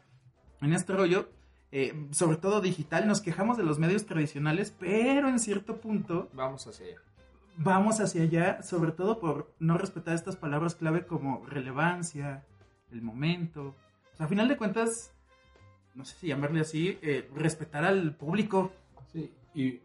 en 0.62 0.73
este 0.73 0.93
rollo, 0.93 1.30
eh, 1.71 2.08
sobre 2.12 2.38
todo 2.38 2.62
digital, 2.62 3.08
nos 3.08 3.21
quejamos 3.21 3.58
de 3.58 3.63
los 3.63 3.80
medios 3.80 4.06
tradicionales, 4.06 4.71
pero 4.80 5.28
en 5.28 5.39
cierto 5.39 5.82
punto 5.82 6.30
Vamos 6.34 6.67
hacia 6.67 6.86
allá. 6.86 7.01
vamos 7.58 7.99
hacia 7.99 8.21
allá, 8.23 8.62
sobre 8.62 8.91
todo 8.91 9.19
por 9.19 9.54
no 9.60 9.78
respetar 9.78 10.13
estas 10.15 10.36
palabras 10.38 10.75
clave 10.75 11.06
como 11.06 11.45
relevancia, 11.45 12.45
el 12.91 13.01
momento. 13.01 13.75
O 14.13 14.15
sea, 14.17 14.28
a 14.28 14.30
final 14.30 14.47
de 14.47 14.58
cuentas, 14.58 15.12
no 15.95 16.06
sé 16.06 16.15
si 16.17 16.28
llamarle 16.28 16.62
así, 16.62 16.97
eh, 17.01 17.30
respetar 17.36 17.84
al 17.84 18.15
público. 18.15 18.71
Sí, 19.12 19.34
y, 19.54 19.82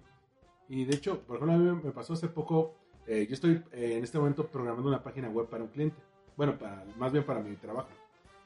y 0.69 0.85
de 0.85 0.95
hecho, 0.95 1.21
por 1.23 1.37
ejemplo, 1.37 1.55
a 1.55 1.75
mí 1.75 1.81
me 1.85 1.91
pasó 1.93 2.13
hace 2.13 2.29
poco, 2.29 2.77
eh, 3.11 3.27
yo 3.29 3.35
estoy 3.35 3.63
eh, 3.73 3.97
en 3.99 4.05
este 4.05 4.19
momento 4.19 4.47
programando 4.47 4.89
una 4.89 5.03
página 5.03 5.29
web 5.29 5.49
para 5.49 5.65
un 5.65 5.71
cliente, 5.71 5.97
bueno, 6.37 6.57
más 6.97 7.11
bien 7.13 7.25
para 7.25 7.41
mi 7.41 7.57
trabajo, 7.57 7.89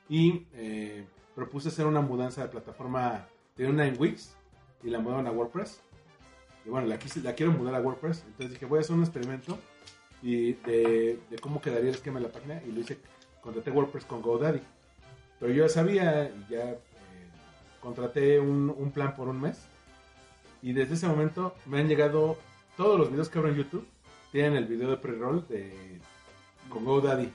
y 0.08 0.46
eh, 0.54 1.04
propuse 1.34 1.68
hacer 1.68 1.84
una 1.86 2.00
mudanza 2.00 2.42
de 2.42 2.48
plataforma, 2.48 3.26
tenía 3.54 3.70
una 3.72 3.86
en 3.86 4.00
Wix, 4.00 4.34
y 4.82 4.88
la 4.88 4.98
mudaron 5.00 5.26
a 5.26 5.32
WordPress, 5.32 5.80
y 6.64 6.70
bueno, 6.70 6.86
la, 6.86 6.98
quise- 6.98 7.22
la 7.22 7.34
quiero 7.34 7.52
mudar 7.52 7.74
a 7.74 7.80
WordPress, 7.80 8.24
entonces 8.26 8.52
dije, 8.52 8.64
voy 8.64 8.78
a 8.78 8.80
hacer 8.80 8.96
un 8.96 9.02
experimento 9.02 9.58
y 10.22 10.54
de, 10.54 11.18
de 11.28 11.38
cómo 11.40 11.60
quedaría 11.60 11.90
el 11.90 11.94
esquema 11.94 12.18
de 12.18 12.26
la 12.26 12.32
página, 12.32 12.62
y 12.66 12.72
lo 12.72 12.80
hice, 12.80 12.98
contraté 13.42 13.70
WordPress 13.70 14.06
con 14.06 14.22
GoDaddy, 14.22 14.62
pero 15.38 15.52
yo 15.52 15.64
ya 15.64 15.68
sabía, 15.68 16.30
y 16.30 16.52
ya 16.52 16.76
contraté 17.82 18.40
un, 18.40 18.74
un 18.74 18.90
plan 18.92 19.14
por 19.14 19.28
un 19.28 19.40
mes, 19.42 19.66
y 20.62 20.72
desde 20.72 20.94
ese 20.94 21.06
momento 21.06 21.54
me 21.66 21.80
han 21.80 21.88
llegado 21.88 22.38
todos 22.78 22.98
los 22.98 23.10
videos 23.10 23.28
que 23.28 23.38
abro 23.38 23.50
en 23.50 23.56
YouTube. 23.58 23.86
Tienen 24.34 24.56
el 24.56 24.64
video 24.66 24.90
de 24.90 24.96
pre-roll 24.96 25.46
de 25.46 26.00
con 26.68 26.84
GoDaddy. 26.84 27.32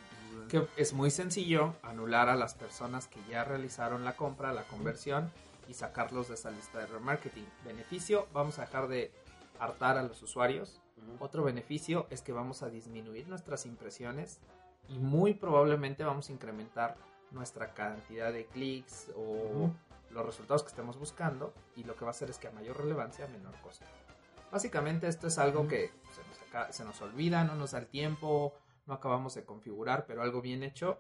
Que 0.50 0.68
es 0.76 0.92
muy 0.92 1.12
sencillo 1.12 1.76
anular 1.82 2.28
a 2.28 2.36
las 2.36 2.56
personas 2.56 3.08
que 3.08 3.22
ya 3.30 3.46
realizaron 3.46 4.04
la 4.04 4.18
compra, 4.18 4.52
la 4.52 4.64
conversión 4.64 5.32
y 5.70 5.76
sacarlos 5.76 6.28
de 6.28 6.34
esa 6.34 6.52
lista 6.52 6.80
de 6.80 6.88
remarketing. 6.88 7.46
Beneficio, 7.64 8.28
vamos 8.34 8.60
a 8.60 8.64
dejar 8.66 8.90
de 8.90 9.14
hartar 9.62 9.98
a 9.98 10.04
los 10.04 10.22
usuarios. 10.22 10.82
Otro 11.20 11.42
beneficio 11.46 12.06
es 12.10 12.22
que 12.22 12.34
vamos 12.34 12.64
a 12.64 12.70
disminuir 12.70 13.30
nuestras 13.30 13.66
impresiones 13.66 14.42
y 14.90 15.00
muy 15.00 15.34
probablemente 15.36 16.04
vamos 16.04 16.28
a 16.28 16.34
incrementar 16.34 16.98
nuestra 17.32 17.74
cantidad 17.74 18.34
de 18.34 18.46
clics 18.48 19.08
o 19.16 19.22
Ujú. 19.22 19.74
los 20.12 20.26
resultados 20.26 20.64
que 20.64 20.70
estemos 20.70 21.00
buscando 21.00 21.54
y 21.78 21.86
lo 21.86 21.96
que 21.96 22.04
va 22.04 22.10
a 22.10 22.12
hacer 22.12 22.30
es 22.30 22.40
que 22.40 22.50
a 22.50 22.52
mayor 22.52 22.76
relevancia, 22.78 23.26
menor 23.28 23.56
costo. 23.64 23.86
Básicamente 24.52 25.08
esto 25.08 25.28
es 25.28 25.38
algo 25.38 25.66
que 25.66 25.92
se 26.14 26.20
aca- 26.20 26.29
se 26.72 26.84
nos 26.84 27.02
olvida, 27.02 27.44
no 27.44 27.56
nos 27.56 27.72
da 27.72 27.80
el 27.80 27.88
tiempo, 27.88 28.54
no 28.86 28.94
acabamos 28.94 29.36
de 29.36 29.46
configurar, 29.46 30.06
pero 30.06 30.22
algo 30.22 30.42
bien 30.42 30.64
hecho 30.64 31.00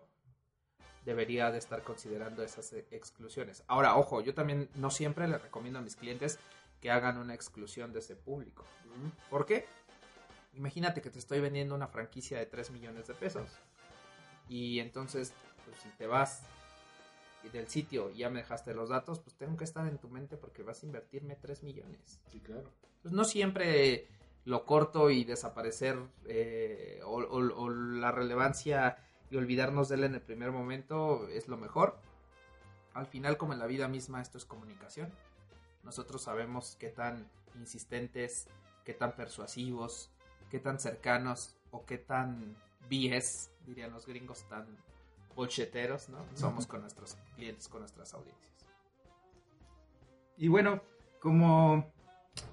debería 1.05 1.51
de 1.51 1.57
estar 1.57 1.81
considerando 1.83 2.43
esas 2.43 2.71
eh, 2.73 2.85
exclusiones. 2.91 3.63
Ahora, 3.67 3.95
ojo, 3.97 4.21
yo 4.21 4.33
también 4.33 4.69
no 4.75 4.91
siempre 4.91 5.27
le 5.27 5.37
recomiendo 5.37 5.79
a 5.79 5.81
mis 5.81 5.95
clientes 5.95 6.39
que 6.81 6.91
hagan 6.91 7.17
una 7.17 7.33
exclusión 7.33 7.91
de 7.91 7.99
ese 7.99 8.15
público. 8.15 8.65
¿Por 9.29 9.45
qué? 9.45 9.65
Imagínate 10.53 11.01
que 11.01 11.09
te 11.09 11.19
estoy 11.19 11.39
vendiendo 11.39 11.75
una 11.75 11.87
franquicia 11.87 12.37
de 12.37 12.45
3 12.45 12.71
millones 12.71 13.07
de 13.07 13.13
pesos. 13.13 13.49
Y 14.47 14.79
entonces, 14.79 15.33
pues, 15.65 15.77
si 15.81 15.89
te 15.89 16.07
vas 16.07 16.43
del 17.53 17.67
sitio 17.67 18.11
y 18.11 18.19
ya 18.19 18.29
me 18.29 18.39
dejaste 18.39 18.73
los 18.73 18.89
datos, 18.89 19.19
pues 19.19 19.35
tengo 19.35 19.55
que 19.57 19.63
estar 19.63 19.87
en 19.87 19.97
tu 19.97 20.09
mente 20.09 20.37
porque 20.37 20.61
vas 20.61 20.83
a 20.83 20.85
invertirme 20.85 21.35
3 21.35 21.63
millones. 21.63 22.19
Sí, 22.29 22.39
claro. 22.39 22.69
Pues 23.01 23.13
no 23.13 23.23
siempre 23.23 24.07
lo 24.49 24.65
corto 24.65 25.11
y 25.11 25.23
desaparecer 25.25 25.99
eh, 26.25 27.01
o, 27.05 27.19
o- 27.21 27.63
o 27.63 27.69
la 27.69 28.11
relevancia 28.11 28.97
y 29.29 29.37
olvidarnos 29.37 29.89
de 29.89 29.95
él 29.95 30.03
en 30.05 30.15
el 30.15 30.21
primer 30.21 30.51
momento 30.51 31.27
es 31.29 31.47
lo 31.47 31.55
mejor. 31.57 31.97
Al 32.95 33.05
final, 33.05 33.37
como 33.37 33.53
en 33.53 33.59
la 33.59 33.67
vida 33.67 33.87
misma, 33.87 34.21
esto 34.21 34.39
es 34.39 34.45
comunicación. 34.45 35.11
Nosotros 35.83 36.23
sabemos 36.23 36.75
qué 36.79 36.89
tan 36.89 37.29
insistentes, 37.55 38.47
qué 38.83 38.93
tan 38.95 39.15
persuasivos, 39.15 40.09
qué 40.49 40.59
tan 40.59 40.79
cercanos 40.79 41.55
o 41.69 41.85
qué 41.85 41.99
tan 41.99 42.55
BS, 42.89 43.51
dirían 43.67 43.91
los 43.93 44.07
gringos, 44.07 44.43
tan 44.49 44.65
bolcheteros, 45.35 46.09
¿no? 46.09 46.25
Somos 46.33 46.65
con 46.65 46.81
nuestros 46.81 47.17
clientes, 47.35 47.67
con 47.69 47.81
nuestras 47.81 48.15
audiencias. 48.15 48.65
Y 50.37 50.47
bueno, 50.47 50.81
como 51.19 51.85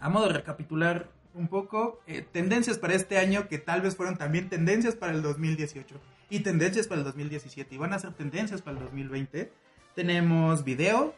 a 0.01 0.09
modo 0.11 0.27
de 0.27 0.35
recapitular 0.35 1.09
un 1.37 1.49
poco, 1.49 2.01
eh, 2.07 2.25
tendencias 2.33 2.79
para 2.79 2.95
este 2.95 3.19
año 3.19 3.47
que 3.49 3.59
tal 3.59 3.83
vez 3.83 3.95
fueron 3.97 4.17
también 4.17 4.49
tendencias 4.49 4.95
para 4.97 5.13
el 5.13 5.23
2018. 5.23 6.01
y 6.29 6.41
tendencias 6.41 6.89
para 6.89 6.99
el 7.03 7.05
2017. 7.05 7.73
Y 7.77 7.79
van 7.79 7.93
a 7.93 8.01
ser 8.01 8.13
tendencias 8.13 8.61
para 8.61 8.77
el 8.79 8.83
2020. 8.85 9.53
Tenemos 9.95 10.65
video 10.65 11.15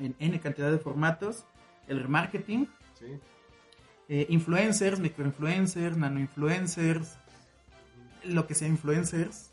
en 0.00 0.14
N 0.18 0.40
cantidad 0.40 0.70
de 0.70 0.78
formatos, 0.78 1.44
el 1.88 2.00
remarketing, 2.00 2.66
Sí. 2.98 3.18
eh, 4.08 4.26
influencers, 4.30 4.98
microinfluencers, 4.98 5.96
nanoinfluencers, 5.98 7.18
lo 8.24 8.46
que 8.46 8.54
sea 8.54 8.66
influencers. 8.68 9.50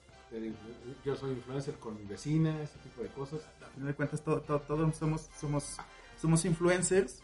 Yo 1.03 1.15
soy 1.17 1.31
influencer 1.31 1.75
con 1.75 1.97
mi 1.97 2.05
vecina, 2.05 2.61
ese 2.61 2.77
tipo 2.79 3.01
de 3.01 3.09
cosas. 3.09 3.41
A 3.65 3.69
final 3.73 3.87
de 3.89 3.93
cuentas, 3.93 4.21
todo, 4.23 4.39
todo- 4.41 4.61
todos 4.61 4.95
somos, 4.95 5.29
somos, 5.39 5.77
somos 6.21 6.45
influencers. 6.45 7.21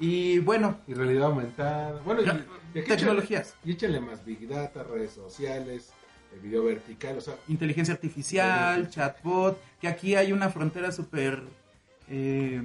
Y 0.00 0.38
bueno, 0.40 0.78
Y 0.88 0.94
realidad 0.94 1.24
aumentada. 1.26 2.00
Bueno, 2.02 2.22
y, 2.22 2.78
y 2.78 2.82
tecnologías, 2.82 3.54
échale- 3.54 3.68
y 3.68 3.72
échale 3.72 4.00
más 4.00 4.24
Big 4.24 4.48
Data, 4.48 4.82
redes 4.82 5.12
sociales, 5.12 5.92
el 6.32 6.40
video 6.40 6.64
vertical, 6.64 7.18
o 7.18 7.20
sea, 7.20 7.34
inteligencia 7.48 7.92
artificial, 7.94 8.88
chatbot, 8.88 9.60
que 9.80 9.88
aquí 9.88 10.14
hay 10.16 10.32
una 10.32 10.48
frontera 10.48 10.90
súper 10.90 11.42
eh, 12.08 12.62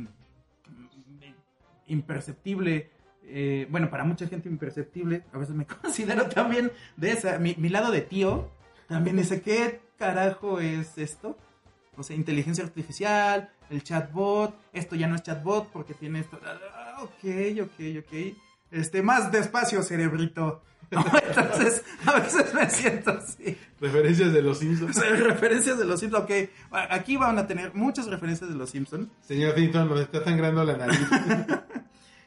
imperceptible. 1.88 2.90
eh, 3.28 3.68
bueno, 3.72 3.90
para 3.90 4.04
mucha 4.04 4.28
gente 4.28 4.48
imperceptible, 4.50 5.24
a 5.34 5.38
veces 5.38 5.56
me 5.56 5.66
considero 5.82 6.28
también 6.30 6.72
de 6.96 7.12
esa. 7.12 7.40
Mi, 7.40 7.56
mi 7.58 7.70
lado 7.70 7.92
de 7.92 8.02
tío 8.02 8.50
también 8.88 9.18
dice, 9.18 9.42
¿qué 9.42 9.82
carajo 9.98 10.60
es 10.60 10.98
esto? 10.98 11.38
O 11.98 12.04
sea, 12.04 12.16
inteligencia 12.16 12.64
artificial, 12.64 13.50
el 13.70 13.84
chatbot, 13.84 14.56
esto 14.74 14.96
ya 14.96 15.08
no 15.08 15.16
es 15.16 15.24
chatbot 15.24 15.70
porque 15.72 15.94
tiene 15.94 16.20
esto. 16.20 16.40
Ah, 16.46 17.02
ok, 17.02 17.64
ok, 17.64 18.06
ok. 18.06 18.36
Este, 18.72 19.02
más 19.02 19.32
despacio, 19.32 19.82
cerebrito. 19.84 20.62
¿no? 20.92 21.04
Entonces, 21.28 21.84
a 22.06 22.20
veces 22.20 22.54
me 22.54 22.70
siento 22.70 23.12
así. 23.12 23.58
referencias 23.80 24.32
de 24.34 24.42
los 24.42 24.60
Simpsons. 24.60 24.96
referencias 25.20 25.80
de 25.80 25.86
los 25.86 26.00
Simpsons. 26.00 26.24
Ok, 26.24 26.32
aquí 26.72 27.18
van 27.18 27.38
a 27.40 27.48
tener 27.48 27.74
muchas 27.74 28.08
referencias 28.08 28.50
de 28.50 28.56
los 28.56 28.70
Simpsons. 28.70 29.10
Señor 29.22 29.56
Tinton, 29.56 29.90
nos 29.90 30.00
está 30.00 30.24
sangrando 30.24 30.64
la 30.64 30.78
nariz. 30.78 31.00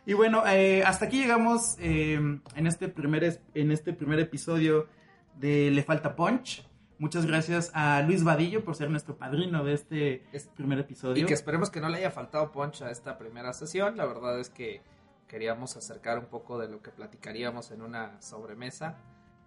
Y 0.08 0.14
bueno, 0.14 0.42
eh, 0.46 0.82
hasta 0.86 1.04
aquí 1.04 1.18
llegamos 1.18 1.76
eh, 1.80 2.14
en, 2.14 2.66
este 2.66 2.88
primer, 2.88 3.42
en 3.52 3.70
este 3.70 3.92
primer 3.92 4.18
episodio 4.18 4.86
de 5.38 5.70
Le 5.70 5.82
Falta 5.82 6.16
Punch. 6.16 6.66
Muchas 6.98 7.26
gracias 7.26 7.70
a 7.74 8.02
Luis 8.02 8.24
Vadillo 8.24 8.64
por 8.64 8.74
ser 8.74 8.90
nuestro 8.90 9.16
padrino 9.16 9.62
de 9.64 9.74
este 9.74 10.24
Es- 10.32 10.48
primer 10.48 10.78
episodio. 10.80 11.22
Y 11.22 11.26
que 11.26 11.34
esperemos 11.34 11.70
que 11.70 11.80
no 11.80 11.88
le 11.88 11.98
haya 11.98 12.10
faltado 12.10 12.50
punch 12.50 12.82
a 12.82 12.90
esta 12.90 13.18
primera 13.18 13.52
sesión. 13.52 13.96
La 13.96 14.04
verdad 14.04 14.38
es 14.40 14.50
que 14.50 14.82
queríamos 15.28 15.76
acercar 15.76 16.18
un 16.18 16.26
poco 16.26 16.58
de 16.58 16.68
lo 16.68 16.82
que 16.82 16.90
platicaríamos 16.90 17.70
en 17.70 17.82
una 17.82 18.20
sobremesa. 18.20 18.96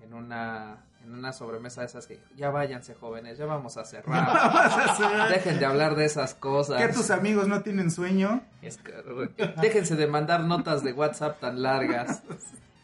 En 0.01 0.15
una, 0.15 0.83
en 1.03 1.13
una 1.13 1.31
sobremesa 1.31 1.81
de 1.81 1.87
esas 1.87 2.07
que 2.07 2.19
ya 2.35 2.49
váyanse 2.49 2.95
jóvenes, 2.95 3.37
ya 3.37 3.45
vamos 3.45 3.77
a 3.77 3.85
cerrar. 3.85 4.25
Vamos 4.33 4.73
a 4.73 4.93
hacer- 4.93 5.29
Dejen 5.35 5.59
de 5.59 5.65
hablar 5.65 5.95
de 5.95 6.05
esas 6.05 6.33
cosas. 6.33 6.81
que 6.81 6.91
tus 6.91 7.11
amigos 7.11 7.47
no 7.47 7.61
tienen 7.61 7.91
sueño. 7.91 8.41
Es 8.63 8.77
que- 8.77 8.93
déjense 9.61 9.95
de 9.95 10.07
mandar 10.07 10.39
notas 10.45 10.83
de 10.83 10.93
WhatsApp 10.93 11.39
tan 11.39 11.61
largas. 11.61 12.23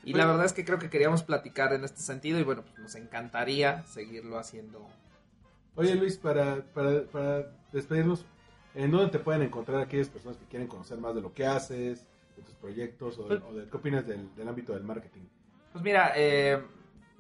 Y 0.08 0.14
la 0.14 0.26
verdad 0.26 0.46
es 0.46 0.54
que 0.54 0.64
creo 0.64 0.80
que 0.80 0.90
queríamos 0.90 1.22
platicar 1.24 1.74
en 1.74 1.84
este 1.84 2.00
sentido 2.00 2.40
y 2.40 2.44
bueno, 2.44 2.62
pues 2.62 2.80
nos 2.80 2.96
encantaría 2.96 3.84
seguirlo 3.84 4.40
haciendo. 4.40 4.88
Oye 5.76 5.96
Luis, 5.96 6.18
para, 6.18 6.64
para, 6.74 7.04
para 7.08 7.52
despedirnos, 7.74 8.26
¿en 8.74 8.90
dónde 8.90 9.12
te 9.12 9.20
pueden 9.20 9.42
encontrar 9.42 9.82
aquellas 9.82 10.08
personas 10.08 10.38
que 10.38 10.46
quieren 10.46 10.70
conocer 10.70 10.98
más 10.98 11.14
de 11.14 11.20
lo 11.20 11.34
que 11.34 11.46
haces, 11.46 12.08
de 12.38 12.42
tus 12.42 12.56
proyectos 12.56 13.20
o, 13.20 13.28
de, 13.28 13.36
o 13.36 13.54
de 13.54 13.70
qué 13.70 13.76
opinas 13.76 14.08
del, 14.08 14.34
del 14.34 14.48
ámbito 14.48 14.74
del 14.74 14.84
marketing? 14.84 15.24
Pues 15.74 15.84
mira, 15.84 16.14
eh, 16.16 16.64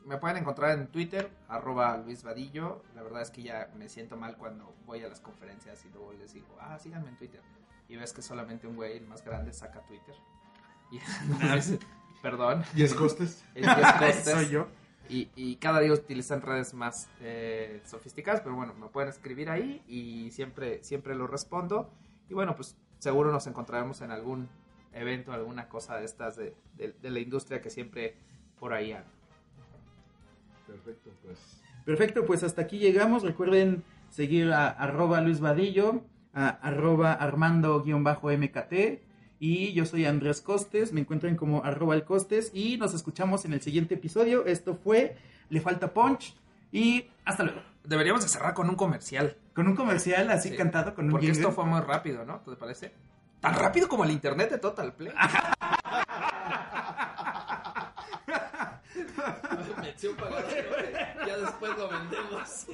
me 0.05 0.15
pueden 0.15 0.37
encontrar 0.37 0.79
en 0.79 0.87
Twitter, 0.87 1.29
arroba 1.49 1.97
Luis 1.97 2.23
Vadillo. 2.23 2.83
La 2.95 3.03
verdad 3.03 3.21
es 3.21 3.31
que 3.31 3.43
ya 3.43 3.69
me 3.75 3.89
siento 3.89 4.15
mal 4.15 4.37
cuando 4.37 4.73
voy 4.85 5.03
a 5.03 5.09
las 5.09 5.19
conferencias 5.19 5.83
y 5.83 5.89
luego 5.89 6.13
les 6.13 6.33
digo, 6.33 6.55
ah, 6.61 6.79
síganme 6.79 7.09
en 7.09 7.17
Twitter. 7.17 7.41
Y 7.89 7.97
ves 7.97 8.13
que 8.13 8.21
solamente 8.21 8.65
un 8.65 8.77
güey, 8.77 8.95
el 8.95 9.07
más 9.07 9.25
grande, 9.25 9.51
saca 9.51 9.81
Twitter. 9.81 10.15
Y 10.89 10.99
entonces, 11.31 11.79
perdón. 12.21 12.63
¿Y 12.75 12.83
es 12.83 12.93
costes? 12.93 13.43
Es 13.55 13.65
Costes. 13.67 14.23
Soy 14.25 14.49
yo. 14.49 14.67
Y, 15.09 15.29
y 15.35 15.55
cada 15.55 15.79
día 15.79 15.93
utilizan 15.93 16.41
redes 16.41 16.73
más 16.73 17.07
eh, 17.21 17.81
sofisticadas, 17.85 18.41
pero 18.41 18.55
bueno, 18.55 18.73
me 18.73 18.87
pueden 18.87 19.09
escribir 19.09 19.49
ahí 19.49 19.81
y 19.87 20.31
siempre, 20.31 20.83
siempre 20.83 21.15
lo 21.15 21.27
respondo. 21.27 21.89
Y 22.29 22.33
bueno, 22.33 22.55
pues 22.57 22.75
seguro 22.99 23.31
nos 23.31 23.47
encontraremos 23.47 24.01
en 24.01 24.11
algún 24.11 24.49
evento, 24.93 25.31
alguna 25.31 25.69
cosa 25.69 25.95
de 25.97 26.03
estas 26.05 26.35
de, 26.35 26.53
de- 26.75 26.93
de 27.01 27.09
la 27.09 27.19
industria 27.19 27.61
que 27.61 27.69
siempre 27.69 28.15
por 28.59 28.73
ahí 28.73 28.91
anda. 28.91 29.07
Perfecto, 30.65 31.11
pues. 31.23 31.61
Perfecto, 31.85 32.25
pues 32.25 32.43
hasta 32.43 32.63
aquí 32.63 32.77
llegamos. 32.79 33.23
Recuerden 33.23 33.83
seguir 34.09 34.51
a 34.51 34.67
arroba 34.67 35.21
Luis 35.21 35.39
Vadillo, 35.39 36.01
a 36.33 36.49
arroba 36.49 37.13
Armando-MKT. 37.13 38.73
Y 39.39 39.73
yo 39.73 39.85
soy 39.85 40.05
Andrés 40.05 40.41
Costes, 40.41 40.93
me 40.93 41.01
encuentran 41.01 41.35
como 41.35 41.63
arroba 41.63 41.93
el 41.95 42.03
Costes. 42.03 42.51
Y 42.53 42.77
nos 42.77 42.93
escuchamos 42.93 43.45
en 43.45 43.53
el 43.53 43.61
siguiente 43.61 43.95
episodio. 43.95 44.45
Esto 44.45 44.75
fue 44.75 45.15
Le 45.49 45.61
Falta 45.61 45.93
Punch. 45.93 46.35
Y 46.71 47.07
hasta 47.25 47.43
luego. 47.43 47.61
Deberíamos 47.83 48.21
de 48.23 48.27
cerrar 48.29 48.53
con 48.53 48.69
un 48.69 48.75
comercial, 48.75 49.37
Con 49.53 49.67
un 49.67 49.75
comercial 49.75 50.29
así 50.29 50.49
Sí, 50.49 50.57
cantado, 50.57 50.93
con 50.93 51.05
un 51.05 51.11
porque 51.11 51.27
jingle. 51.27 51.41
esto 51.41 51.53
fue 51.53 51.63
muy 51.65 51.79
rápido, 51.79 52.25
¿no? 52.25 52.39
¿Te 52.41 52.55
parece? 52.57 52.91
Tan 53.39 53.55
rápido 53.55 53.87
como 53.87 54.03
el 54.03 54.11
internet 54.11 54.49
de 54.49 54.57
Total 54.57 54.93
Play. 54.93 55.13
Me 59.81 59.89
eché 59.89 60.09
un 60.09 60.15
pagador, 60.15 60.43
ya 61.25 61.37
después 61.37 61.77
lo 61.77 61.89
vendemos. 61.89 62.67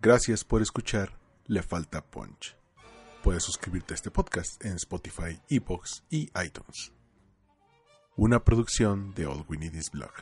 Gracias 0.00 0.44
por 0.44 0.60
escuchar 0.60 1.18
Le 1.46 1.62
Falta 1.62 2.04
Punch. 2.04 2.54
Puedes 3.24 3.42
suscribirte 3.42 3.94
a 3.94 3.96
este 3.96 4.10
podcast 4.10 4.62
en 4.62 4.74
Spotify, 4.74 5.40
Evox 5.48 6.04
y 6.10 6.30
iTunes. 6.44 6.92
Una 8.14 8.44
producción 8.44 9.14
de 9.14 9.26
All 9.26 9.44
We 9.48 9.56
Need 9.56 9.74
Is 9.74 9.90
Blog. 9.90 10.12